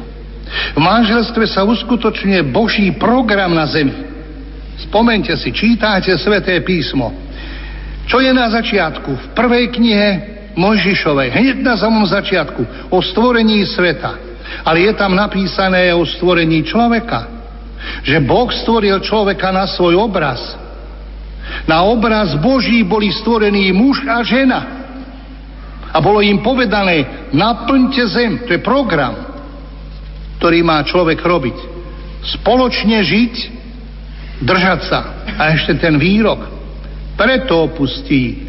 V 0.75 0.79
manželstve 0.79 1.45
sa 1.49 1.65
uskutočňuje 1.65 2.41
Boží 2.51 2.87
program 2.95 3.53
na 3.53 3.65
zemi. 3.67 3.93
Spomente 4.75 5.31
si, 5.39 5.55
čítáte 5.55 6.11
Sveté 6.19 6.59
písmo. 6.61 7.11
Čo 8.05 8.21
je 8.21 8.29
na 8.35 8.51
začiatku? 8.51 9.09
V 9.09 9.25
prvej 9.33 9.71
knihe 9.73 10.07
Mojžišovej, 10.55 11.35
hneď 11.35 11.57
na 11.63 11.75
samom 11.75 12.05
začiatku, 12.05 12.91
o 12.91 12.97
stvorení 13.01 13.65
sveta. 13.65 14.19
Ale 14.61 14.87
je 14.87 14.93
tam 14.93 15.17
napísané 15.17 15.91
o 15.91 16.05
stvorení 16.05 16.63
človeka 16.63 17.35
že 18.01 18.21
Boh 18.23 18.49
stvoril 18.49 19.01
človeka 19.01 19.53
na 19.53 19.69
svoj 19.69 19.97
obraz. 19.97 20.57
Na 21.65 21.85
obraz 21.85 22.35
Boží 22.37 22.83
boli 22.85 23.09
stvorení 23.13 23.71
muž 23.73 24.05
a 24.05 24.21
žena. 24.21 24.61
A 25.95 25.97
bolo 26.03 26.19
im 26.19 26.43
povedané, 26.43 27.29
naplňte 27.31 28.03
zem. 28.11 28.31
To 28.43 28.51
je 28.51 28.59
program, 28.59 29.15
ktorý 30.41 30.59
má 30.61 30.83
človek 30.83 31.23
robiť. 31.23 31.57
Spoločne 32.35 32.99
žiť, 32.99 33.35
držať 34.43 34.79
sa. 34.91 34.99
A 35.39 35.55
ešte 35.55 35.79
ten 35.79 35.95
výrok. 35.95 36.51
Preto 37.15 37.71
opustí 37.71 38.43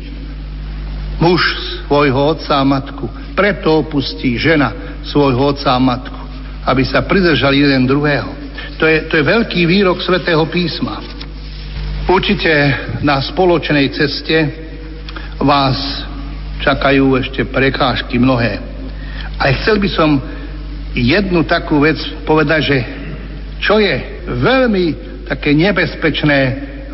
muž 1.22 1.40
svojho 1.86 2.34
otca 2.34 2.58
a 2.58 2.66
matku. 2.66 3.06
Preto 3.38 3.86
opustí 3.86 4.34
žena 4.34 4.98
svojho 5.06 5.54
otca 5.54 5.76
a 5.76 5.78
matku. 5.78 6.20
Aby 6.66 6.82
sa 6.82 7.06
pridržali 7.06 7.62
jeden 7.62 7.86
druhého. 7.86 8.34
To 8.82 8.84
je, 8.90 9.06
to 9.06 9.22
je 9.22 9.24
veľký 9.24 9.70
výrok 9.70 10.02
svätého 10.02 10.42
písma. 10.50 11.15
Určite 12.06 12.50
na 13.02 13.18
spoločnej 13.18 13.90
ceste 13.90 14.38
vás 15.42 15.74
čakajú 16.62 17.18
ešte 17.18 17.42
prekážky 17.50 18.14
mnohé. 18.14 18.62
A 19.42 19.50
chcel 19.58 19.82
by 19.82 19.88
som 19.90 20.22
jednu 20.94 21.42
takú 21.50 21.82
vec 21.82 21.98
povedať, 22.22 22.60
že 22.62 22.78
čo 23.58 23.82
je 23.82 24.22
veľmi 24.22 24.86
také 25.26 25.50
nebezpečné 25.50 26.38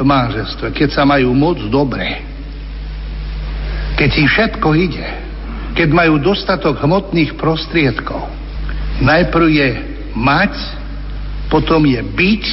v 0.01 0.03
manželstve, 0.03 0.73
keď 0.73 0.89
sa 0.97 1.05
majú 1.05 1.37
moc 1.37 1.61
dobre, 1.69 2.09
keď 4.01 4.11
im 4.17 4.29
všetko 4.33 4.69
ide, 4.81 5.07
keď 5.77 5.93
majú 5.93 6.25
dostatok 6.25 6.81
hmotných 6.81 7.37
prostriedkov. 7.37 8.33
Najprv 9.05 9.47
je 9.53 9.69
mať 10.17 10.57
potom 11.53 11.85
je 11.85 12.01
byť 12.01 12.45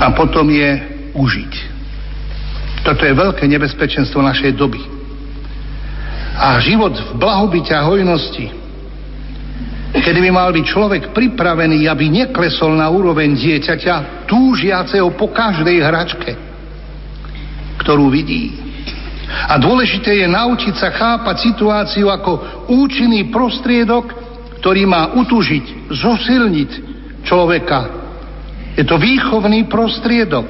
a 0.00 0.06
potom 0.12 0.46
je 0.50 0.70
užiť. 1.16 1.52
Toto 2.86 3.02
je 3.02 3.18
veľké 3.18 3.50
nebezpečenstvo 3.50 4.22
našej 4.22 4.54
doby. 4.54 4.78
A 6.36 6.60
život 6.62 6.92
v 6.92 7.10
blahobite 7.18 7.72
a 7.72 7.82
hojnosti, 7.88 8.46
kedy 9.96 10.18
by 10.20 10.30
mal 10.30 10.52
byť 10.52 10.64
človek 10.68 11.02
pripravený, 11.16 11.88
aby 11.88 12.12
neklesol 12.12 12.76
na 12.76 12.86
úroveň 12.92 13.32
dieťaťa, 13.32 14.28
túžiaceho 14.28 15.08
po 15.16 15.32
každej 15.32 15.80
hračke, 15.80 16.30
ktorú 17.80 18.12
vidí. 18.12 18.52
A 19.26 19.58
dôležité 19.58 20.22
je 20.22 20.28
naučiť 20.30 20.74
sa 20.78 20.94
chápať 20.94 21.50
situáciu 21.50 22.06
ako 22.06 22.66
účinný 22.70 23.26
prostriedok, 23.34 24.14
ktorý 24.62 24.86
má 24.86 25.18
utužiť, 25.18 25.90
zosilniť 25.90 26.70
človeka. 27.26 28.05
Je 28.76 28.84
to 28.84 29.00
výchovný 29.00 29.64
prostriedok, 29.72 30.46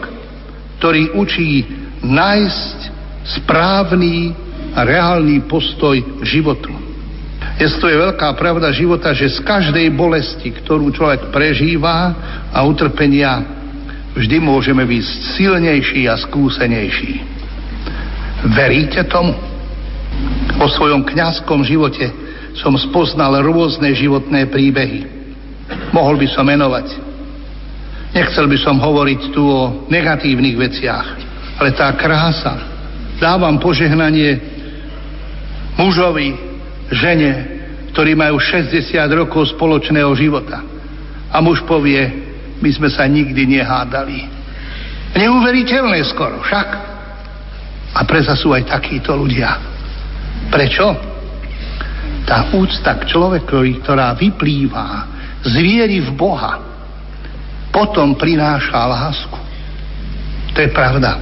ktorý 0.82 1.14
učí 1.14 1.62
nájsť 2.02 2.78
správny 3.38 4.34
a 4.74 4.82
reálny 4.82 5.46
postoj 5.46 5.94
k 5.94 6.22
životu. 6.26 6.74
Je 7.56 7.70
to 7.80 7.88
je 7.88 7.96
veľká 7.96 8.36
pravda 8.36 8.68
života, 8.74 9.16
že 9.16 9.32
z 9.32 9.40
každej 9.40 9.88
bolesti, 9.96 10.52
ktorú 10.52 10.92
človek 10.92 11.32
prežíva 11.32 12.12
a 12.52 12.58
utrpenia, 12.66 13.40
vždy 14.12 14.36
môžeme 14.42 14.84
byť 14.84 15.04
silnejší 15.38 16.04
a 16.04 16.20
skúsenejší. 16.20 17.12
Veríte 18.52 19.00
tomu? 19.08 19.32
O 20.60 20.66
svojom 20.68 21.04
kňazskom 21.08 21.64
živote 21.64 22.12
som 22.56 22.76
spoznal 22.76 23.40
rôzne 23.40 23.92
životné 23.92 24.48
príbehy. 24.48 25.00
Mohol 25.92 26.24
by 26.24 26.26
som 26.32 26.44
menovať. 26.48 27.05
Nechcel 28.16 28.48
by 28.48 28.56
som 28.56 28.80
hovoriť 28.80 29.20
tu 29.36 29.44
o 29.44 29.84
negatívnych 29.92 30.56
veciach, 30.56 31.06
ale 31.60 31.76
tá 31.76 31.92
krása. 31.92 32.56
Dávam 33.20 33.60
požehnanie 33.60 34.40
mužovi, 35.76 36.32
žene, 36.96 37.32
ktorí 37.92 38.16
majú 38.16 38.40
60 38.40 38.96
rokov 39.12 39.52
spoločného 39.52 40.08
života. 40.16 40.64
A 41.28 41.44
muž 41.44 41.60
povie, 41.68 42.08
my 42.56 42.70
sme 42.72 42.88
sa 42.88 43.04
nikdy 43.04 43.60
nehádali. 43.60 44.24
Neuveriteľné 45.12 46.00
skoro, 46.08 46.40
však. 46.40 46.68
A 47.96 48.00
preza 48.08 48.32
sú 48.32 48.56
aj 48.56 48.64
takíto 48.64 49.12
ľudia. 49.12 49.60
Prečo? 50.48 50.86
Tá 52.24 52.48
úcta 52.56 52.96
k 52.96 53.12
človekovi, 53.12 53.84
ktorá 53.84 54.16
vyplýva 54.16 54.88
z 55.44 55.52
viery 55.60 56.00
v 56.00 56.16
Boha, 56.16 56.75
potom 57.76 58.16
prináša 58.16 58.72
lásku. 58.72 59.36
To 60.56 60.58
je 60.64 60.72
pravda. 60.72 61.20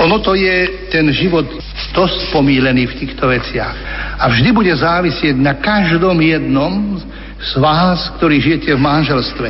Ono 0.00 0.16
to 0.24 0.32
je 0.32 0.88
ten 0.88 1.04
život 1.12 1.44
dosť 1.92 2.32
pomílený 2.32 2.88
v 2.88 2.96
týchto 3.04 3.28
veciach. 3.28 3.76
A 4.16 4.24
vždy 4.32 4.48
bude 4.56 4.72
závisieť 4.72 5.36
na 5.36 5.60
každom 5.60 6.16
jednom 6.24 6.96
z 7.36 7.52
vás, 7.60 8.08
ktorí 8.16 8.40
žijete 8.40 8.72
v 8.72 8.80
manželstve. 8.80 9.48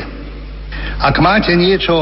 Ak 0.99 1.15
máte 1.23 1.55
niečo 1.55 1.95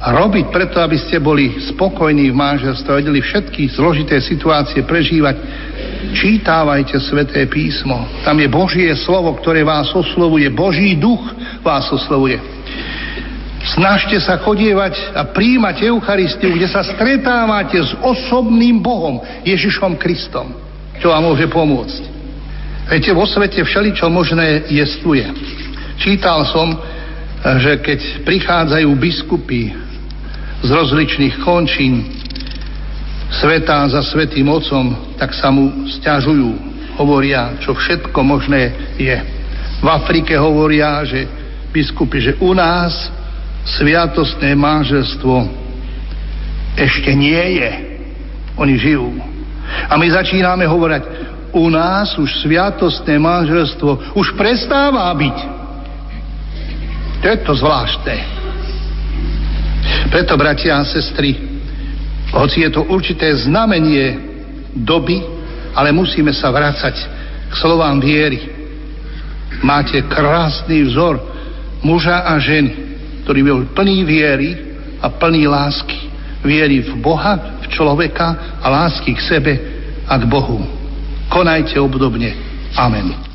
robiť 0.00 0.48
preto, 0.48 0.80
aby 0.80 0.96
ste 0.96 1.20
boli 1.20 1.60
spokojní 1.68 2.32
v 2.32 2.40
manželstve, 2.40 3.04
vedeli 3.04 3.20
všetky 3.20 3.68
zložité 3.76 4.24
situácie 4.24 4.82
prežívať, 4.88 5.36
čítávajte 6.16 6.96
Sveté 6.96 7.44
písmo. 7.44 8.08
Tam 8.24 8.40
je 8.40 8.48
Božie 8.48 8.88
slovo, 9.04 9.36
ktoré 9.36 9.62
vás 9.62 9.92
oslovuje. 9.92 10.48
Boží 10.48 10.96
duch 10.96 11.22
vás 11.60 11.86
oslovuje. 11.92 12.57
Snažte 13.58 14.22
sa 14.22 14.38
chodievať 14.38 15.18
a 15.18 15.34
príjmať 15.34 15.90
Eucharistiu, 15.90 16.54
kde 16.54 16.70
sa 16.70 16.86
stretávate 16.86 17.82
s 17.82 17.90
osobným 17.98 18.78
Bohom, 18.78 19.18
Ježišom 19.42 19.98
Kristom, 19.98 20.54
čo 21.02 21.10
vám 21.10 21.26
môže 21.26 21.50
pomôcť. 21.50 22.02
Viete, 22.88 23.10
vo 23.12 23.26
svete 23.26 23.60
všeličo 23.66 24.06
možné 24.08 24.70
jestuje. 24.70 25.26
Čítal 25.98 26.46
som, 26.48 26.78
že 27.58 27.82
keď 27.82 28.00
prichádzajú 28.24 28.88
biskupy 28.94 29.74
z 30.62 30.68
rozličných 30.70 31.42
končín 31.42 32.06
sveta 33.28 33.90
za 33.90 34.00
svetým 34.06 34.48
mocom, 34.48 35.14
tak 35.20 35.34
sa 35.36 35.50
mu 35.52 35.90
stiažujú. 35.98 36.70
Hovoria, 36.96 37.58
čo 37.62 37.74
všetko 37.74 38.18
možné 38.24 38.94
je. 38.98 39.16
V 39.78 39.86
Afrike 39.86 40.34
hovoria, 40.34 41.04
že 41.06 41.28
biskupy, 41.70 42.18
že 42.18 42.32
u 42.42 42.56
nás 42.56 43.17
sviatostné 43.76 44.56
manželstvo 44.56 45.34
ešte 46.78 47.10
nie 47.12 47.60
je. 47.60 47.72
Oni 48.56 48.78
žijú. 48.78 49.12
A 49.90 49.98
my 50.00 50.06
začíname 50.08 50.64
hovoriť, 50.64 51.02
u 51.52 51.66
nás 51.68 52.16
už 52.16 52.44
sviatostné 52.44 53.18
manželstvo 53.18 54.14
už 54.16 54.36
prestáva 54.36 55.10
byť. 55.12 55.38
To 57.18 57.24
je 57.26 57.38
to 57.42 57.52
zvláštne. 57.58 58.16
Preto, 60.08 60.38
bratia 60.38 60.78
a 60.78 60.86
sestry, 60.86 61.34
hoci 62.30 62.64
je 62.64 62.70
to 62.70 62.84
určité 62.86 63.32
znamenie 63.48 64.16
doby, 64.76 65.20
ale 65.74 65.92
musíme 65.92 66.30
sa 66.32 66.52
vrácať 66.52 66.94
k 67.48 67.54
slovám 67.56 67.98
viery. 67.98 68.38
Máte 69.64 69.98
krásny 70.06 70.86
vzor 70.86 71.18
muža 71.82 72.22
a 72.28 72.38
ženy, 72.38 72.87
ktorý 73.28 73.44
bol 73.44 73.68
plný 73.76 74.08
viery 74.08 74.56
a 75.04 75.12
plný 75.12 75.44
lásky. 75.44 76.08
Viery 76.40 76.80
v 76.80 76.96
Boha, 76.96 77.60
v 77.60 77.68
človeka 77.68 78.56
a 78.56 78.66
lásky 78.72 79.12
k 79.12 79.20
sebe 79.20 79.52
a 80.08 80.16
k 80.16 80.24
Bohu. 80.24 80.64
Konajte 81.28 81.76
obdobne. 81.76 82.32
Amen. 82.72 83.27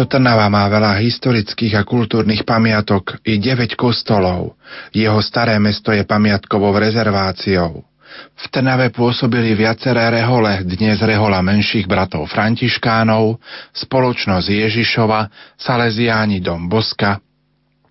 Mesto 0.00 0.16
Trnava 0.16 0.48
má 0.48 0.64
veľa 0.64 0.96
historických 0.96 1.76
a 1.76 1.84
kultúrnych 1.84 2.48
pamiatok 2.48 3.20
i 3.20 3.36
9 3.36 3.76
kostolov. 3.76 4.56
Jeho 4.96 5.20
staré 5.20 5.60
mesto 5.60 5.92
je 5.92 6.08
pamiatkovou 6.08 6.72
rezerváciou. 6.72 7.84
V 8.32 8.44
Trnave 8.48 8.88
pôsobili 8.96 9.52
viaceré 9.52 10.08
rehole, 10.08 10.64
dnes 10.64 11.04
rehola 11.04 11.44
menších 11.44 11.84
bratov 11.84 12.32
Františkánov, 12.32 13.44
spoločnosť 13.76 14.48
Ježišova, 14.48 15.28
Salesiáni 15.60 16.40
Dom 16.40 16.64
Boska, 16.64 17.20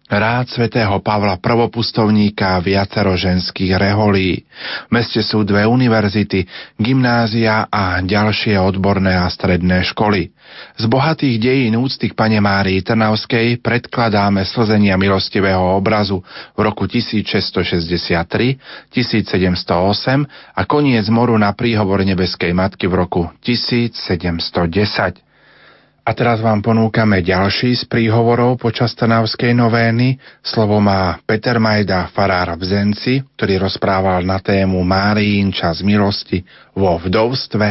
rád 0.10 0.49
svätého 0.49 0.98
Pavla 1.06 1.38
Prvopustovníka 1.38 2.57
viacero 2.65 3.14
ženských 3.14 3.77
reholí. 3.77 4.41
V 4.90 4.91
meste 4.91 5.22
sú 5.22 5.45
dve 5.45 5.69
univerzity, 5.69 6.49
gymnázia 6.81 7.69
a 7.69 8.02
ďalšie 8.02 8.57
odborné 8.57 9.14
a 9.14 9.30
stredné 9.30 9.86
školy. 9.94 10.34
Z 10.81 10.90
bohatých 10.90 11.38
dejín 11.38 11.77
úcty 11.77 12.10
k 12.10 12.18
Pane 12.18 12.41
Márii 12.41 12.81
Trnavskej 12.81 13.61
predkladáme 13.61 14.41
slzenia 14.49 14.98
milostivého 14.98 15.77
obrazu 15.77 16.26
v 16.57 16.60
roku 16.65 16.90
1663, 16.90 18.57
1708 18.90 20.57
a 20.57 20.61
koniec 20.65 21.06
moru 21.14 21.38
na 21.38 21.53
príhovor 21.53 22.02
nebeskej 22.02 22.49
matky 22.57 22.90
v 22.90 22.98
roku 22.98 23.30
1710. 23.45 25.28
A 26.10 26.18
teraz 26.18 26.41
vám 26.41 26.65
ponúkame 26.65 27.22
ďalší 27.22 27.77
z 27.77 27.86
príhovorov 27.86 28.57
počas 28.57 28.98
Trnavskej 28.98 29.53
novény. 29.53 30.18
Slovo 30.41 30.81
má 30.81 31.22
Peter 31.22 31.61
Majda, 31.61 32.10
farár 32.10 32.57
v 32.57 32.65
Zenci, 32.65 33.22
ktorý 33.38 33.69
rozprával 33.69 34.26
na 34.26 34.41
tému 34.41 34.81
Máriín 34.81 35.53
čas 35.53 35.86
milosti 35.86 36.41
vo 36.73 36.98
vdovstve 36.98 37.68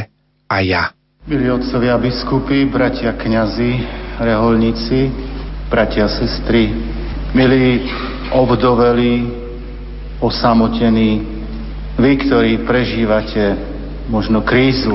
a 0.46 0.56
ja. 0.62 0.94
Milí 1.26 1.50
otcovia 1.50 1.98
biskupy, 1.98 2.70
bratia 2.70 3.18
kňazi, 3.18 3.82
reholníci, 4.22 5.10
bratia 5.66 6.06
sestry, 6.06 6.70
milí 7.34 7.90
obdoveli, 8.30 9.34
osamotení, 10.22 11.26
vy, 11.98 12.12
ktorí 12.22 12.62
prežívate 12.62 13.58
možno 14.06 14.46
krízu, 14.46 14.94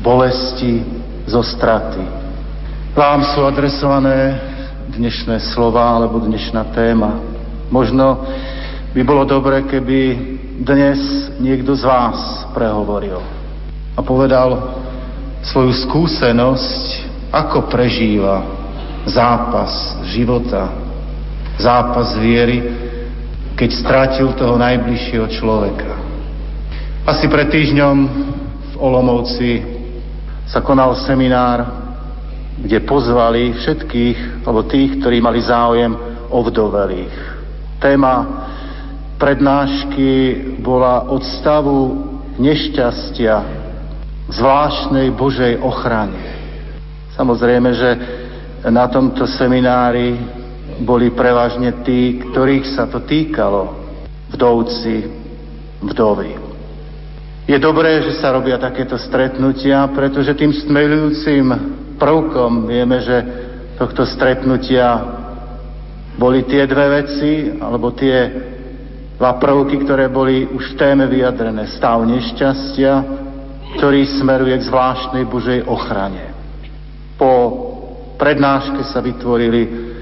bolesti 0.00 0.80
zo 1.28 1.44
straty, 1.44 2.19
vám 2.94 3.22
sú 3.22 3.46
adresované 3.46 4.34
dnešné 4.90 5.54
slova 5.54 5.94
alebo 5.94 6.18
dnešná 6.18 6.74
téma. 6.74 7.22
Možno 7.70 8.26
by 8.90 9.00
bolo 9.06 9.22
dobre, 9.22 9.62
keby 9.62 9.98
dnes 10.66 10.98
niekto 11.38 11.78
z 11.78 11.86
vás 11.86 12.50
prehovoril 12.50 13.22
a 13.94 14.00
povedal 14.02 14.74
svoju 15.46 15.70
skúsenosť, 15.86 17.08
ako 17.30 17.70
prežíva 17.70 18.42
zápas 19.06 20.02
života, 20.10 20.74
zápas 21.62 22.18
viery, 22.18 22.58
keď 23.54 23.70
strátil 23.70 24.34
toho 24.34 24.58
najbližšieho 24.58 25.30
človeka. 25.30 25.94
Asi 27.06 27.30
pred 27.30 27.48
týždňom 27.54 27.96
v 28.66 28.74
Olomovci 28.82 29.62
sa 30.50 30.58
konal 30.58 30.98
seminár 31.06 31.79
kde 32.60 32.78
pozvali 32.84 33.56
všetkých, 33.56 34.44
alebo 34.44 34.68
tých, 34.68 35.00
ktorí 35.00 35.20
mali 35.24 35.40
záujem 35.40 35.92
o 36.28 36.38
vdovelých. 36.44 37.16
Téma 37.80 38.46
prednášky 39.16 40.10
bola 40.60 41.08
od 41.08 41.24
stavu 41.40 41.80
nešťastia 42.40 43.36
zvláštnej 44.30 45.12
Božej 45.12 45.60
ochrane. 45.60 46.20
Samozrejme, 47.16 47.70
že 47.74 47.90
na 48.68 48.88
tomto 48.88 49.26
seminári 49.26 50.16
boli 50.80 51.12
prevažne 51.12 51.84
tí, 51.84 52.20
ktorých 52.20 52.64
sa 52.76 52.88
to 52.88 53.04
týkalo, 53.04 53.76
vdovci, 54.32 55.04
vdovy. 55.84 56.32
Je 57.50 57.58
dobré, 57.58 58.04
že 58.06 58.16
sa 58.20 58.30
robia 58.30 58.56
takéto 58.56 58.94
stretnutia, 58.94 59.90
pretože 59.90 60.38
tým 60.38 60.54
stmelujúcim 60.54 61.79
prvkom 62.00 62.64
vieme, 62.64 63.04
že 63.04 63.16
tohto 63.76 64.08
stretnutia 64.08 65.20
boli 66.16 66.48
tie 66.48 66.64
dve 66.64 67.04
veci, 67.04 67.52
alebo 67.60 67.92
tie 67.92 68.16
dva 69.20 69.36
prvky, 69.36 69.84
ktoré 69.84 70.08
boli 70.08 70.48
už 70.48 70.72
v 70.72 70.78
téme 70.80 71.04
vyjadrené. 71.04 71.68
Stav 71.76 72.00
nešťastia, 72.08 72.92
ktorý 73.76 74.00
smeruje 74.16 74.56
k 74.56 74.66
zvláštnej 74.68 75.24
Božej 75.28 75.60
ochrane. 75.68 76.32
Po 77.20 77.32
prednáške 78.16 78.80
sa 78.88 79.04
vytvorili 79.04 79.92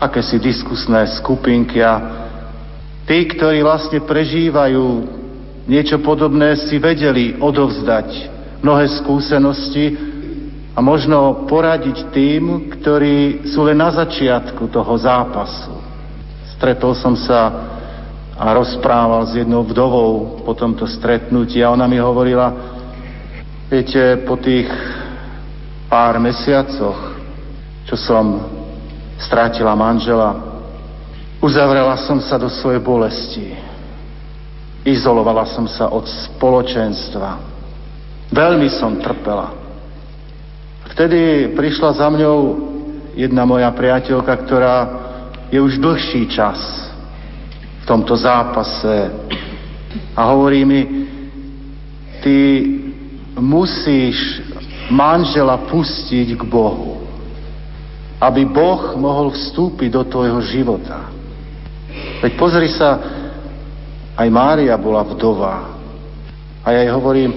akési 0.00 0.40
diskusné 0.40 1.06
skupinky 1.20 1.78
a 1.84 1.94
tí, 3.06 3.28
ktorí 3.28 3.62
vlastne 3.62 4.02
prežívajú 4.02 4.84
niečo 5.70 6.02
podobné, 6.02 6.58
si 6.68 6.76
vedeli 6.82 7.38
odovzdať 7.38 8.08
mnohé 8.60 8.88
skúsenosti, 8.98 10.11
a 10.72 10.80
možno 10.80 11.44
poradiť 11.44 12.08
tým, 12.16 12.72
ktorí 12.72 13.44
sú 13.52 13.68
len 13.68 13.76
na 13.76 13.92
začiatku 13.92 14.72
toho 14.72 14.94
zápasu. 14.96 15.76
Stretol 16.56 16.96
som 16.96 17.12
sa 17.12 17.72
a 18.42 18.50
rozprával 18.56 19.22
s 19.28 19.38
jednou 19.38 19.62
vdovou 19.62 20.42
po 20.42 20.56
tomto 20.56 20.88
stretnutí 20.88 21.62
a 21.62 21.70
ona 21.70 21.86
mi 21.86 22.00
hovorila, 22.00 22.50
viete, 23.70 24.18
po 24.24 24.40
tých 24.40 24.66
pár 25.86 26.18
mesiacoch, 26.18 26.98
čo 27.86 27.94
som 27.94 28.42
strátila 29.20 29.76
manžela, 29.76 30.34
uzavrela 31.38 31.94
som 32.02 32.18
sa 32.18 32.40
do 32.40 32.50
svojej 32.50 32.82
bolesti. 32.82 33.54
Izolovala 34.82 35.46
som 35.46 35.68
sa 35.70 35.86
od 35.92 36.08
spoločenstva. 36.08 37.38
Veľmi 38.34 38.66
som 38.74 38.98
trpela. 38.98 39.61
Vtedy 40.90 41.52
prišla 41.54 41.94
za 41.94 42.10
mňou 42.10 42.38
jedna 43.14 43.46
moja 43.46 43.70
priateľka, 43.70 44.34
ktorá 44.42 44.76
je 45.52 45.60
už 45.60 45.78
dlhší 45.78 46.26
čas 46.32 46.58
v 47.82 47.84
tomto 47.86 48.16
zápase 48.16 49.12
a 50.16 50.20
hovorí 50.32 50.64
mi, 50.64 50.80
ty 52.24 52.38
musíš 53.36 54.40
manžela 54.88 55.56
pustiť 55.68 56.36
k 56.36 56.42
Bohu, 56.46 57.04
aby 58.20 58.46
Boh 58.48 58.96
mohol 58.96 59.34
vstúpiť 59.34 59.90
do 59.92 60.02
tvojho 60.06 60.40
života. 60.46 61.10
Veď 62.22 62.32
pozri 62.38 62.70
sa, 62.70 63.02
aj 64.16 64.28
Mária 64.30 64.78
bola 64.78 65.02
vdova. 65.02 65.74
A 66.62 66.66
ja 66.70 66.86
jej 66.86 66.92
hovorím, 66.94 67.34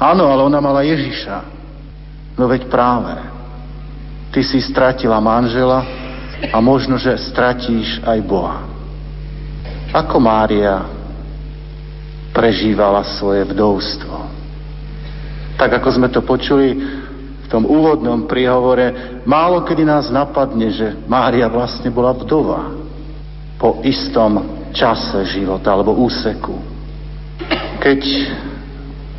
áno, 0.00 0.24
ale 0.32 0.40
ona 0.48 0.58
mala 0.64 0.80
Ježiša. 0.86 1.57
No 2.38 2.46
veď 2.46 2.70
práve. 2.70 3.18
Ty 4.30 4.40
si 4.46 4.62
stratila 4.62 5.18
manžela 5.18 5.82
a 6.54 6.56
možno, 6.62 6.94
že 6.94 7.18
stratíš 7.18 7.98
aj 8.06 8.18
Boha. 8.22 8.62
Ako 9.90 10.22
Mária 10.22 10.86
prežívala 12.30 13.02
svoje 13.18 13.42
vdovstvo. 13.42 14.16
Tak 15.58 15.82
ako 15.82 15.88
sme 15.90 16.08
to 16.14 16.22
počuli 16.22 16.78
v 17.42 17.46
tom 17.50 17.66
úvodnom 17.66 18.30
príhovore, 18.30 19.18
málo 19.26 19.66
kedy 19.66 19.82
nás 19.82 20.06
napadne, 20.12 20.70
že 20.70 20.94
Mária 21.10 21.50
vlastne 21.50 21.90
bola 21.90 22.14
vdova 22.14 22.78
po 23.58 23.82
istom 23.82 24.62
čase 24.70 25.26
života 25.34 25.74
alebo 25.74 25.98
úseku. 25.98 26.54
Keď 27.82 28.00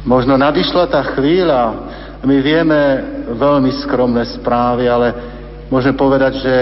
možno 0.08 0.40
nadišla 0.40 0.88
tá 0.88 1.04
chvíľa, 1.18 1.89
my 2.20 2.38
vieme 2.44 2.80
veľmi 3.32 3.72
skromné 3.86 4.28
správy, 4.40 4.92
ale 4.92 5.08
môžeme 5.72 5.96
povedať, 5.96 6.34
že 6.44 6.56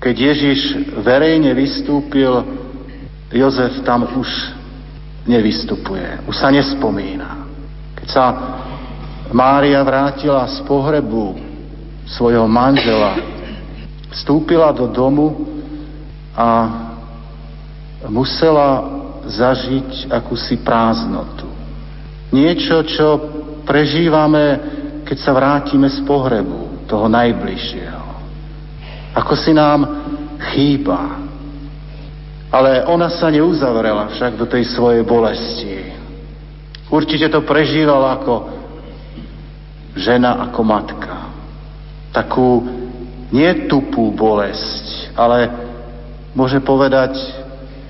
keď 0.00 0.14
Ježiš 0.16 0.60
verejne 1.04 1.52
vystúpil, 1.52 2.32
Jozef 3.30 3.84
tam 3.84 4.08
už 4.08 4.28
nevystupuje, 5.28 6.24
už 6.24 6.34
sa 6.34 6.48
nespomína. 6.48 7.46
Keď 8.00 8.08
sa 8.08 8.24
Mária 9.30 9.78
vrátila 9.86 10.42
z 10.50 10.64
pohrebu 10.66 11.38
svojho 12.08 12.48
manžela, 12.50 13.14
vstúpila 14.10 14.74
do 14.74 14.90
domu 14.90 15.46
a 16.34 16.48
musela 18.10 18.88
zažiť 19.28 20.10
akúsi 20.10 20.58
prázdnotu. 20.58 21.46
Niečo, 22.34 22.82
čo 22.88 23.06
prežívame, 23.70 24.58
keď 25.06 25.16
sa 25.22 25.30
vrátime 25.30 25.86
z 25.86 26.02
pohrebu 26.02 26.90
toho 26.90 27.06
najbližšieho. 27.06 28.10
Ako 29.14 29.38
si 29.38 29.54
nám 29.54 29.86
chýba. 30.50 31.22
Ale 32.50 32.82
ona 32.90 33.06
sa 33.14 33.30
neuzavrela 33.30 34.10
však 34.10 34.34
do 34.34 34.50
tej 34.50 34.66
svojej 34.74 35.06
bolesti. 35.06 35.86
Určite 36.90 37.30
to 37.30 37.46
prežívala 37.46 38.18
ako 38.18 38.34
žena, 39.94 40.50
ako 40.50 40.60
matka. 40.66 41.30
takú 42.10 42.66
nie 43.30 43.70
tupú 43.70 44.10
bolesť, 44.10 45.14
ale 45.14 45.46
môže 46.34 46.58
povedať 46.58 47.14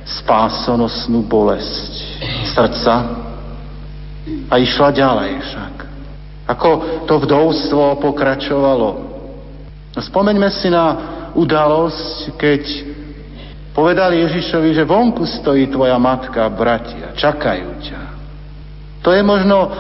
spásonosnú 0.05 1.25
bolesť 1.25 1.93
srdca 2.53 2.95
a 4.53 4.55
išla 4.61 4.93
ďalej 4.93 5.33
však. 5.41 5.70
Ako 6.51 7.07
to 7.07 7.15
vdovstvo 7.23 8.03
pokračovalo. 8.03 8.89
Spomeňme 9.95 10.51
si 10.51 10.67
na 10.67 10.87
udalosť, 11.35 12.35
keď 12.35 12.63
povedali 13.71 14.27
Ježišovi, 14.27 14.75
že 14.75 14.83
vonku 14.83 15.23
stojí 15.23 15.71
tvoja 15.71 15.95
matka 15.99 16.43
a 16.43 16.51
bratia, 16.51 17.15
čakajú 17.15 17.71
ťa. 17.87 18.03
To 19.07 19.15
je 19.15 19.23
možno 19.23 19.71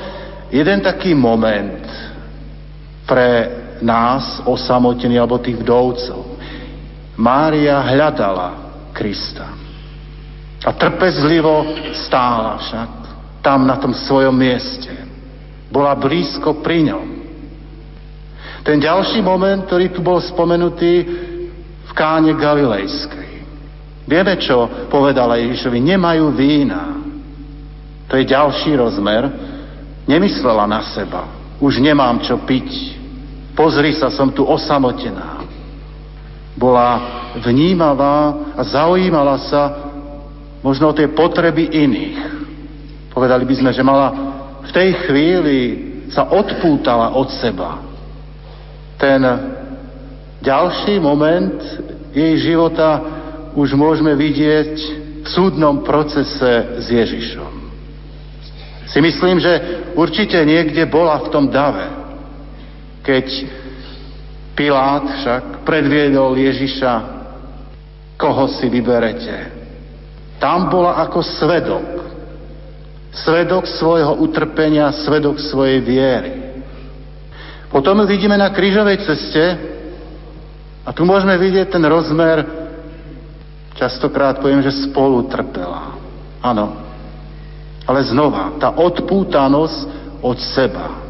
jeden 0.55 0.79
taký 0.81 1.11
moment 1.13 1.83
pre 3.05 3.51
nás, 3.83 4.39
osamotení 4.47 5.19
alebo 5.19 5.43
tých 5.43 5.59
vdovcov. 5.59 6.39
Mária 7.19 7.83
hľadala 7.83 8.71
Krista. 8.95 9.59
A 10.61 10.71
trpezlivo 10.77 11.73
stála 12.07 12.61
však 12.61 12.91
tam 13.41 13.65
na 13.65 13.81
tom 13.81 13.97
svojom 13.97 14.37
mieste. 14.37 15.10
Bola 15.71 15.95
blízko 15.95 16.61
pri 16.61 16.91
ňom. 16.91 17.07
Ten 18.67 18.83
ďalší 18.83 19.25
moment, 19.25 19.65
ktorý 19.65 19.95
tu 19.95 20.05
bol 20.05 20.21
spomenutý 20.21 21.07
v 21.87 21.93
káne 21.97 22.35
Galilejskej. 22.37 23.31
Vieme, 24.05 24.35
čo 24.43 24.67
povedala 24.91 25.39
Ježišovi. 25.39 25.79
Nemajú 25.79 26.35
vína. 26.35 26.99
To 28.11 28.19
je 28.19 28.27
ďalší 28.27 28.75
rozmer. 28.75 29.31
Nemyslela 30.11 30.67
na 30.67 30.83
seba. 30.91 31.31
Už 31.63 31.79
nemám 31.79 32.19
čo 32.27 32.43
piť. 32.43 32.99
Pozri 33.55 33.95
sa, 33.95 34.11
som 34.11 34.35
tu 34.35 34.43
osamotená. 34.43 35.47
Bola 36.59 36.89
vnímavá 37.39 38.51
a 38.59 38.63
zaujímala 38.67 39.39
sa 39.47 39.63
možno 40.61 40.91
o 40.91 40.97
tie 40.97 41.07
potreby 41.07 41.71
iných. 41.71 42.19
Povedali 43.15 43.47
by 43.47 43.55
sme, 43.57 43.71
že 43.71 43.87
mala 43.87 44.30
v 44.67 44.71
tej 44.73 44.91
chvíli 45.07 45.59
sa 46.11 46.27
odpútala 46.29 47.15
od 47.15 47.31
seba. 47.39 47.81
Ten 48.99 49.23
ďalší 50.43 50.99
moment 50.99 51.57
jej 52.11 52.35
života 52.43 53.01
už 53.55 53.75
môžeme 53.75 54.15
vidieť 54.19 54.75
v 55.25 55.29
súdnom 55.29 55.85
procese 55.87 56.81
s 56.81 56.87
Ježišom. 56.91 57.53
Si 58.91 58.99
myslím, 58.99 59.39
že 59.39 59.53
určite 59.95 60.43
niekde 60.43 60.83
bola 60.91 61.23
v 61.23 61.31
tom 61.31 61.47
dave, 61.47 61.87
keď 63.07 63.27
Pilát 64.59 65.07
však 65.23 65.65
predviedol 65.65 66.37
Ježiša, 66.37 66.93
koho 68.19 68.45
si 68.51 68.69
vyberete. 68.69 69.57
Tam 70.37 70.69
bola 70.69 71.01
ako 71.07 71.25
svedok. 71.25 72.00
Svedok 73.11 73.67
svojho 73.67 74.23
utrpenia, 74.23 74.95
svedok 74.95 75.43
svojej 75.43 75.83
viery. 75.83 76.33
Potom 77.71 78.03
vidíme 78.07 78.35
na 78.35 78.51
krížovej 78.51 79.03
ceste 79.07 79.45
a 80.83 80.91
tu 80.91 81.07
môžeme 81.07 81.39
vidieť 81.39 81.71
ten 81.71 81.85
rozmer, 81.87 82.43
častokrát 83.79 84.43
poviem, 84.43 84.63
že 84.63 84.91
spolu 84.91 85.27
trpela. 85.31 85.95
Áno. 86.43 86.75
Ale 87.87 88.07
znova, 88.07 88.59
tá 88.59 88.75
odpútanosť 88.75 89.79
od 90.23 90.39
seba. 90.39 91.01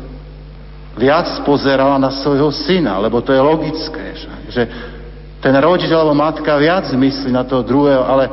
Viac 0.96 1.44
pozerala 1.48 1.96
na 1.96 2.12
svojho 2.12 2.52
syna, 2.52 3.00
lebo 3.00 3.24
to 3.24 3.32
je 3.32 3.40
logické, 3.40 4.04
že 4.48 4.62
ten 5.40 5.56
rodič 5.56 5.88
alebo 5.88 6.12
matka 6.12 6.52
viac 6.60 6.92
myslí 6.92 7.32
na 7.32 7.44
toho 7.44 7.64
druhého, 7.64 8.04
ale 8.04 8.24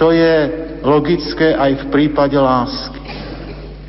to 0.00 0.12
je 0.12 0.65
logické 0.86 1.50
aj 1.58 1.82
v 1.82 1.84
prípade 1.90 2.38
lásky. 2.38 3.02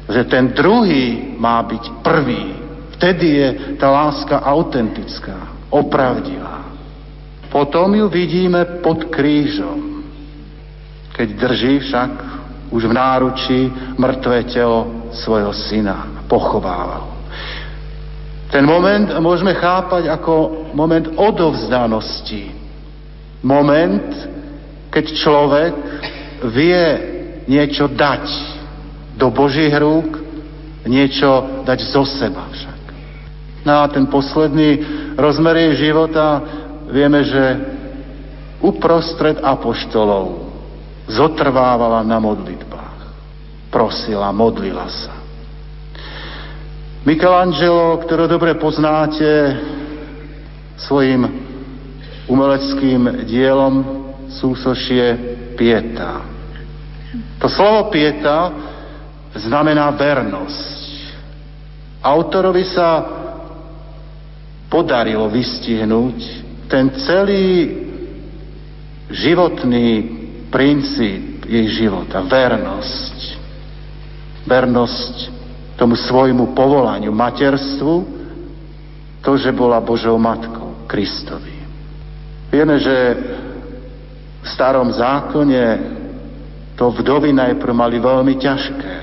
Že 0.09 0.21
ten 0.25 0.49
druhý 0.57 1.37
má 1.37 1.61
byť 1.61 1.83
prvý. 2.01 2.57
Vtedy 2.97 3.27
je 3.29 3.47
tá 3.77 3.93
láska 3.93 4.41
autentická, 4.41 5.69
opravdivá. 5.69 6.65
Potom 7.53 7.93
ju 7.93 8.09
vidíme 8.09 8.81
pod 8.81 9.13
krížom, 9.13 10.01
keď 11.13 11.27
drží 11.37 11.85
však 11.85 12.11
už 12.73 12.81
v 12.83 12.93
náručí 12.97 13.59
mŕtve 13.95 14.43
telo 14.51 15.11
svojho 15.13 15.55
syna. 15.55 16.25
Pochováva 16.27 17.07
Ten 18.51 18.67
moment 18.67 19.07
môžeme 19.23 19.55
chápať 19.55 20.11
ako 20.11 20.67
moment 20.75 21.07
odovzdanosti. 21.15 22.51
Moment, 23.43 24.11
keď 24.91 25.05
človek 25.15 25.73
vie 26.45 26.81
niečo 27.47 27.89
dať 27.89 28.25
do 29.17 29.33
Božích 29.33 29.73
rúk, 29.73 30.21
niečo 30.85 31.63
dať 31.65 31.79
zo 31.89 32.03
seba 32.05 32.45
však. 32.51 32.81
No 33.65 33.83
a 33.83 33.89
ten 33.91 34.07
posledný 34.07 34.79
rozmer 35.19 35.55
jej 35.57 35.91
života 35.91 36.39
vieme, 36.87 37.25
že 37.25 37.43
uprostred 38.63 39.41
apoštolov 39.43 40.47
zotrvávala 41.07 42.03
na 42.03 42.17
modlitbách. 42.19 42.99
Prosila, 43.67 44.31
modlila 44.31 44.87
sa. 44.87 45.13
Michelangelo, 47.07 48.03
ktorého 48.03 48.27
dobre 48.27 48.55
poznáte 48.59 49.55
svojim 50.75 51.23
umeleckým 52.27 53.23
dielom, 53.23 54.05
súsošie 54.27 55.36
pieta. 55.57 56.21
To 57.41 57.49
slovo 57.49 57.89
pieta 57.89 58.53
znamená 59.33 59.89
vernosť. 59.97 60.77
Autorovi 62.05 62.63
sa 62.69 62.89
podarilo 64.69 65.25
vystihnúť 65.33 66.17
ten 66.69 66.93
celý 67.01 67.73
životný 69.09 69.87
princíp 70.53 71.47
jej 71.47 71.67
života. 71.71 72.21
Vernosť. 72.21 73.17
Vernosť 74.47 75.15
tomu 75.79 75.95
svojmu 75.95 76.57
povolaniu, 76.57 77.13
materstvu, 77.13 77.95
to, 79.21 79.31
že 79.37 79.51
bola 79.51 79.83
Božou 79.83 80.15
matkou, 80.17 80.87
Kristovi. 80.87 81.53
Vieme, 82.47 82.79
že 82.79 82.95
v 84.47 84.55
starom 84.55 84.87
zákone 84.95 85.63
to 86.79 86.87
vdovy 86.95 87.35
najprv 87.35 87.73
mali 87.75 87.99
veľmi 87.99 88.39
ťažké. 88.39 88.93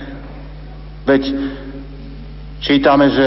Veď 1.04 1.22
čítame, 2.64 3.12
že 3.12 3.26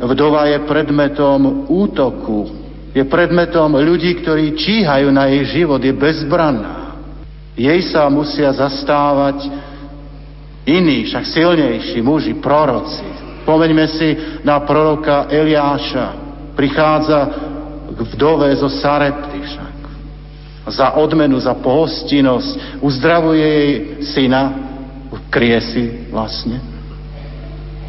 vdova 0.00 0.48
je 0.48 0.64
predmetom 0.64 1.68
útoku, 1.68 2.48
je 2.96 3.04
predmetom 3.04 3.76
ľudí, 3.76 4.24
ktorí 4.24 4.56
číhajú 4.56 5.12
na 5.12 5.28
jej 5.28 5.60
život, 5.60 5.82
je 5.84 5.92
bezbranná. 5.92 7.04
Jej 7.52 7.92
sa 7.92 8.08
musia 8.08 8.48
zastávať 8.54 9.44
iní, 10.64 11.04
však 11.04 11.26
silnejší 11.28 12.00
muži, 12.00 12.38
proroci. 12.40 13.04
Pomeňme 13.44 13.86
si 13.92 14.40
na 14.40 14.62
proroka 14.64 15.28
Eliáša. 15.28 16.16
Prichádza 16.54 17.20
k 17.92 17.98
vdove 18.14 18.46
zo 18.56 18.70
Sarepty 18.70 19.42
však 19.42 19.67
za 20.70 20.96
odmenu, 20.96 21.40
za 21.40 21.54
pohostinnosť, 21.56 22.80
uzdravuje 22.84 23.46
jej 23.46 23.72
syna, 24.04 24.42
kriesi 25.28 26.08
vlastne, 26.08 26.60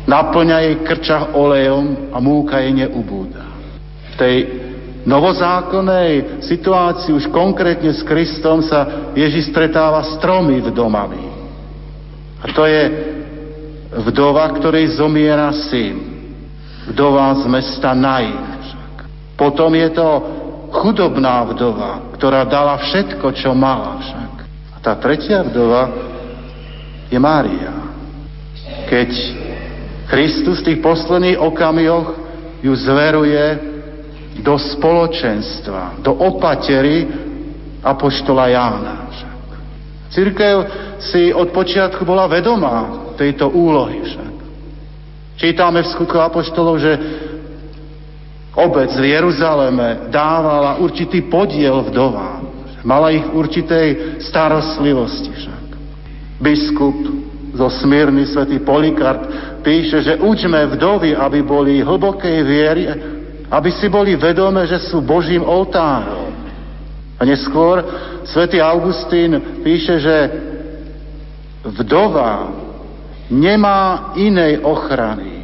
naplňa 0.08 0.58
jej 0.66 0.76
krčach 0.84 1.36
olejom 1.36 2.12
a 2.12 2.18
múka 2.20 2.60
jej 2.60 2.74
neubúda. 2.76 3.46
V 4.12 4.14
tej 4.20 4.36
novozákonnej 5.08 6.44
situácii 6.44 7.16
už 7.16 7.32
konkrétne 7.32 7.96
s 7.96 8.04
Kristom 8.04 8.60
sa 8.66 9.12
Ježiš 9.16 9.52
stretáva 9.52 10.04
s 10.04 10.20
tromi 10.20 10.60
vdomami. 10.60 11.24
A 12.40 12.46
to 12.52 12.68
je 12.68 12.84
vdova, 14.10 14.48
ktorej 14.60 15.00
zomiera 15.00 15.52
syn. 15.72 15.98
Vdova 16.90 17.36
z 17.40 17.46
mesta 17.48 17.94
Nain. 17.94 18.36
Potom 19.40 19.72
je 19.72 19.88
to 19.94 20.08
chudobná 20.70 21.44
vdova, 21.50 22.14
ktorá 22.16 22.46
dala 22.46 22.78
všetko, 22.78 23.34
čo 23.34 23.52
mala 23.58 24.00
však. 24.02 24.34
A 24.74 24.78
tá 24.80 24.94
tretia 24.96 25.44
vdova 25.44 25.90
je 27.10 27.18
Mária. 27.18 27.74
Keď 28.90 29.10
Kristus 30.10 30.62
v 30.62 30.74
tých 30.74 30.80
posledných 30.82 31.38
okamihoch 31.38 32.18
ju 32.66 32.74
zveruje 32.74 33.46
do 34.42 34.56
spoločenstva, 34.56 36.02
do 36.02 36.16
opatery 36.16 37.06
apoštola 37.84 38.50
Jána. 38.50 38.96
Však. 39.12 39.38
Církev 40.10 40.56
si 41.00 41.30
od 41.30 41.54
počiatku 41.54 42.02
bola 42.04 42.26
vedomá 42.26 43.10
tejto 43.16 43.52
úlohy 43.52 44.02
však. 44.04 44.34
Čítame 45.40 45.80
v 45.86 45.92
skutku 45.92 46.20
apoštolov, 46.20 46.76
že 46.84 46.92
obec 48.60 48.92
v 48.96 49.16
Jeruzaleme 49.16 50.12
dávala 50.12 50.78
určitý 50.84 51.26
podiel 51.32 51.88
vdovám. 51.88 52.44
Mala 52.84 53.12
ich 53.12 53.28
určitej 53.28 54.20
starostlivosti 54.24 55.32
však. 55.36 55.64
Biskup 56.40 56.96
zo 57.56 57.68
Smírny, 57.68 58.24
svätý 58.24 58.64
Polikarp, 58.64 59.28
píše, 59.64 60.00
že 60.00 60.22
učme 60.22 60.76
vdovy, 60.76 61.12
aby 61.16 61.44
boli 61.44 61.84
hlbokej 61.84 62.38
viery, 62.48 62.84
aby 63.52 63.70
si 63.76 63.92
boli 63.92 64.16
vedomé, 64.16 64.64
že 64.70 64.80
sú 64.80 65.04
Božím 65.04 65.44
oltárom. 65.44 66.32
A 67.20 67.22
neskôr 67.28 67.84
svätý 68.24 68.64
Augustín 68.64 69.60
píše, 69.60 70.00
že 70.00 70.16
vdova 71.68 72.48
nemá 73.28 74.16
inej 74.16 74.64
ochrany, 74.64 75.44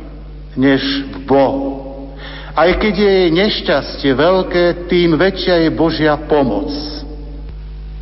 než 0.56 0.82
v 1.12 1.18
Bohu. 1.28 1.85
Aj 2.56 2.72
keď 2.80 2.94
je 2.96 3.12
jej 3.12 3.30
nešťastie 3.36 4.12
veľké, 4.16 4.88
tým 4.88 5.20
väčšia 5.20 5.68
je 5.68 5.70
Božia 5.76 6.16
pomoc. 6.24 6.72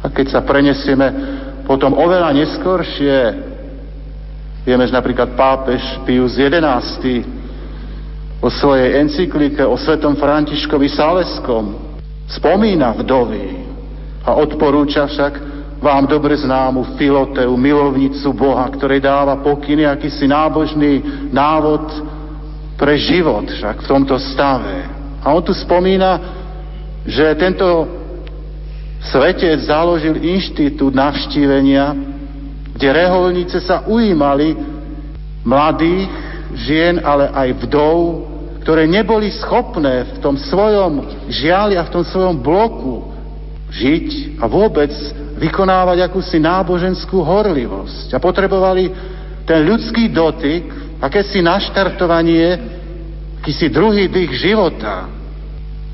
A 0.06 0.14
keď 0.14 0.38
sa 0.38 0.42
prenesieme 0.46 1.10
potom 1.66 1.98
oveľa 1.98 2.38
neskoršie, 2.38 3.18
vieme, 4.62 4.86
že 4.86 4.94
napríklad 4.94 5.34
pápež 5.34 5.82
Pius 6.06 6.38
XI 6.38 7.26
o 8.44 8.48
svojej 8.54 9.02
encyklike 9.02 9.66
o 9.66 9.74
svetom 9.74 10.22
Františkovi 10.22 10.86
Saleskom 10.86 11.74
spomína 12.30 12.94
vdovy 12.94 13.64
a 14.22 14.38
odporúča 14.38 15.10
však 15.10 15.34
vám 15.82 16.06
dobre 16.06 16.38
známu 16.38 16.96
Filoteu, 16.96 17.58
milovnicu 17.58 18.32
Boha, 18.38 18.70
ktorej 18.70 19.02
dáva 19.02 19.42
pokyny, 19.42 19.84
akýsi 19.84 20.30
nábožný 20.30 21.02
návod 21.34 22.13
pre 22.84 23.00
život 23.00 23.48
však 23.48 23.80
v 23.80 23.88
tomto 23.88 24.20
stave. 24.20 24.84
A 25.24 25.32
on 25.32 25.40
tu 25.40 25.56
spomína, 25.56 26.20
že 27.08 27.32
tento 27.40 27.88
svetec 29.08 29.56
založil 29.64 30.20
inštitút 30.20 30.92
navštívenia, 30.92 31.96
kde 32.76 32.88
reholnice 32.92 33.64
sa 33.64 33.88
ujímali 33.88 34.60
mladých 35.48 36.12
žien, 36.60 37.00
ale 37.00 37.32
aj 37.32 37.64
vdov, 37.64 38.28
ktoré 38.68 38.84
neboli 38.84 39.32
schopné 39.32 40.04
v 40.04 40.16
tom 40.20 40.36
svojom 40.36 41.08
žiali 41.32 41.80
a 41.80 41.88
v 41.88 41.94
tom 41.96 42.04
svojom 42.04 42.36
bloku 42.36 43.16
žiť 43.72 44.40
a 44.44 44.48
vôbec 44.52 44.92
vykonávať 45.40 46.04
akúsi 46.04 46.36
náboženskú 46.36 47.24
horlivosť. 47.24 48.12
A 48.12 48.20
potrebovali 48.20 48.92
ten 49.48 49.64
ľudský 49.64 50.12
dotyk, 50.12 50.83
akési 51.04 51.44
naštartovanie, 51.44 52.56
akýsi 53.44 53.68
druhý 53.68 54.08
dých 54.08 54.32
života. 54.40 55.12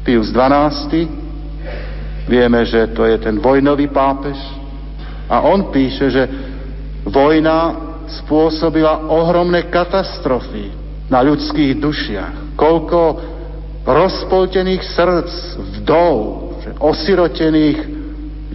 Pius 0.05 0.29
XII, 0.29 1.09
vieme, 2.29 2.61
že 2.69 2.93
to 2.93 3.09
je 3.09 3.17
ten 3.17 3.41
vojnový 3.41 3.89
pápež, 3.89 4.37
a 5.29 5.45
on 5.45 5.69
píše, 5.69 6.09
že 6.09 6.23
vojna 7.05 7.77
spôsobila 8.25 9.05
ohromné 9.13 9.69
katastrofy 9.69 10.73
na 11.05 11.21
ľudských 11.21 11.77
dušiach. 11.77 12.57
Koľko 12.57 12.99
rozpoltených 13.85 14.81
srdc, 14.81 15.31
vdov, 15.77 16.13
osirotených 16.81 17.79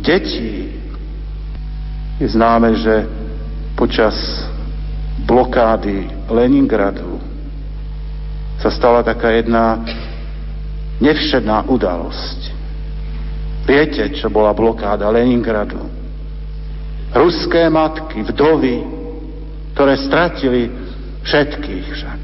detí. 0.03 0.75
Je 2.19 2.29
známe, 2.31 2.75
že 2.79 3.07
počas 3.79 4.15
blokády 5.25 6.29
Leningradu 6.29 7.19
sa 8.61 8.71
stala 8.71 9.03
taká 9.03 9.35
jedna 9.35 9.83
nevšedná 11.03 11.69
udalosť. 11.69 12.41
Viete, 13.65 14.05
čo 14.13 14.29
bola 14.29 14.53
blokáda 14.53 15.09
Leningradu? 15.09 15.81
Ruské 17.15 17.67
matky, 17.73 18.21
vdovy, 18.25 18.77
ktoré 19.73 19.95
stratili 19.97 20.69
všetkých 21.25 21.87
však. 21.93 22.21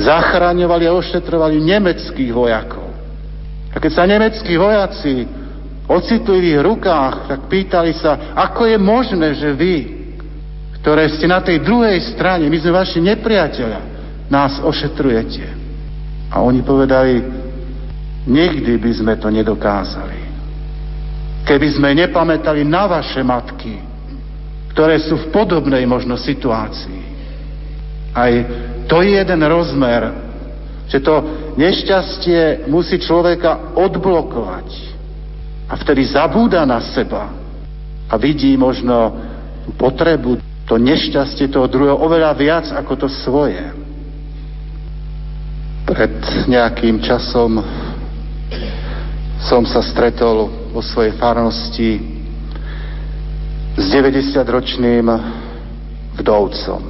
Zachraňovali 0.00 0.88
a 0.88 0.96
ošetrovali 0.96 1.60
nemeckých 1.60 2.32
vojakov. 2.32 2.88
A 3.72 3.76
keď 3.76 3.92
sa 3.92 4.04
nemeckí 4.08 4.56
vojaci 4.56 5.28
ocitli 5.88 6.38
v 6.40 6.48
ich 6.56 6.60
rukách, 6.60 7.28
tak 7.28 7.40
pýtali 7.52 7.92
sa, 7.92 8.32
ako 8.32 8.64
je 8.68 8.78
možné, 8.80 9.28
že 9.36 9.52
vy, 9.52 10.01
ktoré 10.82 11.06
ste 11.14 11.30
na 11.30 11.38
tej 11.38 11.62
druhej 11.62 11.94
strane, 12.10 12.50
my 12.50 12.58
sme 12.58 12.74
vaši 12.74 12.98
nepriateľa, 12.98 13.80
nás 14.26 14.58
ošetrujete. 14.58 15.46
A 16.26 16.42
oni 16.42 16.66
povedali, 16.66 17.22
nikdy 18.26 18.82
by 18.82 18.90
sme 18.90 19.14
to 19.14 19.30
nedokázali. 19.30 20.18
Keby 21.46 21.68
sme 21.70 21.94
nepamätali 21.94 22.66
na 22.66 22.90
vaše 22.90 23.22
matky, 23.22 23.78
ktoré 24.74 24.98
sú 24.98 25.22
v 25.22 25.30
podobnej 25.30 25.86
možno 25.86 26.18
situácii. 26.18 27.02
Aj 28.10 28.32
to 28.90 29.06
je 29.06 29.22
jeden 29.22 29.40
rozmer, 29.46 30.10
že 30.90 30.98
to 30.98 31.14
nešťastie 31.54 32.66
musí 32.66 32.98
človeka 32.98 33.78
odblokovať. 33.78 34.68
A 35.70 35.78
vtedy 35.78 36.10
zabúda 36.10 36.66
na 36.66 36.82
seba 36.82 37.30
a 38.10 38.14
vidí 38.18 38.52
možno 38.58 39.14
potrebu, 39.78 40.51
to 40.72 40.80
nešťastie 40.80 41.52
toho 41.52 41.68
druhého 41.68 42.00
oveľa 42.00 42.32
viac 42.32 42.66
ako 42.72 43.04
to 43.04 43.08
svoje. 43.12 43.60
Pred 45.84 46.48
nejakým 46.48 46.96
časom 47.04 47.60
som 49.36 49.68
sa 49.68 49.84
stretol 49.84 50.48
vo 50.72 50.80
svojej 50.80 51.12
farnosti 51.20 52.00
s 53.76 53.84
90-ročným 53.84 55.12
vdovcom. 56.16 56.80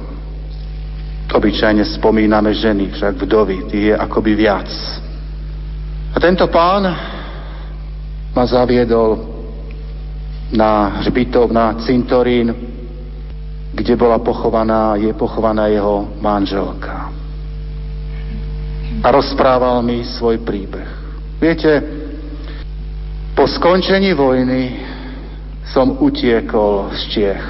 Obyčajne 1.35 1.83
spomíname 1.83 2.55
ženy, 2.55 2.87
však 2.87 3.19
vdovy, 3.19 3.67
tých 3.67 3.85
je 3.91 3.95
akoby 3.99 4.31
viac. 4.31 4.71
A 6.15 6.23
tento 6.23 6.47
pán 6.47 6.87
ma 8.31 8.43
zaviedol 8.47 9.19
na 10.55 11.03
hřbitov, 11.03 11.51
na 11.51 11.75
cintorín, 11.83 12.72
kde 13.73 13.93
bola 13.97 14.21
pochovaná, 14.21 14.95
je 14.95 15.09
pochovaná 15.13 15.67
jeho 15.67 16.07
manželka. 16.21 17.09
A 19.03 19.07
rozprával 19.11 19.81
mi 19.81 20.05
svoj 20.05 20.39
príbeh. 20.45 20.87
Viete, 21.41 21.81
po 23.33 23.49
skončení 23.49 24.13
vojny 24.13 24.79
som 25.65 25.97
utiekol 25.99 26.93
z 26.93 27.01
Čiech 27.09 27.45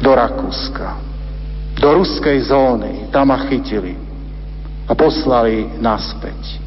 do 0.00 0.14
Rakúska 0.14 1.06
do 1.76 1.88
ruskej 1.92 2.40
zóny. 2.48 3.12
Tam 3.12 3.28
ma 3.28 3.38
chytili 3.48 3.96
a 4.88 4.92
poslali 4.96 5.76
naspäť. 5.76 6.58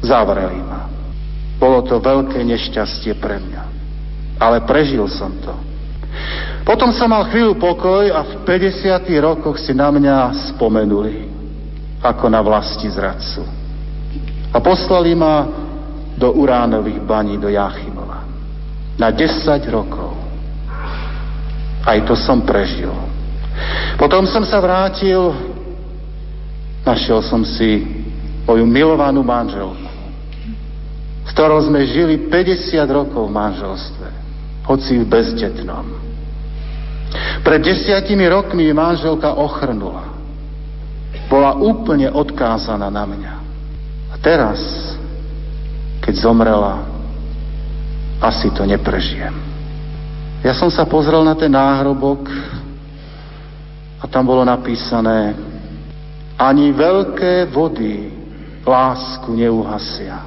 Zavreli 0.00 0.60
ma. 0.62 0.86
Bolo 1.56 1.82
to 1.82 1.98
veľké 1.98 2.44
nešťastie 2.44 3.16
pre 3.18 3.42
mňa. 3.42 3.62
Ale 4.36 4.62
prežil 4.68 5.08
som 5.08 5.32
to. 5.40 5.54
Potom 6.66 6.90
som 6.90 7.06
mal 7.06 7.30
chvíľu 7.30 7.62
pokoj 7.62 8.10
a 8.10 8.26
v 8.26 8.42
50. 8.42 9.06
rokoch 9.22 9.54
si 9.62 9.70
na 9.70 9.86
mňa 9.86 10.50
spomenuli 10.50 11.30
ako 12.02 12.26
na 12.26 12.42
vlasti 12.42 12.90
zradcu. 12.90 13.46
A 14.50 14.58
poslali 14.58 15.14
ma 15.14 15.46
do 16.18 16.34
uránových 16.34 17.06
baní 17.06 17.38
do 17.38 17.46
Jachimova. 17.46 18.26
Na 18.98 19.14
10 19.14 19.46
rokov. 19.70 20.18
Aj 21.86 22.02
to 22.02 22.18
som 22.18 22.42
prežil. 22.42 22.90
Potom 23.94 24.26
som 24.26 24.42
sa 24.42 24.58
vrátil, 24.58 25.22
našiel 26.82 27.22
som 27.22 27.46
si 27.46 27.86
moju 28.42 28.66
milovanú 28.66 29.22
manželku, 29.22 29.86
s 31.22 31.30
ktorou 31.30 31.62
sme 31.62 31.86
žili 31.86 32.26
50 32.26 32.74
rokov 32.90 33.30
v 33.30 33.36
manželstve, 33.38 34.08
hoci 34.66 34.98
v 34.98 35.06
bezdetnom. 35.06 36.05
Pred 37.42 37.60
desiatimi 37.62 38.26
rokmi 38.26 38.70
manželka 38.72 39.34
ochrnula. 39.36 40.16
Bola 41.26 41.58
úplne 41.58 42.10
odkázaná 42.10 42.86
na 42.86 43.04
mňa. 43.06 43.34
A 44.12 44.14
teraz, 44.22 44.58
keď 46.02 46.14
zomrela, 46.22 46.86
asi 48.22 48.48
to 48.54 48.64
neprežijem. 48.64 49.34
Ja 50.46 50.54
som 50.54 50.70
sa 50.70 50.86
pozrel 50.86 51.26
na 51.26 51.34
ten 51.34 51.50
náhrobok 51.50 52.30
a 53.98 54.04
tam 54.06 54.28
bolo 54.28 54.46
napísané, 54.46 55.34
ani 56.36 56.70
veľké 56.70 57.48
vody 57.48 58.12
lásku 58.62 59.32
neuhasia. 59.32 60.20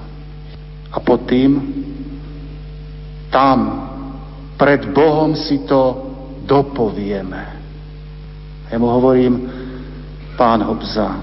A 0.90 0.98
pod 0.98 1.30
tým, 1.30 1.62
tam, 3.30 3.88
pred 4.58 4.90
Bohom 4.90 5.38
si 5.38 5.62
to 5.70 6.09
dopovieme. 6.50 7.44
Ja 8.74 8.82
mu 8.82 8.90
hovorím, 8.90 9.46
pán 10.34 10.66
Hobza, 10.66 11.22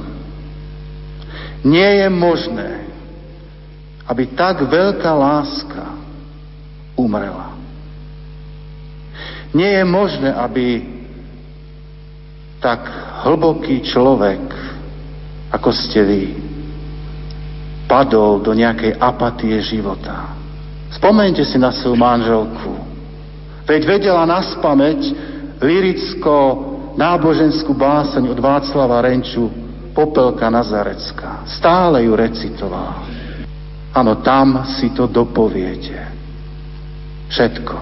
Nie 1.66 2.06
je 2.06 2.08
možné, 2.14 2.70
aby 4.06 4.30
tak 4.38 4.62
veľká 4.62 5.10
láska 5.10 5.98
umrela. 6.94 7.58
Nie 9.50 9.82
je 9.82 9.84
možné, 9.84 10.30
aby 10.30 10.86
tak 12.62 12.86
hlboký 13.26 13.82
človek, 13.82 14.42
ako 15.50 15.70
ste 15.74 16.00
vy, 16.06 16.24
padol 17.90 18.38
do 18.42 18.54
nejakej 18.54 18.94
apatie 19.02 19.58
života. 19.62 20.38
Spomeňte 20.94 21.42
si 21.42 21.58
na 21.58 21.74
svoju 21.74 21.98
manželku. 21.98 22.85
Veď 23.66 23.82
vedela 23.82 24.22
nás 24.22 24.54
pamäť 24.62 25.10
liricko-náboženskú 25.58 27.74
báseň 27.74 28.30
od 28.30 28.38
Václava 28.38 29.02
Renču 29.02 29.50
Popelka 29.90 30.46
Nazarecka. 30.46 31.42
Stále 31.50 32.06
ju 32.06 32.14
recitovala. 32.14 33.02
Áno, 33.90 34.22
tam 34.22 34.62
si 34.78 34.94
to 34.94 35.10
dopoviete. 35.10 35.98
Všetko. 37.26 37.76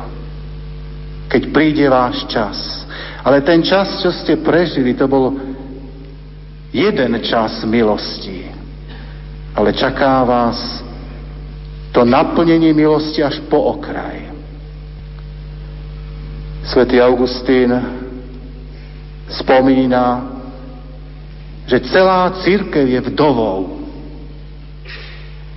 Keď 1.29 1.43
príde 1.53 1.85
váš 1.91 2.25
čas. 2.33 2.87
Ale 3.21 3.45
ten 3.45 3.61
čas, 3.61 4.01
čo 4.01 4.09
ste 4.09 4.41
prežili, 4.41 4.97
to 4.97 5.05
bol 5.05 5.37
jeden 6.73 7.13
čas 7.21 7.61
milosti. 7.69 8.49
Ale 9.53 9.77
čaká 9.77 10.25
vás 10.25 10.81
to 11.93 12.09
naplnenie 12.09 12.73
milosti 12.73 13.21
až 13.21 13.45
po 13.53 13.77
okraj. 13.77 14.24
Svetý 16.65 16.97
Augustín 16.97 17.69
spomína, 19.29 20.33
že 21.69 21.81
celá 21.93 22.33
církev 22.41 22.89
je 22.89 23.01
vdovou, 23.13 23.85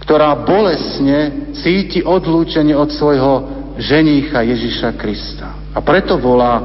ktorá 0.04 0.36
bolesne 0.40 1.52
cíti 1.56 2.04
odlúčenie 2.04 2.76
od 2.76 2.92
svojho 2.92 3.34
ženícha 3.80 4.44
Ježiša 4.44 4.96
Krista. 5.00 5.56
A 5.72 5.80
preto 5.80 6.20
volá, 6.20 6.64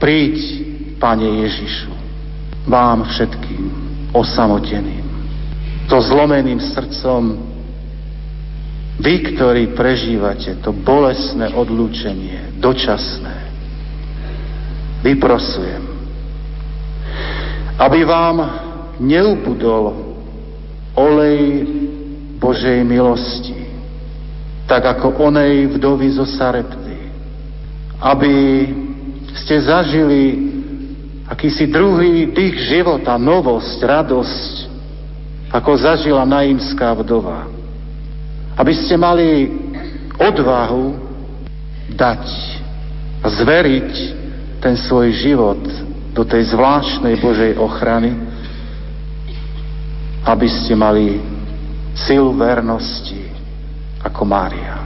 príď, 0.00 0.36
Pane 1.00 1.44
Ježišu, 1.44 1.92
vám 2.64 3.04
všetkým 3.04 3.62
osamoteným, 4.16 5.04
so 5.84 6.00
zlomeným 6.00 6.60
srdcom, 6.60 7.36
vy, 8.96 9.14
ktorí 9.34 9.76
prežívate 9.76 10.56
to 10.64 10.72
bolesné 10.72 11.52
odlúčenie, 11.52 12.56
dočasné, 12.62 13.43
vyprosujem, 15.04 15.84
aby 17.76 18.00
vám 18.08 18.36
neubudol 18.96 19.92
olej 20.96 21.68
Božej 22.40 22.80
milosti, 22.86 23.68
tak 24.64 24.88
ako 24.88 25.28
onej 25.28 25.76
vdovy 25.76 26.08
zo 26.16 26.24
Sarepty, 26.24 27.12
aby 28.00 28.34
ste 29.44 29.60
zažili 29.60 30.40
akýsi 31.28 31.68
druhý 31.68 32.32
dých 32.32 32.56
života, 32.72 33.20
novosť, 33.20 33.78
radosť, 33.84 34.54
ako 35.52 35.70
zažila 35.78 36.24
naimská 36.24 36.96
vdova. 36.96 37.46
Aby 38.54 38.72
ste 38.74 38.94
mali 38.94 39.50
odvahu 40.18 40.94
dať 41.94 42.24
zveriť 43.24 44.23
ten 44.64 44.80
svoj 44.80 45.12
život 45.12 45.60
do 46.16 46.24
tej 46.24 46.56
zvláštnej 46.56 47.20
Božej 47.20 47.52
ochrany, 47.60 48.16
aby 50.24 50.48
ste 50.48 50.72
mali 50.72 51.20
silu 51.92 52.32
vernosti 52.32 53.28
ako 54.00 54.24
Mária. 54.24 54.80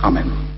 Amen. 0.00 0.49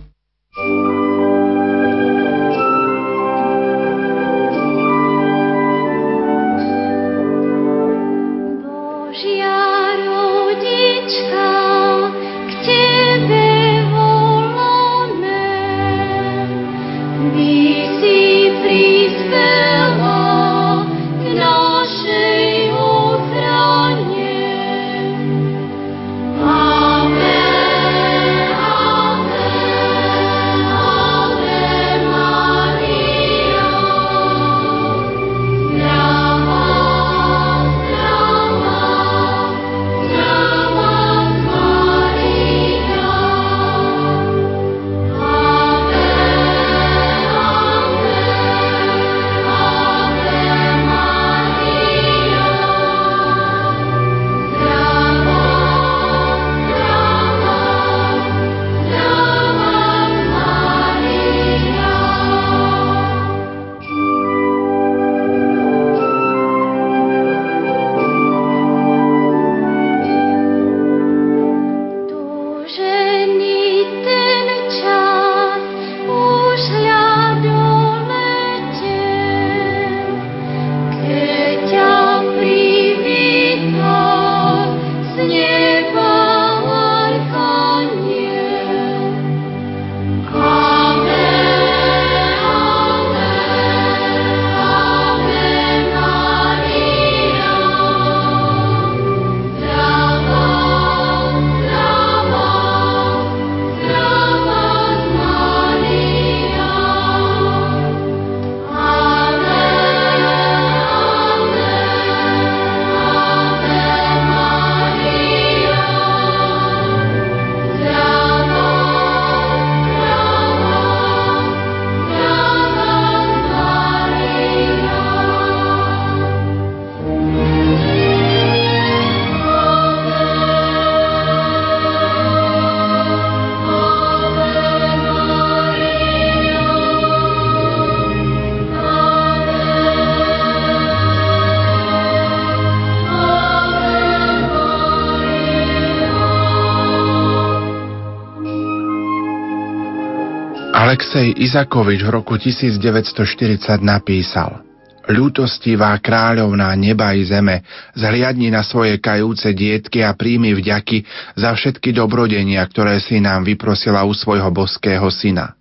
Alexej 151.12 151.44
Izakovič 151.44 152.08
v 152.08 152.10
roku 152.24 152.40
1940 152.40 153.84
napísal 153.84 154.64
Ľútostivá 155.12 155.92
kráľovná 156.00 156.72
neba 156.72 157.12
i 157.12 157.20
zeme, 157.28 157.68
zhliadni 157.92 158.48
na 158.48 158.64
svoje 158.64 158.96
kajúce 158.96 159.52
dietky 159.52 160.00
a 160.00 160.16
príjmi 160.16 160.56
vďaky 160.56 161.04
za 161.36 161.52
všetky 161.52 161.92
dobrodenia, 161.92 162.64
ktoré 162.64 162.96
si 162.96 163.20
nám 163.20 163.44
vyprosila 163.44 164.08
u 164.08 164.16
svojho 164.16 164.48
boského 164.56 165.04
syna. 165.12 165.52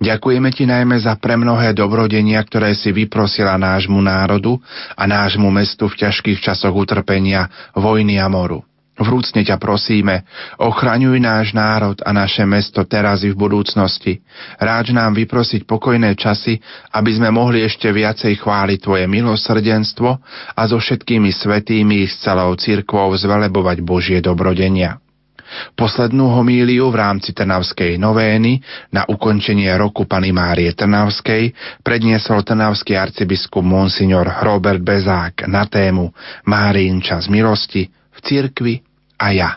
Ďakujeme 0.00 0.48
Ti 0.48 0.64
najmä 0.64 0.96
za 0.96 1.12
premnohé 1.20 1.76
dobrodenia, 1.76 2.40
ktoré 2.40 2.72
si 2.72 2.88
vyprosila 2.88 3.60
nášmu 3.60 4.00
národu 4.00 4.56
a 4.96 5.04
nášmu 5.04 5.52
mestu 5.52 5.92
v 5.92 6.08
ťažkých 6.08 6.40
časoch 6.40 6.72
utrpenia, 6.72 7.52
vojny 7.76 8.16
a 8.16 8.32
moru. 8.32 8.64
Vrúcne 8.96 9.44
ťa 9.44 9.60
prosíme, 9.60 10.24
ochraňuj 10.56 11.20
náš 11.20 11.52
národ 11.52 12.00
a 12.00 12.16
naše 12.16 12.48
mesto 12.48 12.80
teraz 12.88 13.28
i 13.28 13.32
v 13.32 13.36
budúcnosti. 13.36 14.24
Ráč 14.56 14.96
nám 14.96 15.12
vyprosiť 15.12 15.68
pokojné 15.68 16.16
časy, 16.16 16.56
aby 16.96 17.10
sme 17.12 17.28
mohli 17.28 17.60
ešte 17.60 17.92
viacej 17.92 18.40
chváliť 18.40 18.78
Tvoje 18.80 19.04
milosrdenstvo 19.04 20.10
a 20.56 20.62
so 20.64 20.80
všetkými 20.80 21.28
svetými 21.28 22.08
s 22.08 22.24
celou 22.24 22.56
církvou 22.56 23.12
zvelebovať 23.12 23.84
Božie 23.84 24.24
dobrodenia. 24.24 24.96
Poslednú 25.76 26.32
homíliu 26.32 26.88
v 26.90 26.96
rámci 26.96 27.30
Trnavskej 27.36 28.00
novény 28.00 28.64
na 28.90 29.04
ukončenie 29.06 29.70
roku 29.76 30.08
Pany 30.08 30.32
Márie 30.32 30.72
Trnavskej 30.74 31.52
predniesol 31.84 32.42
trnavský 32.42 32.98
arcibiskup 32.98 33.62
Monsignor 33.62 34.26
Robert 34.42 34.82
Bezák 34.82 35.46
na 35.46 35.68
tému 35.68 36.10
Márin 36.48 36.98
čas 36.98 37.30
milosti 37.30 37.86
v 37.92 38.18
cirkvi 38.24 38.85
a 39.16 39.26
ja. 39.32 39.50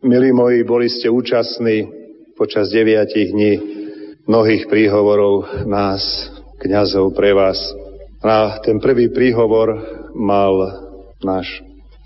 Milí 0.00 0.32
moji, 0.32 0.64
boli 0.64 0.88
ste 0.88 1.12
účastní 1.12 1.90
počas 2.38 2.70
deviatich 2.70 3.34
dní 3.34 3.52
mnohých 4.28 4.70
príhovorov 4.70 5.66
nás, 5.66 6.30
kňazov, 6.62 7.12
pre 7.16 7.34
vás. 7.34 7.58
A 8.22 8.62
ten 8.62 8.78
prvý 8.78 9.10
príhovor 9.10 9.74
mal 10.14 10.54
náš 11.22 11.60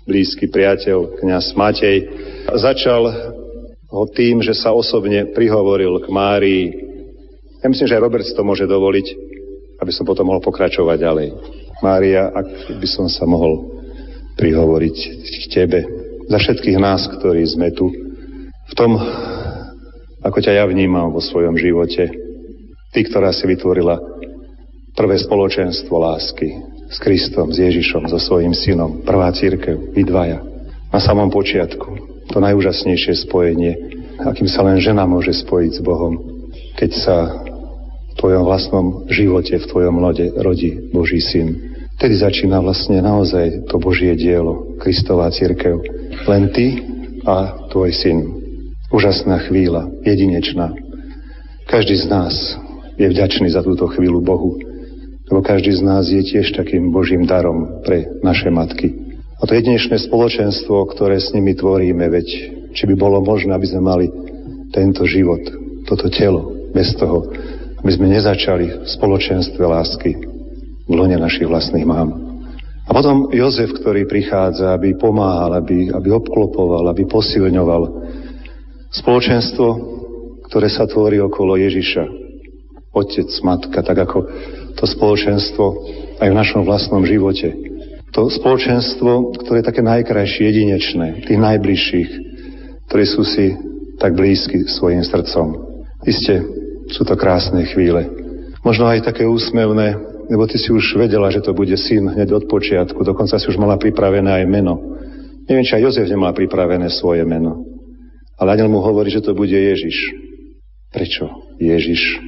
blízky 0.09 0.49
priateľ, 0.49 1.21
kňaz 1.21 1.53
Matej. 1.53 1.97
Začal 2.49 3.03
ho 3.93 4.03
tým, 4.09 4.41
že 4.41 4.57
sa 4.57 4.73
osobne 4.73 5.29
prihovoril 5.31 6.01
k 6.01 6.07
Márii. 6.09 6.65
Ja 7.61 7.69
myslím, 7.69 7.87
že 7.87 7.95
aj 7.95 8.03
Robert 8.03 8.25
to 8.25 8.43
môže 8.43 8.65
dovoliť, 8.65 9.07
aby 9.79 9.91
som 9.93 10.03
potom 10.03 10.33
mohol 10.33 10.41
pokračovať 10.41 10.97
ďalej. 10.97 11.27
Mária, 11.85 12.33
ak 12.33 12.79
by 12.79 12.87
som 12.89 13.05
sa 13.05 13.29
mohol 13.29 13.69
prihovoriť 14.33 14.97
k 15.21 15.45
Tebe, 15.53 16.02
za 16.27 16.37
všetkých 16.39 16.77
nás, 16.79 17.07
ktorí 17.07 17.43
sme 17.47 17.71
tu, 17.75 17.91
v 18.69 18.73
tom, 18.73 18.95
ako 20.23 20.37
ťa 20.39 20.63
ja 20.63 20.65
vnímam 20.65 21.11
vo 21.11 21.19
svojom 21.19 21.59
živote. 21.59 22.09
Ty, 22.93 22.99
ktorá 23.09 23.29
si 23.33 23.43
vytvorila 23.49 23.99
prvé 24.93 25.17
spoločenstvo 25.17 25.93
lásky 25.97 26.53
s 26.87 26.97
Kristom, 27.01 27.49
s 27.49 27.57
Ježišom, 27.57 28.05
so 28.05 28.21
svojím 28.21 28.53
synom, 28.53 29.01
prvá 29.01 29.33
církev, 29.33 29.91
vy 29.97 30.01
dvaja. 30.05 30.39
Na 30.93 31.01
samom 31.01 31.33
počiatku, 31.33 31.89
to 32.29 32.37
najúžasnejšie 32.37 33.25
spojenie, 33.25 33.73
akým 34.21 34.45
sa 34.45 34.61
len 34.61 34.77
žena 34.77 35.09
môže 35.09 35.33
spojiť 35.33 35.71
s 35.73 35.81
Bohom, 35.81 36.21
keď 36.77 36.91
sa 36.93 37.17
v 38.13 38.13
tvojom 38.21 38.45
vlastnom 38.45 38.85
živote, 39.09 39.57
v 39.57 39.69
tvojom 39.73 39.95
lode 39.97 40.29
rodí 40.37 40.93
Boží 40.93 41.17
syn. 41.17 41.72
Vtedy 41.97 42.15
začína 42.19 42.59
vlastne 42.59 42.99
naozaj 42.99 43.69
to 43.69 43.77
Božie 43.77 44.17
dielo, 44.17 44.75
Kristová 44.81 45.29
církev. 45.29 45.79
Len 46.25 46.43
ty 46.51 46.81
a 47.23 47.69
tvoj 47.69 47.91
syn. 47.93 48.17
Úžasná 48.93 49.41
chvíľa, 49.49 49.89
jedinečná. 50.05 50.73
Každý 51.65 51.95
z 51.97 52.05
nás 52.11 52.33
je 52.99 53.07
vďačný 53.09 53.49
za 53.49 53.65
túto 53.65 53.89
chvíľu 53.89 54.21
Bohu, 54.21 54.59
lebo 55.31 55.39
každý 55.41 55.73
z 55.73 55.81
nás 55.81 56.05
je 56.11 56.21
tiež 56.21 56.53
takým 56.53 56.93
Božím 56.93 57.25
darom 57.25 57.81
pre 57.81 58.05
naše 58.21 58.53
matky. 58.53 58.93
A 59.41 59.49
to 59.49 59.57
jedinečné 59.57 59.97
spoločenstvo, 59.97 60.87
ktoré 60.93 61.17
s 61.17 61.33
nimi 61.33 61.57
tvoríme, 61.57 62.05
veď 62.05 62.27
či 62.73 62.83
by 62.85 62.95
bolo 62.95 63.23
možné, 63.23 63.55
aby 63.55 63.67
sme 63.67 63.81
mali 63.81 64.05
tento 64.69 65.05
život, 65.09 65.41
toto 65.89 66.09
telo, 66.09 66.69
bez 66.73 66.93
toho, 66.97 67.29
aby 67.81 67.91
sme 67.91 68.13
nezačali 68.13 68.83
v 68.83 68.87
spoločenstve 68.87 69.63
lásky, 69.63 70.32
v 70.87 70.91
lone 70.93 71.15
našich 71.15 71.47
vlastných 71.47 71.87
mám. 71.87 72.33
A 72.83 72.91
potom 72.91 73.31
Jozef, 73.31 73.71
ktorý 73.79 74.03
prichádza, 74.03 74.75
aby 74.75 74.99
pomáhal, 74.99 75.55
aby, 75.55 75.87
aby 75.87 76.09
obklopoval, 76.11 76.91
aby 76.91 77.07
posilňoval. 77.07 77.83
Spoločenstvo, 78.91 79.67
ktoré 80.51 80.67
sa 80.67 80.83
tvorí 80.83 81.23
okolo 81.23 81.55
Ježiša. 81.55 82.03
Otec, 82.93 83.29
matka, 83.41 83.79
tak 83.81 83.97
ako 83.97 84.27
to 84.75 84.83
spoločenstvo 84.85 85.65
aj 86.19 86.27
v 86.29 86.37
našom 86.37 86.67
vlastnom 86.67 87.07
živote. 87.07 87.55
To 88.13 88.29
spoločenstvo, 88.29 89.41
ktoré 89.41 89.63
je 89.63 89.69
také 89.73 89.81
najkrajšie, 89.81 90.45
jedinečné, 90.45 91.25
tých 91.25 91.39
najbližších, 91.39 92.09
ktorí 92.85 93.05
sú 93.09 93.25
si 93.25 93.57
tak 93.97 94.13
blízky 94.13 94.69
svojim 94.69 95.01
srdcom. 95.01 95.57
Isté, 96.05 96.43
sú 96.93 97.01
to 97.07 97.17
krásne 97.17 97.65
chvíle. 97.65 98.05
Možno 98.61 98.85
aj 98.85 99.09
také 99.09 99.25
úsmevné, 99.25 100.12
lebo 100.29 100.47
ty 100.47 100.55
si 100.59 100.69
už 100.71 100.95
vedela, 100.95 101.31
že 101.31 101.43
to 101.43 101.51
bude 101.51 101.73
syn 101.75 102.11
hneď 102.11 102.31
od 102.35 102.43
počiatku, 102.47 102.99
dokonca 103.03 103.35
si 103.39 103.45
už 103.47 103.59
mala 103.59 103.75
pripravené 103.79 104.43
aj 104.43 104.45
meno. 104.47 104.79
Neviem, 105.47 105.67
či 105.67 105.75
aj 105.75 105.83
Jozef 105.91 106.07
nemal 106.07 106.31
pripravené 106.31 106.87
svoje 106.87 107.27
meno. 107.27 107.67
Ale 108.39 108.55
aniel 108.55 108.71
mu 108.71 108.79
hovorí, 108.79 109.11
že 109.11 109.23
to 109.23 109.35
bude 109.35 109.53
Ježiš. 109.53 109.95
Prečo 110.93 111.27
Ježiš? 111.59 112.21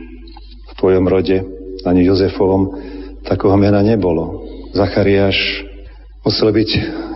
V 0.71 0.73
tvojom 0.75 1.07
rode, 1.07 1.39
ani 1.87 2.01
Jozefovom, 2.03 2.75
takého 3.23 3.55
mena 3.55 3.79
nebolo. 3.79 4.43
Zachariáš 4.75 5.63
musel 6.25 6.51
byť 6.51 6.69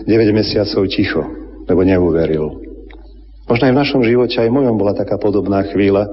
9 0.06 0.30
mesiacov 0.32 0.82
ticho, 0.88 1.22
lebo 1.68 1.84
neuveril. 1.84 2.62
Možno 3.50 3.66
aj 3.66 3.74
v 3.74 3.80
našom 3.82 4.02
živote, 4.06 4.38
aj 4.38 4.46
v 4.46 4.56
mojom 4.62 4.78
bola 4.78 4.94
taká 4.94 5.18
podobná 5.18 5.66
chvíľa, 5.66 6.06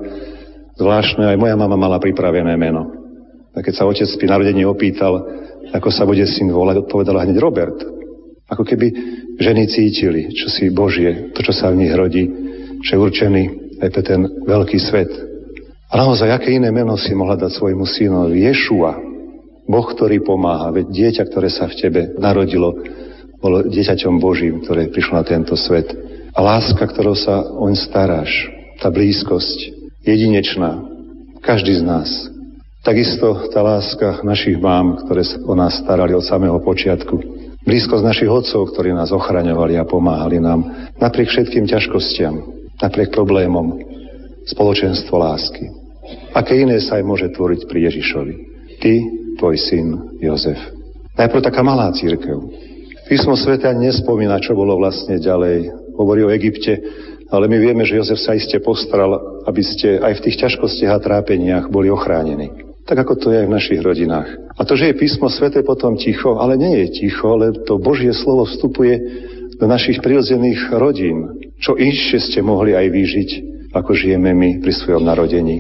zvláštne, 0.74 1.30
aj 1.30 1.38
moja 1.38 1.54
mama 1.54 1.78
mala 1.78 2.02
pripravené 2.02 2.58
meno. 2.58 2.97
A 3.58 3.66
keď 3.66 3.74
sa 3.74 3.90
otec 3.90 4.06
pri 4.06 4.30
narodení 4.30 4.62
opýtal, 4.70 5.18
ako 5.74 5.90
sa 5.90 6.06
bude 6.06 6.22
syn 6.30 6.54
volať, 6.54 6.86
odpovedala 6.86 7.26
hneď 7.26 7.42
Robert. 7.42 7.78
Ako 8.48 8.62
keby 8.62 8.88
ženy 9.42 9.66
cítili, 9.66 10.30
čo 10.32 10.48
si 10.48 10.70
Božie, 10.70 11.34
to, 11.34 11.42
čo 11.42 11.52
sa 11.52 11.74
v 11.74 11.82
nich 11.82 11.92
rodí, 11.92 12.30
že 12.86 12.96
je 12.96 13.02
určený 13.02 13.44
aj 13.82 13.90
pre 13.90 14.04
ten 14.06 14.22
veľký 14.46 14.78
svet. 14.78 15.10
A 15.90 15.94
naozaj, 15.98 16.30
aké 16.30 16.54
iné 16.54 16.70
meno 16.70 16.96
si 17.02 17.18
mohla 17.18 17.34
dať 17.34 17.58
svojmu 17.58 17.84
synovi? 17.90 18.46
Ješua, 18.46 18.94
Boh, 19.68 19.88
ktorý 19.90 20.24
pomáha. 20.24 20.72
Veď 20.72 20.94
dieťa, 20.94 21.24
ktoré 21.28 21.50
sa 21.52 21.68
v 21.68 21.78
tebe 21.82 22.02
narodilo, 22.16 22.78
bolo 23.42 23.66
dieťaťom 23.68 24.22
Božím, 24.22 24.64
ktoré 24.64 24.88
prišlo 24.94 25.20
na 25.20 25.26
tento 25.26 25.58
svet. 25.58 25.92
A 26.32 26.40
láska, 26.40 26.86
ktorou 26.86 27.18
sa 27.18 27.42
oň 27.42 27.74
staráš, 27.74 28.32
tá 28.78 28.94
blízkosť, 28.94 29.74
jedinečná, 30.06 30.86
každý 31.42 31.82
z 31.82 31.84
nás 31.84 32.10
Takisto 32.88 33.52
tá 33.52 33.60
láska 33.60 34.24
našich 34.24 34.56
mám, 34.64 35.04
ktoré 35.04 35.20
sa 35.28 35.36
o 35.44 35.52
nás 35.60 35.76
starali 35.76 36.16
od 36.16 36.24
samého 36.24 36.56
počiatku. 36.64 37.20
Blízkosť 37.68 38.00
našich 38.00 38.32
otcov, 38.32 38.72
ktorí 38.72 38.96
nás 38.96 39.12
ochraňovali 39.12 39.76
a 39.76 39.84
pomáhali 39.84 40.40
nám. 40.40 40.64
Napriek 40.96 41.28
všetkým 41.28 41.68
ťažkostiam, 41.68 42.40
napriek 42.80 43.12
problémom, 43.12 43.76
spoločenstvo 44.48 45.20
lásky. 45.20 45.68
Aké 46.32 46.64
iné 46.64 46.80
sa 46.80 46.96
aj 46.96 47.04
môže 47.04 47.28
tvoriť 47.36 47.68
pri 47.68 47.92
Ježišovi? 47.92 48.34
Ty, 48.80 48.94
tvoj 49.36 49.56
syn 49.60 49.88
Jozef. 50.24 50.60
Najprv 51.20 51.44
taká 51.44 51.68
malá 51.68 51.92
církev. 51.92 52.40
Písmo 53.12 53.36
sveta 53.36 53.76
nespomína, 53.76 54.40
čo 54.40 54.56
bolo 54.56 54.80
vlastne 54.80 55.20
ďalej. 55.20 55.92
Hovorí 56.00 56.24
o 56.24 56.32
Egypte, 56.32 56.80
ale 57.36 57.52
my 57.52 57.58
vieme, 57.60 57.84
že 57.84 58.00
Jozef 58.00 58.24
sa 58.24 58.32
iste 58.32 58.64
postaral, 58.64 59.44
aby 59.44 59.60
ste 59.60 60.00
aj 60.00 60.24
v 60.24 60.24
tých 60.24 60.40
ťažkostiach 60.40 60.96
a 60.96 61.04
trápeniach 61.04 61.68
boli 61.68 61.92
ochránení. 61.92 62.67
Tak 62.88 63.04
ako 63.04 63.14
to 63.20 63.36
je 63.36 63.44
aj 63.44 63.48
v 63.52 63.56
našich 63.60 63.80
rodinách. 63.84 64.32
A 64.56 64.64
to, 64.64 64.80
že 64.80 64.90
je 64.90 65.00
písmo 65.00 65.28
sveté 65.28 65.60
potom 65.60 66.00
ticho, 66.00 66.40
ale 66.40 66.56
nie 66.56 66.88
je 66.88 67.04
ticho, 67.04 67.36
ale 67.36 67.52
to 67.68 67.76
Božie 67.76 68.16
slovo 68.16 68.48
vstupuje 68.48 68.96
do 69.60 69.68
našich 69.68 70.00
prirodzených 70.00 70.72
rodín. 70.72 71.44
Čo 71.60 71.76
inšie 71.76 72.24
ste 72.24 72.40
mohli 72.40 72.72
aj 72.80 72.88
vyžiť, 72.88 73.30
ako 73.76 73.92
žijeme 73.92 74.32
my 74.32 74.64
pri 74.64 74.72
svojom 74.72 75.04
narodení. 75.04 75.60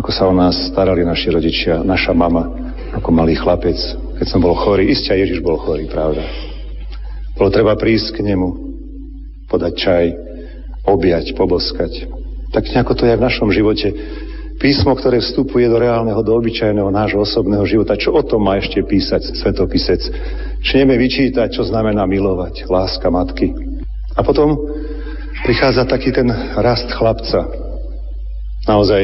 Ako 0.00 0.08
sa 0.08 0.24
o 0.24 0.32
nás 0.32 0.72
starali 0.72 1.04
naši 1.04 1.28
rodičia, 1.28 1.84
naša 1.84 2.16
mama, 2.16 2.48
ako 2.96 3.08
malý 3.12 3.36
chlapec, 3.36 3.76
keď 4.16 4.26
som 4.26 4.40
bol 4.40 4.56
chorý. 4.56 4.88
Isté 4.88 5.20
Ježiš 5.20 5.44
bol 5.44 5.60
chorý, 5.60 5.84
pravda. 5.84 6.24
Bolo 7.36 7.52
treba 7.52 7.76
prísť 7.76 8.16
k 8.16 8.32
nemu, 8.32 8.48
podať 9.52 9.72
čaj, 9.76 10.06
objať, 10.88 11.36
poboskať. 11.36 12.08
Tak 12.56 12.64
nejako 12.72 12.96
to 12.96 13.04
je 13.04 13.12
aj 13.12 13.18
v 13.20 13.26
našom 13.28 13.48
živote. 13.52 13.88
Písmo, 14.60 14.94
ktoré 14.94 15.18
vstupuje 15.18 15.66
do 15.66 15.80
reálneho, 15.80 16.20
do 16.20 16.32
obyčajného 16.36 16.90
nášho 16.92 17.24
osobného 17.24 17.64
života. 17.66 17.98
Čo 17.98 18.14
o 18.14 18.22
tom 18.22 18.46
má 18.46 18.60
ešte 18.60 18.84
písať 18.84 19.34
svetopisec? 19.38 20.00
Čneme 20.62 20.94
vyčítať, 21.00 21.50
čo 21.54 21.66
znamená 21.66 22.06
milovať, 22.06 22.68
láska 22.70 23.10
matky. 23.10 23.50
A 24.14 24.20
potom 24.22 24.54
prichádza 25.42 25.88
taký 25.88 26.14
ten 26.14 26.30
rast 26.54 26.86
chlapca. 26.94 27.48
Naozaj 28.68 29.02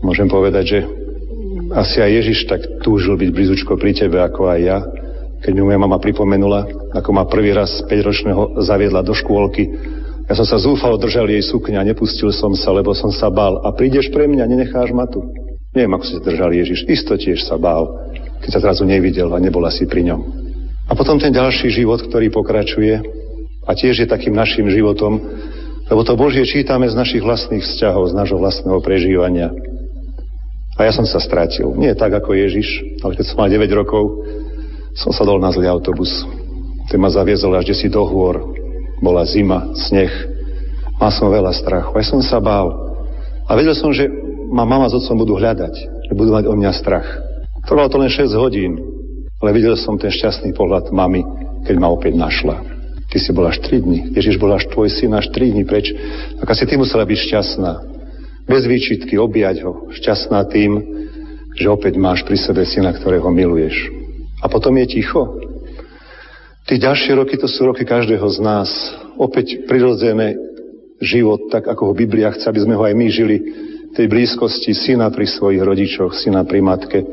môžem 0.00 0.30
povedať, 0.30 0.64
že 0.64 0.78
asi 1.74 2.00
aj 2.00 2.10
Ježiš 2.22 2.38
tak 2.48 2.60
túžil 2.80 3.18
byť 3.18 3.30
blízučko 3.34 3.76
pri 3.76 3.92
tebe, 3.92 4.22
ako 4.22 4.48
aj 4.48 4.60
ja. 4.62 4.78
Keď 5.44 5.52
mi 5.52 5.60
moja 5.60 5.76
mama 5.76 6.00
pripomenula, 6.00 6.88
ako 6.96 7.10
ma 7.12 7.28
prvý 7.28 7.52
raz 7.52 7.84
5-ročného 7.84 8.64
zaviedla 8.64 9.04
do 9.04 9.12
škôlky 9.12 9.68
ja 10.24 10.32
som 10.32 10.48
sa 10.48 10.56
zúfalo 10.56 10.96
držal 10.96 11.28
jej 11.28 11.44
sukňa, 11.44 11.84
nepustil 11.84 12.32
som 12.32 12.56
sa, 12.56 12.72
lebo 12.72 12.96
som 12.96 13.12
sa 13.12 13.28
bal. 13.28 13.60
A 13.60 13.76
prídeš 13.76 14.08
pre 14.08 14.24
mňa, 14.24 14.48
nenecháš 14.48 14.88
ma 14.96 15.04
tu. 15.04 15.20
Neviem, 15.76 15.92
ako 15.92 16.04
sa 16.06 16.24
držal 16.24 16.50
Ježiš. 16.54 16.88
Isto 16.88 17.18
tiež 17.18 17.44
sa 17.44 17.60
bál, 17.60 18.08
keď 18.40 18.50
sa 18.56 18.60
zrazu 18.62 18.88
nevidel 18.88 19.28
a 19.34 19.42
nebola 19.42 19.68
si 19.68 19.84
pri 19.84 20.06
ňom. 20.08 20.20
A 20.88 20.92
potom 20.96 21.20
ten 21.20 21.32
ďalší 21.32 21.68
život, 21.68 22.00
ktorý 22.08 22.32
pokračuje 22.32 23.04
a 23.64 23.70
tiež 23.72 24.04
je 24.04 24.08
takým 24.08 24.32
našim 24.32 24.68
životom, 24.68 25.20
lebo 25.88 26.00
to 26.00 26.16
Božie 26.16 26.48
čítame 26.48 26.88
z 26.88 26.96
našich 26.96 27.20
vlastných 27.20 27.60
vzťahov, 27.60 28.08
z 28.08 28.16
nášho 28.16 28.40
vlastného 28.40 28.80
prežívania. 28.80 29.52
A 30.80 30.88
ja 30.88 30.92
som 30.96 31.04
sa 31.04 31.20
stratil. 31.20 31.76
Nie 31.76 31.92
tak 31.92 32.16
ako 32.16 32.32
Ježiš, 32.32 33.00
ale 33.04 33.12
keď 33.12 33.24
som 33.28 33.44
mal 33.44 33.52
9 33.52 33.60
rokov, 33.76 34.24
som 34.96 35.12
sa 35.12 35.26
dol 35.28 35.36
na 35.36 35.52
zlý 35.52 35.68
autobus. 35.68 36.24
Ten 36.88 37.02
ma 37.02 37.12
zaviezol 37.12 37.56
až 37.60 37.76
si 37.76 37.92
do 37.92 38.00
hôr. 38.04 38.63
Bola 39.02 39.26
zima, 39.26 39.74
sneh. 39.74 40.12
Mal 41.00 41.10
som 41.10 41.32
veľa 41.32 41.50
strachu. 41.50 41.94
Ja 41.98 42.04
som 42.06 42.20
sa 42.22 42.38
bál. 42.38 42.70
A 43.48 43.58
vedel 43.58 43.74
som, 43.74 43.90
že 43.90 44.06
ma 44.48 44.62
mama 44.62 44.86
s 44.86 44.94
otcom 44.94 45.18
budú 45.20 45.34
hľadať, 45.34 45.74
že 46.10 46.12
budú 46.14 46.32
mať 46.32 46.46
o 46.46 46.54
mňa 46.54 46.72
strach. 46.74 47.06
Trvalo 47.66 47.90
to 47.90 47.98
len 47.98 48.12
6 48.12 48.30
hodín, 48.36 48.78
ale 49.42 49.50
videl 49.56 49.74
som 49.76 49.98
ten 49.98 50.12
šťastný 50.12 50.54
pohľad 50.54 50.92
mamy, 50.94 51.24
keď 51.66 51.76
ma 51.80 51.88
opäť 51.90 52.14
našla. 52.16 52.60
Ty 53.10 53.18
si 53.20 53.30
bola 53.30 53.52
až 53.52 53.60
3 53.62 53.84
dní. 53.84 53.98
Ježiš 54.16 54.40
bol 54.40 54.52
až 54.52 54.66
tvoj 54.72 54.88
syn 54.88 55.12
až 55.14 55.28
3 55.30 55.54
dní 55.54 55.64
preč. 55.68 55.92
Tak 56.40 56.50
asi 56.50 56.64
ty 56.64 56.74
musela 56.80 57.04
byť 57.04 57.18
šťastná. 57.30 57.72
Bez 58.44 58.64
výčitky 58.68 59.16
objať 59.16 59.64
ho. 59.64 59.88
Šťastná 59.92 60.44
tým, 60.48 60.80
že 61.54 61.70
opäť 61.70 61.94
máš 61.96 62.26
pri 62.26 62.36
sebe 62.36 62.66
syna, 62.66 62.92
ktorého 62.92 63.30
miluješ. 63.30 63.92
A 64.42 64.50
potom 64.50 64.74
je 64.80 64.98
ticho. 64.98 65.43
Tí 66.64 66.80
ďalšie 66.80 67.12
roky 67.12 67.36
to 67.36 67.44
sú 67.44 67.68
roky 67.68 67.84
každého 67.84 68.24
z 68.24 68.38
nás. 68.40 68.68
Opäť 69.20 69.68
prirodzené 69.68 70.32
život, 70.96 71.52
tak 71.52 71.68
ako 71.68 71.92
ho 71.92 71.94
Biblia 71.94 72.32
chce, 72.32 72.48
aby 72.48 72.64
sme 72.64 72.74
ho 72.74 72.82
aj 72.88 72.94
my 72.96 73.06
žili 73.12 73.36
tej 73.92 74.08
blízkosti 74.08 74.72
syna 74.72 75.12
pri 75.12 75.28
svojich 75.28 75.60
rodičoch, 75.60 76.16
syna 76.16 76.42
pri 76.48 76.64
matke. 76.64 77.04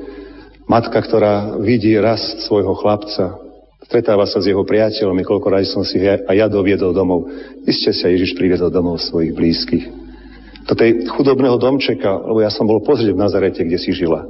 Matka, 0.72 1.04
ktorá 1.04 1.60
vidí 1.60 1.92
rast 2.00 2.48
svojho 2.48 2.72
chlapca, 2.80 3.38
stretáva 3.84 4.24
sa 4.24 4.40
s 4.40 4.48
jeho 4.48 4.64
priateľmi, 4.64 5.28
koľko 5.28 5.48
razy 5.52 5.68
som 5.68 5.84
si 5.84 6.00
aj 6.00 6.32
ja 6.32 6.48
doviedol 6.48 6.96
domov. 6.96 7.28
Iste 7.68 7.92
sa 7.92 8.08
Ježiš 8.08 8.40
priviedol 8.40 8.72
domov 8.72 9.04
svojich 9.04 9.36
blízkych. 9.36 9.86
Do 10.64 10.74
tej 10.80 11.12
chudobného 11.12 11.60
domčeka, 11.60 12.24
lebo 12.24 12.40
ja 12.40 12.48
som 12.48 12.64
bol 12.64 12.80
pozrieť 12.80 13.12
v 13.12 13.20
Nazarete, 13.20 13.68
kde 13.68 13.76
si 13.76 13.92
žila. 13.92 14.24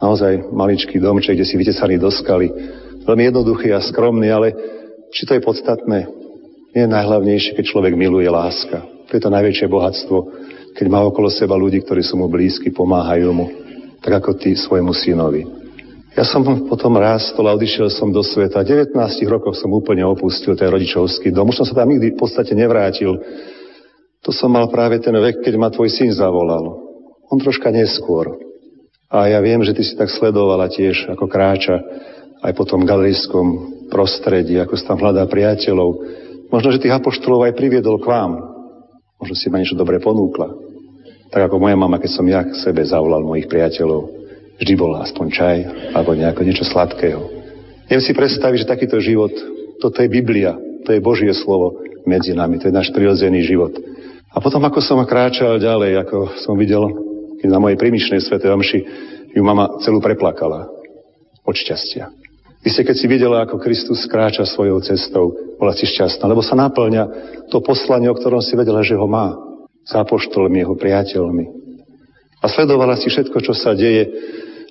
Naozaj 0.00 0.48
maličký 0.48 0.96
domček, 0.96 1.36
kde 1.36 1.44
si 1.44 1.60
vytesaný 1.60 2.00
do 2.00 2.08
skaly. 2.08 2.48
Veľmi 3.04 3.28
jednoduchý 3.28 3.68
a 3.76 3.84
skromný, 3.84 4.32
ale 4.32 4.48
či 5.12 5.28
to 5.28 5.36
je 5.36 5.44
podstatné? 5.44 6.08
Nie 6.72 6.88
je 6.88 6.94
najhlavnejšie, 6.96 7.52
keď 7.52 7.64
človek 7.68 7.92
miluje 7.94 8.26
láska. 8.26 8.80
To 8.80 9.12
je 9.12 9.20
to 9.20 9.30
najväčšie 9.30 9.68
bohatstvo, 9.68 10.16
keď 10.74 10.86
má 10.88 11.04
okolo 11.04 11.28
seba 11.28 11.54
ľudí, 11.54 11.84
ktorí 11.84 12.00
sú 12.00 12.16
mu 12.16 12.26
blízki, 12.26 12.72
pomáhajú 12.72 13.30
mu, 13.30 13.46
tak 14.00 14.24
ako 14.24 14.40
ty 14.40 14.56
svojmu 14.56 14.90
synovi. 14.96 15.44
Ja 16.16 16.24
som 16.24 16.46
potom 16.70 16.96
rástol 16.96 17.50
a 17.50 17.58
odišiel 17.58 17.92
som 17.92 18.08
do 18.08 18.24
sveta. 18.24 18.64
19 18.64 18.94
rokov 19.26 19.58
som 19.58 19.68
úplne 19.74 20.06
opustil 20.06 20.54
ten 20.56 20.70
rodičovský 20.70 21.34
dom. 21.34 21.50
Už 21.50 21.60
som 21.60 21.66
sa 21.66 21.82
tam 21.84 21.90
nikdy 21.90 22.14
v 22.14 22.18
podstate 22.18 22.54
nevrátil. 22.56 23.18
To 24.24 24.30
som 24.32 24.48
mal 24.48 24.70
práve 24.70 25.02
ten 25.02 25.12
vek, 25.12 25.44
keď 25.44 25.54
ma 25.58 25.68
tvoj 25.68 25.90
syn 25.90 26.14
zavolal. 26.14 26.80
On 27.28 27.36
troška 27.36 27.68
neskôr. 27.68 28.30
A 29.10 29.26
ja 29.28 29.42
viem, 29.42 29.60
že 29.66 29.74
ty 29.74 29.82
si 29.82 29.98
tak 29.98 30.08
sledovala 30.08 30.70
tiež, 30.70 31.12
ako 31.12 31.26
kráča 31.26 31.82
aj 32.44 32.52
po 32.52 32.68
tom 32.68 32.84
galerijskom 32.84 33.72
prostredí, 33.88 34.60
ako 34.60 34.76
sa 34.76 34.92
tam 34.92 35.00
hľadá 35.00 35.24
priateľov. 35.24 35.90
Možno, 36.52 36.68
že 36.70 36.82
tých 36.82 36.92
apoštolov 36.92 37.48
aj 37.48 37.56
priviedol 37.56 37.96
k 37.96 38.06
vám. 38.06 38.32
Možno 39.16 39.34
si 39.34 39.48
ma 39.48 39.58
niečo 39.58 39.78
dobre 39.78 39.96
ponúkla. 39.96 40.52
Tak 41.32 41.48
ako 41.48 41.56
moja 41.56 41.74
mama, 41.74 41.96
keď 41.96 42.10
som 42.12 42.26
ja 42.28 42.44
k 42.44 42.52
sebe 42.60 42.84
zavolal 42.84 43.24
mojich 43.24 43.48
priateľov, 43.48 44.12
vždy 44.60 44.72
bol 44.76 44.92
aspoň 45.00 45.26
čaj 45.32 45.56
alebo 45.96 46.12
nejako 46.12 46.44
niečo 46.44 46.68
sladkého. 46.68 47.24
Viem 47.88 48.02
si 48.04 48.12
predstaviť, 48.12 48.64
že 48.64 48.70
takýto 48.70 49.00
život, 49.00 49.32
toto 49.80 49.98
je 49.98 50.08
Biblia, 50.08 50.54
to 50.86 50.94
je 50.94 51.02
Božie 51.02 51.32
slovo 51.34 51.80
medzi 52.06 52.36
nami, 52.36 52.60
to 52.60 52.68
je 52.70 52.76
náš 52.76 52.92
prirodzený 52.94 53.42
život. 53.42 53.74
A 54.30 54.38
potom, 54.38 54.62
ako 54.62 54.78
som 54.84 55.00
kráčal 55.02 55.58
ďalej, 55.58 56.06
ako 56.06 56.18
som 56.44 56.54
videl 56.54 56.86
keď 57.44 57.52
na 57.52 57.60
mojej 57.60 57.76
primičnej 57.76 58.24
svetej 58.24 58.56
omši 58.56 58.80
ju 59.36 59.42
mama 59.44 59.76
celú 59.84 60.00
preplakala 60.00 60.64
od 61.44 61.52
šťastia. 61.52 62.23
Ste, 62.64 62.80
keď 62.80 62.96
si 62.96 63.06
videla, 63.06 63.44
ako 63.44 63.60
Kristus 63.60 64.08
kráča 64.08 64.48
svojou 64.48 64.80
cestou, 64.80 65.36
bola 65.60 65.76
si 65.76 65.84
šťastná, 65.84 66.24
lebo 66.24 66.40
sa 66.40 66.56
naplňa 66.56 67.04
to 67.52 67.60
poslanie, 67.60 68.08
o 68.08 68.16
ktorom 68.16 68.40
si 68.40 68.56
vedela, 68.56 68.80
že 68.80 68.96
ho 68.96 69.04
má. 69.04 69.36
S 69.84 69.92
apoštolmi, 69.92 70.64
jeho 70.64 70.72
priateľmi. 70.72 71.44
A 72.40 72.48
sledovala 72.48 72.96
si 72.96 73.12
všetko, 73.12 73.36
čo 73.44 73.52
sa 73.52 73.76
deje. 73.76 74.08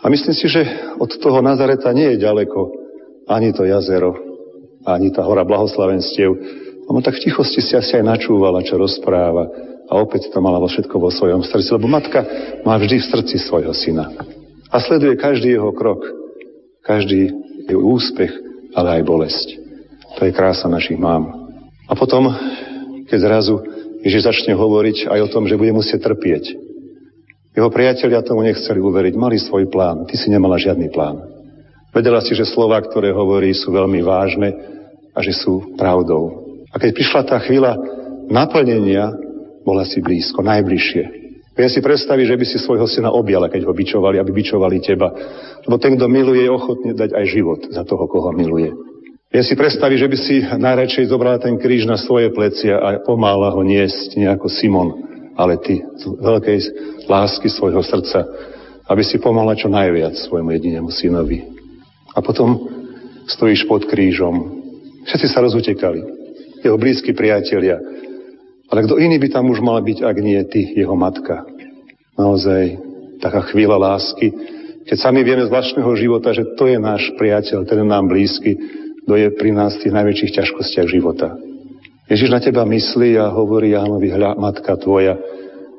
A 0.02 0.10
myslím 0.10 0.34
si, 0.34 0.49
že 0.49 0.65
od 0.98 1.10
toho 1.22 1.40
Nazareta 1.45 1.94
nie 1.94 2.18
je 2.18 2.26
ďaleko 2.26 2.60
ani 3.30 3.53
to 3.53 3.64
jazero, 3.64 4.18
ani 4.84 5.14
tá 5.14 5.24
hora 5.24 5.45
blahoslavenstiev. 5.48 6.34
No 6.90 6.99
tak 6.99 7.15
v 7.22 7.30
tichosti 7.30 7.61
si 7.64 7.78
asi 7.78 8.02
aj 8.02 8.10
načúvala, 8.10 8.65
čo 8.65 8.76
rozpráva 8.76 9.48
a 9.88 9.94
opäť 10.02 10.34
to 10.34 10.41
mala 10.41 10.60
vo 10.60 10.68
všetko 10.68 10.95
vo 10.98 11.14
svojom 11.14 11.45
srdci, 11.45 11.70
lebo 11.76 11.88
matka 11.88 12.26
má 12.65 12.76
vždy 12.76 12.99
v 12.99 13.10
srdci 13.10 13.36
svojho 13.38 13.72
syna. 13.72 14.11
A 14.74 14.82
sleduje 14.82 15.14
každý 15.15 15.56
jeho 15.56 15.72
krok, 15.72 16.23
každý 16.84 17.31
jeho 17.65 17.81
úspech, 17.81 18.31
ale 18.76 18.99
aj 18.99 19.07
bolesť. 19.07 19.47
To 20.19 20.27
je 20.27 20.35
krása 20.35 20.69
našich 20.69 20.99
mám. 20.99 21.31
A 21.89 21.95
potom, 21.95 22.30
keď 23.07 23.18
zrazu 23.18 23.55
Ježiš 24.03 24.27
začne 24.27 24.53
hovoriť 24.53 25.07
aj 25.07 25.19
o 25.23 25.31
tom, 25.31 25.47
že 25.47 25.57
bude 25.57 25.72
musieť 25.72 26.11
trpieť. 26.11 26.60
Jeho 27.53 27.69
priatelia 27.72 28.26
tomu 28.26 28.43
nechceli 28.43 28.81
uveriť, 28.81 29.14
mali 29.15 29.39
svoj 29.39 29.69
plán, 29.72 30.03
ty 30.10 30.19
si 30.19 30.27
nemala 30.27 30.60
žiadny 30.60 30.91
plán. 30.91 31.22
Vedela 31.93 32.19
si, 32.19 32.34
že 32.34 32.49
slova, 32.49 32.81
ktoré 32.81 33.14
hovorí, 33.14 33.53
sú 33.53 33.69
veľmi 33.69 34.01
vážne 34.01 34.49
a 35.14 35.22
že 35.22 35.31
sú 35.38 35.77
pravdou. 35.77 36.57
A 36.73 36.81
keď 36.81 36.91
prišla 36.97 37.22
tá 37.30 37.38
chvíľa 37.38 37.77
naplnenia, 38.34 39.14
bola 39.61 39.85
si 39.85 40.01
blízko, 40.01 40.41
najbližšie. 40.41 41.23
Viem 41.54 41.70
si 41.70 41.86
predstaviť, 41.86 42.26
že 42.34 42.40
by 42.40 42.46
si 42.50 42.58
svojho 42.58 42.90
syna 42.90 43.14
objala, 43.14 43.46
keď 43.46 43.70
ho 43.70 43.74
bičovali, 43.78 44.18
aby 44.18 44.32
bičovali 44.34 44.82
teba. 44.82 45.14
Lebo 45.62 45.78
ten, 45.78 45.94
kto 45.94 46.10
miluje, 46.10 46.50
je 46.50 46.52
ochotný 46.52 46.98
dať 46.98 47.14
aj 47.14 47.26
život 47.30 47.62
za 47.70 47.86
toho, 47.86 48.10
koho 48.10 48.34
miluje. 48.34 48.74
Viem 49.30 49.46
si 49.46 49.58
predstaviť, 49.58 49.98
že 49.98 50.10
by 50.10 50.18
si 50.18 50.36
najradšej 50.46 51.10
zobrala 51.10 51.42
ten 51.42 51.58
kríž 51.58 51.90
na 51.90 51.98
svoje 51.98 52.30
plecia 52.34 52.78
a 52.78 53.02
pomála 53.02 53.54
ho 53.54 53.62
niesť 53.66 54.18
nejako 54.18 54.46
Simon, 54.50 54.90
ale 55.34 55.58
ty 55.58 55.82
z 55.82 56.04
veľkej 56.22 56.58
lásky 57.10 57.50
svojho 57.50 57.82
srdca, 57.82 58.26
aby 58.90 59.02
si 59.02 59.18
pomohla 59.18 59.58
čo 59.58 59.74
najviac 59.74 60.14
svojmu 60.18 60.54
jedinému 60.54 60.90
synovi. 60.94 61.50
A 62.14 62.22
potom 62.22 62.62
stojíš 63.26 63.66
pod 63.66 63.90
krížom. 63.90 64.62
Všetci 65.10 65.28
sa 65.30 65.42
rozutekali. 65.42 66.02
Jeho 66.62 66.78
blízki 66.78 67.18
priatelia, 67.18 67.82
ale 68.74 68.90
kto 68.90 68.98
iný 68.98 69.22
by 69.22 69.30
tam 69.30 69.54
už 69.54 69.62
mal 69.62 69.78
byť, 69.86 70.02
ak 70.02 70.18
nie 70.18 70.41
ty, 70.50 70.66
jeho 70.74 70.98
matka. 70.98 71.45
Naozaj 72.18 72.82
taká 73.22 73.45
chvíľa 73.54 73.78
lásky, 73.78 74.34
keď 74.90 74.98
sami 74.98 75.22
vieme 75.22 75.45
z 75.45 75.54
vlastného 75.54 75.94
života, 75.94 76.34
že 76.34 76.58
to 76.58 76.66
je 76.66 76.82
náš 76.82 77.14
priateľ, 77.22 77.70
ten 77.70 77.78
je 77.80 77.86
nám 77.86 78.10
blízky, 78.10 78.58
kto 79.06 79.14
je 79.14 79.30
pri 79.38 79.54
nás 79.54 79.78
v 79.78 79.82
tých 79.86 79.94
najväčších 79.94 80.36
ťažkostiach 80.41 80.88
života. 80.90 81.38
Ježiš 82.10 82.34
na 82.34 82.41
teba 82.41 82.66
myslí 82.66 83.14
a 83.22 83.30
hovorí 83.30 83.78
Jánovi, 83.78 84.10
hľa, 84.10 84.41
matka 84.41 84.74
tvoja. 84.82 85.22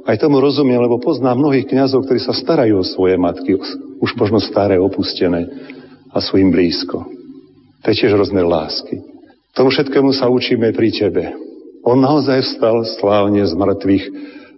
Aj 0.07 0.15
tomu 0.15 0.39
rozumiem, 0.39 0.79
lebo 0.79 1.03
poznám 1.03 1.43
mnohých 1.43 1.66
kňazov, 1.66 2.07
ktorí 2.07 2.23
sa 2.23 2.31
starajú 2.31 2.79
o 2.79 2.87
svoje 2.87 3.19
matky, 3.19 3.59
už 3.99 4.11
možno 4.15 4.39
staré, 4.39 4.79
opustené 4.79 5.51
a 6.15 6.23
sú 6.23 6.39
im 6.39 6.55
blízko. 6.55 7.05
To 7.83 7.87
je 7.91 7.99
tiež 8.07 8.15
rozmer 8.15 8.47
lásky. 8.47 9.03
Tomu 9.53 9.75
všetkému 9.75 10.15
sa 10.15 10.31
učíme 10.31 10.73
pri 10.73 10.89
tebe. 10.95 11.25
On 11.85 12.01
naozaj 12.01 12.40
vstal 12.40 12.81
slávne 12.97 13.44
z 13.44 13.52
mŕtvych 13.52 14.05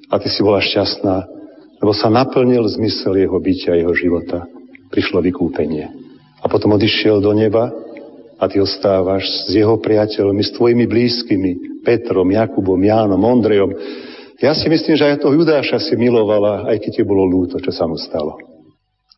a 0.07 0.23
ty 0.23 0.31
si 0.31 0.47
bola 0.47 0.63
šťastná, 0.63 1.27
lebo 1.83 1.91
sa 1.91 2.07
naplnil 2.07 2.63
zmysel 2.71 3.19
jeho 3.19 3.35
bytia, 3.43 3.75
jeho 3.75 3.91
života. 3.99 4.47
Prišlo 4.95 5.19
vykúpenie. 5.19 5.91
A 6.39 6.47
potom 6.47 6.79
odišiel 6.79 7.19
do 7.19 7.35
neba 7.35 7.75
a 8.39 8.47
ty 8.47 8.63
ostávaš 8.63 9.27
s 9.27 9.51
jeho 9.51 9.75
priateľmi, 9.83 10.39
s 10.39 10.55
tvojimi 10.55 10.87
blízkymi, 10.87 11.83
Petrom, 11.83 12.31
Jakubom, 12.31 12.79
Jánom, 12.79 13.19
Ondrejom. 13.19 13.75
Ja 14.39 14.55
si 14.55 14.71
myslím, 14.71 14.95
že 14.95 15.11
aj 15.11 15.27
toho 15.27 15.35
Judáša 15.35 15.83
si 15.83 15.99
milovala, 15.99 16.71
aj 16.71 16.79
keď 16.79 16.91
ti 16.95 17.03
bolo 17.03 17.27
ľúto, 17.27 17.59
čo 17.59 17.75
sa 17.75 17.91
mu 17.91 17.99
stalo. 17.99 18.39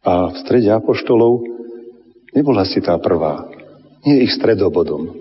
A 0.00 0.32
v 0.32 0.36
strede 0.48 0.72
apoštolov 0.72 1.44
nebola 2.32 2.64
si 2.64 2.80
tá 2.80 2.96
prvá. 2.96 3.44
Nie 4.08 4.24
ich 4.24 4.32
stredobodom. 4.32 5.12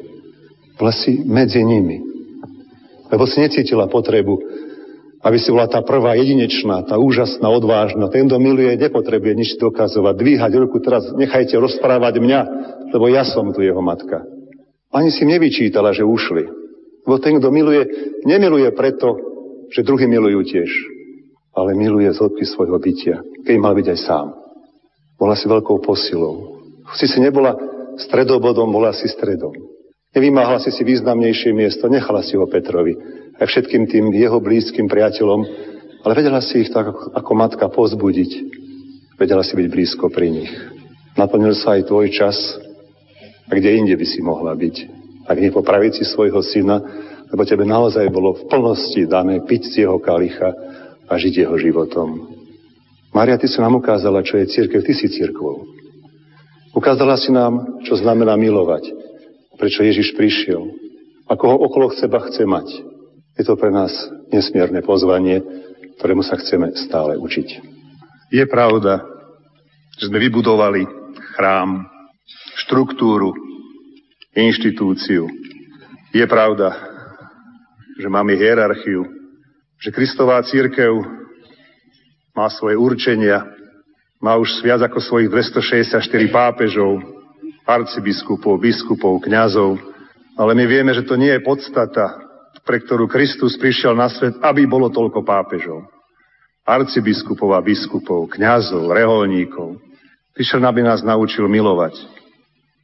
Bola 0.80 0.93
si 0.95 1.19
medzi 1.27 1.59
nimi. 1.68 2.06
Lebo 3.07 3.23
si 3.27 3.39
necítila 3.39 3.88
potrebu, 3.88 4.35
aby 5.23 5.38
si 5.41 5.49
bola 5.49 5.65
tá 5.65 5.81
prvá 5.81 6.13
jedinečná, 6.13 6.85
tá 6.85 6.95
úžasná, 7.01 7.49
odvážna. 7.49 8.07
Ten, 8.13 8.29
kto 8.29 8.38
miluje, 8.38 8.77
nepotrebuje 8.77 9.34
nič 9.34 9.49
dokazovať. 9.57 10.13
Dvíhať 10.13 10.51
ruku 10.61 10.77
teraz, 10.79 11.09
nechajte 11.15 11.57
rozprávať 11.57 12.21
mňa, 12.21 12.41
lebo 12.93 13.05
ja 13.09 13.25
som 13.25 13.49
tu 13.49 13.65
jeho 13.65 13.81
matka. 13.81 14.23
Ani 14.93 15.09
si 15.11 15.25
nevyčítala, 15.25 15.91
že 15.91 16.05
ušli. 16.05 16.47
Lebo 17.07 17.17
ten, 17.17 17.39
kto 17.39 17.49
miluje, 17.49 17.81
nemiluje 18.27 18.69
preto, 18.77 19.17
že 19.71 19.84
druhý 19.84 20.07
milujú 20.07 20.47
tiež, 20.47 20.69
ale 21.55 21.75
miluje 21.75 22.07
z 22.13 22.19
hĺbky 22.23 22.43
svojho 22.47 22.77
bytia. 22.79 23.19
keď 23.43 23.55
mal 23.59 23.75
byť 23.75 23.88
aj 23.89 23.99
sám. 23.99 24.27
Bola 25.17 25.34
si 25.34 25.49
veľkou 25.49 25.81
posilou. 25.81 26.61
Si 26.95 27.09
si 27.09 27.19
nebola 27.19 27.57
stredobodom, 27.99 28.69
bola 28.69 28.93
si 28.93 29.09
stredom. 29.09 29.77
Nevymáhala 30.18 30.57
si 30.57 30.73
si 30.73 30.81
významnejšie 30.81 31.53
miesto, 31.53 31.85
nechala 31.85 32.26
si 32.26 32.34
ho 32.34 32.49
Petrovi 32.49 32.98
aj 33.38 33.45
všetkým 33.45 33.85
tým 33.85 34.10
jeho 34.18 34.41
blízkym 34.41 34.89
priateľom, 34.89 35.41
ale 36.02 36.14
vedela 36.18 36.41
si 36.41 36.65
ich 36.65 36.73
tak 36.73 36.89
ako 36.89 37.31
matka 37.38 37.69
pozbudiť. 37.69 38.31
Vedela 39.18 39.45
si 39.45 39.53
byť 39.53 39.68
blízko 39.69 40.10
pri 40.10 40.34
nich. 40.34 40.49
Naplnil 41.18 41.53
sa 41.53 41.77
aj 41.77 41.89
tvoj 41.89 42.10
čas, 42.14 42.38
a 43.48 43.52
kde 43.53 43.77
inde 43.77 43.94
by 43.94 44.06
si 44.10 44.26
mohla 44.26 44.57
byť. 44.57 44.76
Ak 45.30 45.38
nie 45.38 45.53
po 45.53 45.61
pravici 45.61 46.02
svojho 46.02 46.41
syna, 46.41 46.81
lebo 47.30 47.45
tebe 47.45 47.65
naozaj 47.68 48.10
bolo 48.10 48.34
v 48.34 48.49
plnosti 48.49 49.06
dané 49.06 49.45
piť 49.45 49.69
z 49.69 49.73
jeho 49.85 50.02
kalicha 50.02 50.49
a 51.06 51.14
žiť 51.14 51.45
jeho 51.45 51.56
životom. 51.61 52.34
Maria, 53.14 53.38
ty 53.38 53.45
si 53.45 53.61
nám 53.61 53.77
ukázala, 53.77 54.26
čo 54.26 54.41
je 54.41 54.49
církev, 54.49 54.81
ty 54.81 54.94
si 54.98 55.14
církvou. 55.14 55.65
Ukázala 56.73 57.18
si 57.18 57.34
nám, 57.34 57.81
čo 57.85 57.98
znamená 57.98 58.38
milovať, 58.38 59.06
prečo 59.57 59.84
Ježiš 59.84 60.13
prišiel, 60.13 60.61
ako 61.27 61.43
ho 61.49 61.57
okolo 61.67 61.91
seba 61.97 62.23
chce 62.23 62.45
mať. 62.47 62.67
Je 63.38 63.43
to 63.45 63.57
pre 63.59 63.69
nás 63.73 63.91
nesmierne 64.31 64.81
pozvanie, 64.81 65.43
ktorému 65.99 66.23
sa 66.23 66.38
chceme 66.38 66.73
stále 66.77 67.17
učiť. 67.17 67.47
Je 68.34 68.43
pravda, 68.45 69.01
že 69.97 70.09
sme 70.09 70.21
vybudovali 70.21 70.85
chrám, 71.35 71.85
štruktúru, 72.65 73.34
inštitúciu. 74.34 75.25
Je 76.13 76.25
pravda, 76.29 76.73
že 77.97 78.07
máme 78.09 78.38
hierarchiu, 78.38 79.05
že 79.81 79.93
Kristová 79.93 80.41
církev 80.45 81.01
má 82.34 82.49
svoje 82.53 82.77
určenia, 82.77 83.45
má 84.21 84.38
už 84.38 84.61
viac 84.61 84.81
ako 84.85 85.01
svojich 85.01 85.29
264 85.29 86.01
pápežov, 86.29 87.16
arcibiskupov, 87.68 88.57
biskupov, 88.64 89.19
kňazov, 89.19 89.76
ale 90.39 90.52
my 90.56 90.64
vieme, 90.64 90.95
že 90.95 91.03
to 91.03 91.19
nie 91.19 91.30
je 91.35 91.44
podstata, 91.44 92.23
pre 92.64 92.80
ktorú 92.80 93.11
Kristus 93.11 93.60
prišiel 93.60 93.91
na 93.94 94.07
svet, 94.07 94.39
aby 94.39 94.64
bolo 94.64 94.88
toľko 94.88 95.22
pápežov. 95.27 95.84
Arcibiskupov 96.64 97.56
a 97.56 97.64
biskupov, 97.64 98.31
kňazov, 98.31 98.91
reholníkov. 98.91 99.80
Prišiel, 100.31 100.64
aby 100.64 100.84
nás 100.84 101.03
naučil 101.03 101.48
milovať. 101.48 101.95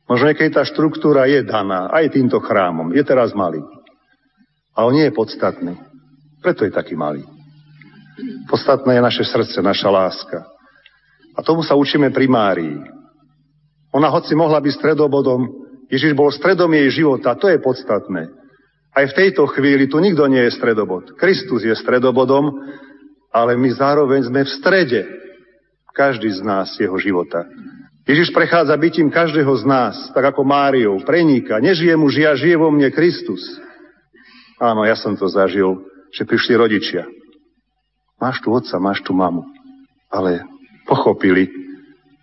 Možno 0.08 0.32
keď 0.36 0.60
tá 0.60 0.64
štruktúra 0.68 1.28
je 1.32 1.44
daná 1.48 1.88
aj 1.92 2.12
týmto 2.12 2.40
chrámom, 2.44 2.92
je 2.92 3.04
teraz 3.08 3.32
malý. 3.32 3.64
Ale 4.76 4.90
nie 4.92 5.06
je 5.08 5.16
podstatný. 5.16 5.76
Preto 6.44 6.68
je 6.68 6.72
taký 6.76 6.96
malý. 7.00 7.24
Podstatné 8.52 9.00
je 9.00 9.02
naše 9.04 9.24
srdce, 9.24 9.58
naša 9.64 9.90
láska. 9.90 10.40
A 11.34 11.40
tomu 11.42 11.64
sa 11.64 11.74
učíme 11.74 12.12
pri 12.14 12.28
Márii. 12.30 12.78
Ona 13.94 14.10
hoci 14.10 14.34
mohla 14.34 14.58
byť 14.58 14.74
stredobodom, 14.74 15.64
Ježiš 15.88 16.18
bol 16.18 16.34
stredom 16.34 16.74
jej 16.74 16.90
života, 16.90 17.38
to 17.38 17.48
je 17.48 17.62
podstatné. 17.62 18.34
Aj 18.94 19.06
v 19.06 19.18
tejto 19.18 19.46
chvíli 19.50 19.86
tu 19.86 20.02
nikto 20.02 20.26
nie 20.30 20.42
je 20.50 20.56
stredobod. 20.58 21.14
Kristus 21.18 21.66
je 21.66 21.74
stredobodom, 21.78 22.50
ale 23.34 23.58
my 23.58 23.70
zároveň 23.74 24.30
sme 24.30 24.42
v 24.46 24.54
strede. 24.54 25.02
Každý 25.94 26.30
z 26.34 26.42
nás 26.42 26.74
jeho 26.82 26.98
života. 26.98 27.46
Ježiš 28.10 28.34
prechádza 28.34 28.74
bytím 28.74 29.14
každého 29.14 29.54
z 29.62 29.64
nás, 29.70 29.96
tak 30.14 30.34
ako 30.34 30.42
Máriou, 30.42 30.98
preníka. 31.06 31.62
Nežije 31.62 31.94
mu 31.94 32.10
žia, 32.10 32.34
žije 32.34 32.58
vo 32.58 32.74
mne 32.74 32.90
Kristus. 32.90 33.42
Áno, 34.58 34.86
ja 34.86 34.98
som 34.98 35.14
to 35.14 35.30
zažil, 35.30 35.86
že 36.10 36.26
prišli 36.26 36.58
rodičia 36.58 37.06
máš 38.24 38.40
tu 38.40 38.56
otca, 38.56 38.80
máš 38.80 39.04
tu 39.04 39.12
mamu. 39.12 39.44
Ale 40.08 40.48
pochopili, 40.88 41.52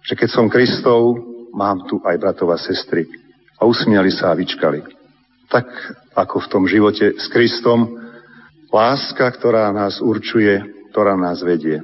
že 0.01 0.17
keď 0.17 0.29
som 0.33 0.49
Kristov, 0.49 1.21
mám 1.55 1.87
tu 1.87 1.99
aj 2.03 2.17
bratova 2.19 2.57
sestry. 2.57 3.07
A 3.61 3.69
usmiali 3.69 4.09
sa 4.09 4.33
a 4.33 4.39
vyčkali. 4.39 4.81
Tak 5.51 5.67
ako 6.17 6.37
v 6.47 6.51
tom 6.51 6.65
živote 6.65 7.19
s 7.19 7.27
Kristom, 7.29 8.01
láska, 8.73 9.29
ktorá 9.35 9.69
nás 9.75 9.99
určuje, 10.01 10.63
ktorá 10.95 11.19
nás 11.19 11.43
vedie. 11.43 11.83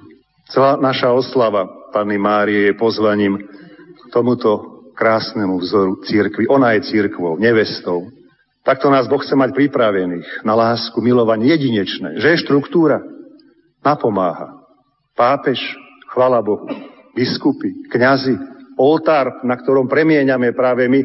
Celá 0.49 0.79
naša 0.79 1.11
oslava 1.11 1.67
Panny 1.91 2.17
Márie 2.17 2.71
je 2.71 2.79
pozvaním 2.79 3.43
k 3.43 4.05
tomuto 4.15 4.77
krásnemu 4.95 5.59
vzoru 5.61 6.01
církvy. 6.07 6.49
Ona 6.49 6.79
je 6.79 6.87
církvou, 6.89 7.37
nevestou. 7.37 8.09
Takto 8.65 8.91
nás 8.91 9.07
Boh 9.07 9.23
chce 9.23 9.39
mať 9.39 9.55
pripravených 9.55 10.43
na 10.43 10.59
lásku, 10.59 10.99
milovanie 10.99 11.55
jedinečné. 11.55 12.19
Že 12.19 12.29
je 12.35 12.43
štruktúra, 12.43 12.99
napomáha. 13.85 14.59
Pápež, 15.15 15.59
chvala 16.11 16.43
Bohu, 16.43 16.67
biskupy, 17.15 17.87
kňazi, 17.93 18.35
oltár, 18.77 19.43
na 19.43 19.57
ktorom 19.57 19.89
premieňame 19.89 20.53
práve 20.53 20.87
my 20.87 21.01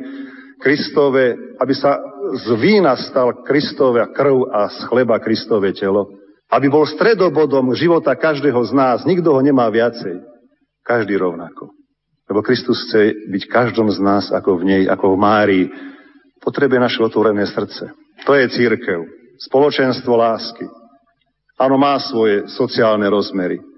Kristove, 0.62 1.58
aby 1.58 1.74
sa 1.74 1.98
z 2.38 2.48
vína 2.62 2.94
stal 3.00 3.42
Kristove 3.42 4.06
krv 4.14 4.52
a 4.54 4.70
z 4.70 4.86
chleba 4.86 5.18
Kristove 5.18 5.74
telo. 5.74 6.22
Aby 6.52 6.68
bol 6.70 6.84
stredobodom 6.86 7.74
života 7.74 8.14
každého 8.14 8.60
z 8.68 8.72
nás. 8.76 8.98
Nikto 9.08 9.34
ho 9.34 9.42
nemá 9.42 9.72
viacej. 9.72 10.22
Každý 10.84 11.16
rovnako. 11.18 11.72
Lebo 12.28 12.44
Kristus 12.44 12.88
chce 12.88 13.28
byť 13.32 13.44
každom 13.48 13.88
z 13.90 14.00
nás 14.04 14.30
ako 14.30 14.60
v 14.60 14.64
nej, 14.68 14.82
ako 14.86 15.16
v 15.16 15.18
Márii. 15.18 15.66
Potrebuje 16.44 16.80
naše 16.80 17.00
otvorené 17.02 17.48
srdce. 17.48 17.96
To 18.28 18.32
je 18.36 18.46
církev. 18.52 19.08
Spoločenstvo 19.42 20.14
lásky. 20.14 20.68
Áno, 21.58 21.80
má 21.80 21.98
svoje 21.98 22.46
sociálne 22.52 23.08
rozmery. 23.10 23.71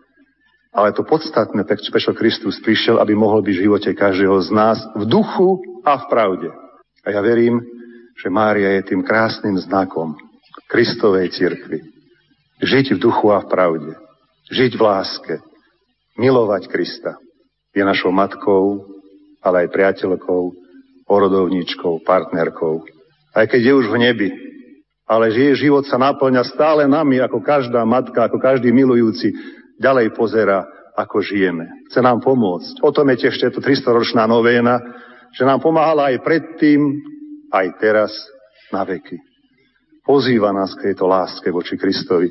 Ale 0.74 0.90
to 0.98 1.06
podstatné, 1.06 1.62
prečo 1.70 2.18
Kristus 2.18 2.58
prišiel, 2.66 2.98
aby 2.98 3.14
mohol 3.14 3.46
byť 3.46 3.56
v 3.56 3.64
živote 3.70 3.92
každého 3.94 4.42
z 4.42 4.50
nás 4.50 4.78
v 4.98 5.06
duchu 5.06 5.62
a 5.86 6.02
v 6.02 6.06
pravde. 6.10 6.50
A 7.06 7.14
ja 7.14 7.22
verím, 7.22 7.62
že 8.18 8.34
Mária 8.34 8.82
je 8.82 8.90
tým 8.90 9.06
krásnym 9.06 9.54
znakom 9.62 10.18
Kristovej 10.66 11.30
cirkvi. 11.30 11.86
Žiť 12.58 12.98
v 12.98 13.02
duchu 13.02 13.30
a 13.30 13.46
v 13.46 13.50
pravde. 13.54 13.94
Žiť 14.50 14.72
v 14.74 14.82
láske. 14.82 15.36
Milovať 16.18 16.66
Krista. 16.66 17.22
Je 17.74 17.86
našou 17.86 18.10
matkou, 18.10 18.86
ale 19.42 19.66
aj 19.66 19.74
priateľkou, 19.74 20.44
porodovníčkou, 21.06 22.02
partnerkou. 22.02 22.82
Aj 23.34 23.46
keď 23.46 23.62
je 23.62 23.74
už 23.78 23.88
v 23.90 24.02
nebi, 24.02 24.30
ale 25.04 25.30
že 25.30 25.52
jej 25.52 25.56
život 25.68 25.84
sa 25.86 26.00
naplňa 26.00 26.42
stále 26.48 26.90
nami, 26.90 27.20
ako 27.20 27.44
každá 27.44 27.84
matka, 27.84 28.26
ako 28.26 28.40
každý 28.40 28.72
milujúci, 28.72 29.36
ďalej 29.80 30.14
pozera, 30.14 30.66
ako 30.94 31.26
žijeme. 31.26 31.90
Chce 31.90 32.06
nám 32.06 32.22
pomôcť. 32.22 32.86
O 32.86 32.94
tom 32.94 33.10
je 33.14 33.26
tiež 33.26 33.38
to 33.54 33.62
300-ročná 33.62 34.30
novéna, 34.30 34.78
že 35.34 35.46
nám 35.46 35.62
pomáhala 35.62 36.14
aj 36.14 36.22
predtým, 36.22 37.02
aj 37.50 37.68
teraz, 37.82 38.14
na 38.74 38.86
veky. 38.86 39.18
Pozýva 40.02 40.50
nás 40.50 40.74
k 40.74 40.92
tejto 40.92 41.06
láske 41.06 41.54
voči 41.54 41.78
Kristovi. 41.78 42.30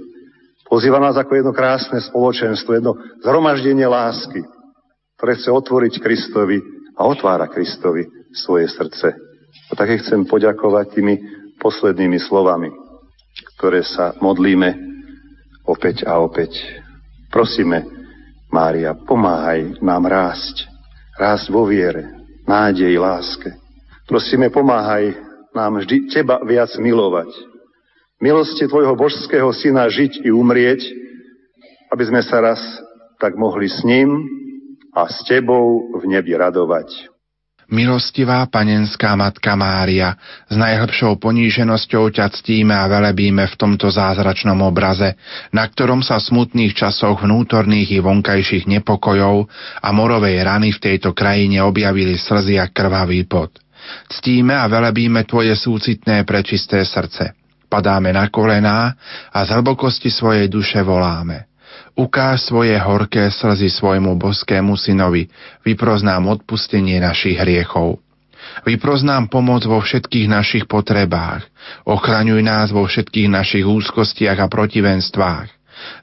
Pozýva 0.66 0.98
nás 0.98 1.14
ako 1.14 1.32
jedno 1.38 1.52
krásne 1.54 2.02
spoločenstvo, 2.02 2.70
jedno 2.74 2.92
zhromaždenie 3.22 3.86
lásky, 3.86 4.42
ktoré 5.18 5.38
chce 5.38 5.50
otvoriť 5.54 5.94
Kristovi 6.02 6.58
a 6.98 7.06
otvára 7.06 7.46
Kristovi 7.46 8.06
svoje 8.34 8.66
srdce. 8.68 9.14
A 9.70 9.72
také 9.78 10.02
chcem 10.02 10.26
poďakovať 10.26 10.98
tými 10.98 11.14
poslednými 11.62 12.18
slovami, 12.18 12.74
ktoré 13.56 13.86
sa 13.86 14.16
modlíme 14.18 14.74
opäť 15.64 16.04
a 16.04 16.18
opäť. 16.18 16.81
Prosíme, 17.32 17.88
Mária, 18.52 18.92
pomáhaj 18.92 19.80
nám 19.80 20.04
rásť, 20.04 20.68
rásť 21.16 21.48
vo 21.48 21.64
viere, 21.64 22.12
nádej, 22.44 22.92
láske. 23.00 23.56
Prosíme, 24.04 24.52
pomáhaj 24.52 25.16
nám 25.56 25.80
vždy 25.80 26.12
Teba 26.12 26.44
viac 26.44 26.68
milovať. 26.76 27.32
Milosti 28.20 28.68
Tvojho 28.68 28.92
božského 28.92 29.48
syna 29.56 29.88
žiť 29.88 30.28
i 30.28 30.30
umrieť, 30.30 30.84
aby 31.88 32.04
sme 32.04 32.20
sa 32.20 32.44
raz 32.44 32.60
tak 33.16 33.32
mohli 33.40 33.72
s 33.72 33.80
ním 33.80 34.28
a 34.92 35.08
s 35.08 35.24
Tebou 35.24 35.96
v 35.96 36.04
nebi 36.04 36.36
radovať. 36.36 37.11
Milostivá 37.72 38.44
panenská 38.52 39.16
Matka 39.16 39.56
Mária, 39.56 40.12
s 40.44 40.52
najhlbšou 40.60 41.16
poníženosťou 41.16 42.12
ťa 42.12 42.28
ctíme 42.28 42.76
a 42.76 42.84
velebíme 42.84 43.48
v 43.48 43.54
tomto 43.56 43.88
zázračnom 43.88 44.60
obraze, 44.60 45.16
na 45.56 45.64
ktorom 45.64 46.04
sa 46.04 46.20
v 46.20 46.28
smutných 46.28 46.76
časoch 46.76 47.24
vnútorných 47.24 47.96
i 47.96 48.04
vonkajších 48.04 48.68
nepokojov 48.68 49.48
a 49.80 49.88
morovej 49.88 50.44
rany 50.44 50.68
v 50.76 50.82
tejto 50.84 51.16
krajine 51.16 51.64
objavili 51.64 52.20
slzy 52.20 52.60
a 52.60 52.68
krvavý 52.68 53.24
pot. 53.24 53.56
Ctíme 54.20 54.52
a 54.52 54.68
velebíme 54.68 55.24
Tvoje 55.24 55.56
súcitné 55.56 56.28
prečisté 56.28 56.84
srdce. 56.84 57.32
Padáme 57.72 58.12
na 58.12 58.28
kolená 58.28 58.92
a 59.32 59.38
z 59.48 59.56
hlbokosti 59.56 60.12
svojej 60.12 60.52
duše 60.52 60.84
voláme– 60.84 61.48
Ukáž 61.92 62.48
svoje 62.48 62.72
horké 62.80 63.28
slzy 63.28 63.68
svojmu 63.68 64.16
boskému 64.16 64.80
synovi, 64.80 65.28
vyproznám 65.60 66.24
odpustenie 66.40 66.96
našich 66.98 67.36
hriechov. 67.36 68.00
Vyproznám 68.64 69.28
pomoc 69.28 69.62
vo 69.68 69.78
všetkých 69.78 70.26
našich 70.26 70.64
potrebách. 70.64 71.46
Ochraňuj 71.84 72.40
nás 72.42 72.72
vo 72.72 72.88
všetkých 72.88 73.28
našich 73.28 73.64
úzkostiach 73.68 74.40
a 74.40 74.50
protivenstvách. 74.50 75.48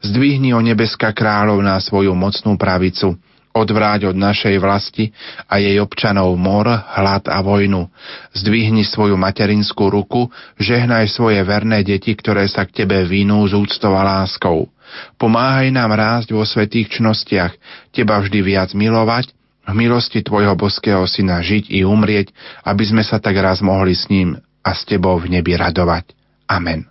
Zdvihni 0.06 0.53
o 0.53 0.61
nebeska 0.61 1.11
kráľov 1.11 1.60
na 1.66 1.82
svoju 1.82 2.14
mocnú 2.14 2.56
pravicu 2.56 3.18
Odvráť 3.49 4.14
od 4.14 4.16
našej 4.16 4.61
vlasti 4.61 5.10
a 5.49 5.57
jej 5.57 5.82
občanov 5.82 6.38
mor, 6.38 6.70
hlad 6.70 7.26
a 7.26 7.41
vojnu. 7.41 7.90
Zdvihni 8.30 8.86
svoju 8.86 9.18
materinskú 9.18 9.90
ruku, 9.90 10.30
žehnaj 10.61 11.10
svoje 11.10 11.41
verné 11.41 11.82
deti, 11.82 12.14
ktoré 12.14 12.45
sa 12.45 12.70
k 12.70 12.86
Tebe 12.86 13.02
vínú 13.10 13.41
z 13.49 13.57
úctou 13.57 13.98
a 13.98 14.06
láskou. 14.06 14.70
Pomáhaj 15.18 15.70
nám 15.72 15.95
rásť 15.95 16.36
vo 16.36 16.44
svetých 16.44 16.99
čnostiach, 16.99 17.53
Teba 17.95 18.20
vždy 18.20 18.40
viac 18.44 18.72
milovať, 18.76 19.32
v 19.70 19.74
milosti 19.78 20.26
Tvojho 20.26 20.57
boského 20.57 21.06
Syna 21.06 21.45
žiť 21.45 21.70
i 21.70 21.86
umrieť, 21.86 22.34
aby 22.66 22.84
sme 22.90 23.06
sa 23.06 23.22
tak 23.22 23.38
raz 23.38 23.61
mohli 23.61 23.94
s 23.94 24.10
ním 24.10 24.34
a 24.66 24.70
s 24.74 24.82
Tebou 24.84 25.22
v 25.22 25.30
nebi 25.30 25.53
radovať. 25.53 26.18
Amen. 26.49 26.90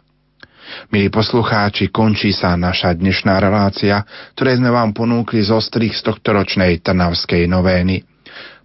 Milí 0.93 1.09
poslucháči, 1.09 1.89
končí 1.89 2.31
sa 2.31 2.55
naša 2.55 2.93
dnešná 2.95 3.41
relácia, 3.41 4.05
ktoré 4.37 4.57
sme 4.57 4.70
vám 4.70 4.93
ponúkli 4.93 5.41
zo 5.43 5.59
strých 5.59 5.97
z 5.97 6.12
tohto 6.12 6.37
ročnej 6.37 6.79
Trnavskej 6.85 7.49
novény. 7.49 8.07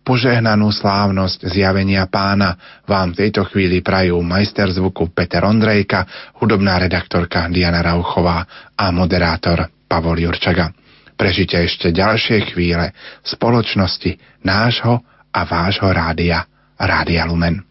Požehnanú 0.04 0.68
slávnosť 0.68 1.48
zjavenia 1.48 2.04
pána 2.12 2.60
vám 2.84 3.16
v 3.16 3.24
tejto 3.24 3.48
chvíli 3.48 3.80
prajú 3.80 4.20
majster 4.20 4.68
zvuku 4.68 5.16
Peter 5.16 5.40
Ondrejka, 5.48 6.04
hudobná 6.44 6.76
redaktorka 6.76 7.48
Diana 7.48 7.80
Rauchová 7.80 8.44
a 8.76 8.92
moderátor 8.92 9.64
Pavol 9.88 10.20
Jurčaga. 10.20 10.76
Prežite 11.16 11.56
ešte 11.56 11.96
ďalšie 11.96 12.52
chvíle 12.52 12.92
v 13.24 13.28
spoločnosti 13.32 14.44
nášho 14.44 15.00
a 15.32 15.40
vášho 15.48 15.88
rádia, 15.88 16.44
Rádia 16.76 17.24
Lumen. 17.24 17.64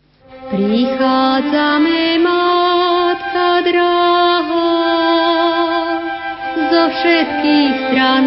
Prichádzame, 0.49 2.17
Matka 2.17 3.61
drahá, 3.61 4.73
zo 6.73 6.85
všetkých 6.97 7.93
strán 7.93 8.25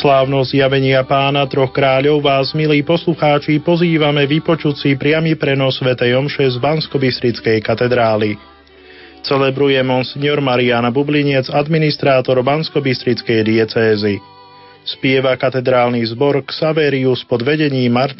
slávnosť 0.00 0.56
javenia 0.56 1.04
pána 1.04 1.44
troch 1.44 1.68
kráľov 1.76 2.24
vás, 2.24 2.56
milí 2.56 2.80
poslucháči, 2.80 3.60
pozývame 3.60 4.24
vypočuť 4.24 4.74
si 4.80 4.90
priamy 4.96 5.36
prenos 5.36 5.76
Svetej 5.76 6.16
Omše 6.16 6.48
z 6.48 6.56
Banskobystrickej 6.56 7.60
katedrály. 7.60 8.40
Celebruje 9.20 9.76
monsignor 9.84 10.40
Mariana 10.40 10.88
Bublinec, 10.88 11.52
administrátor 11.52 12.40
Banskobystrickej 12.40 13.44
diecézy. 13.44 14.16
Spieva 14.88 15.36
katedrálny 15.36 16.00
zbor 16.08 16.40
Xaverius 16.48 17.20
pod 17.28 17.44
vedením 17.44 17.92
Martina 17.92 18.16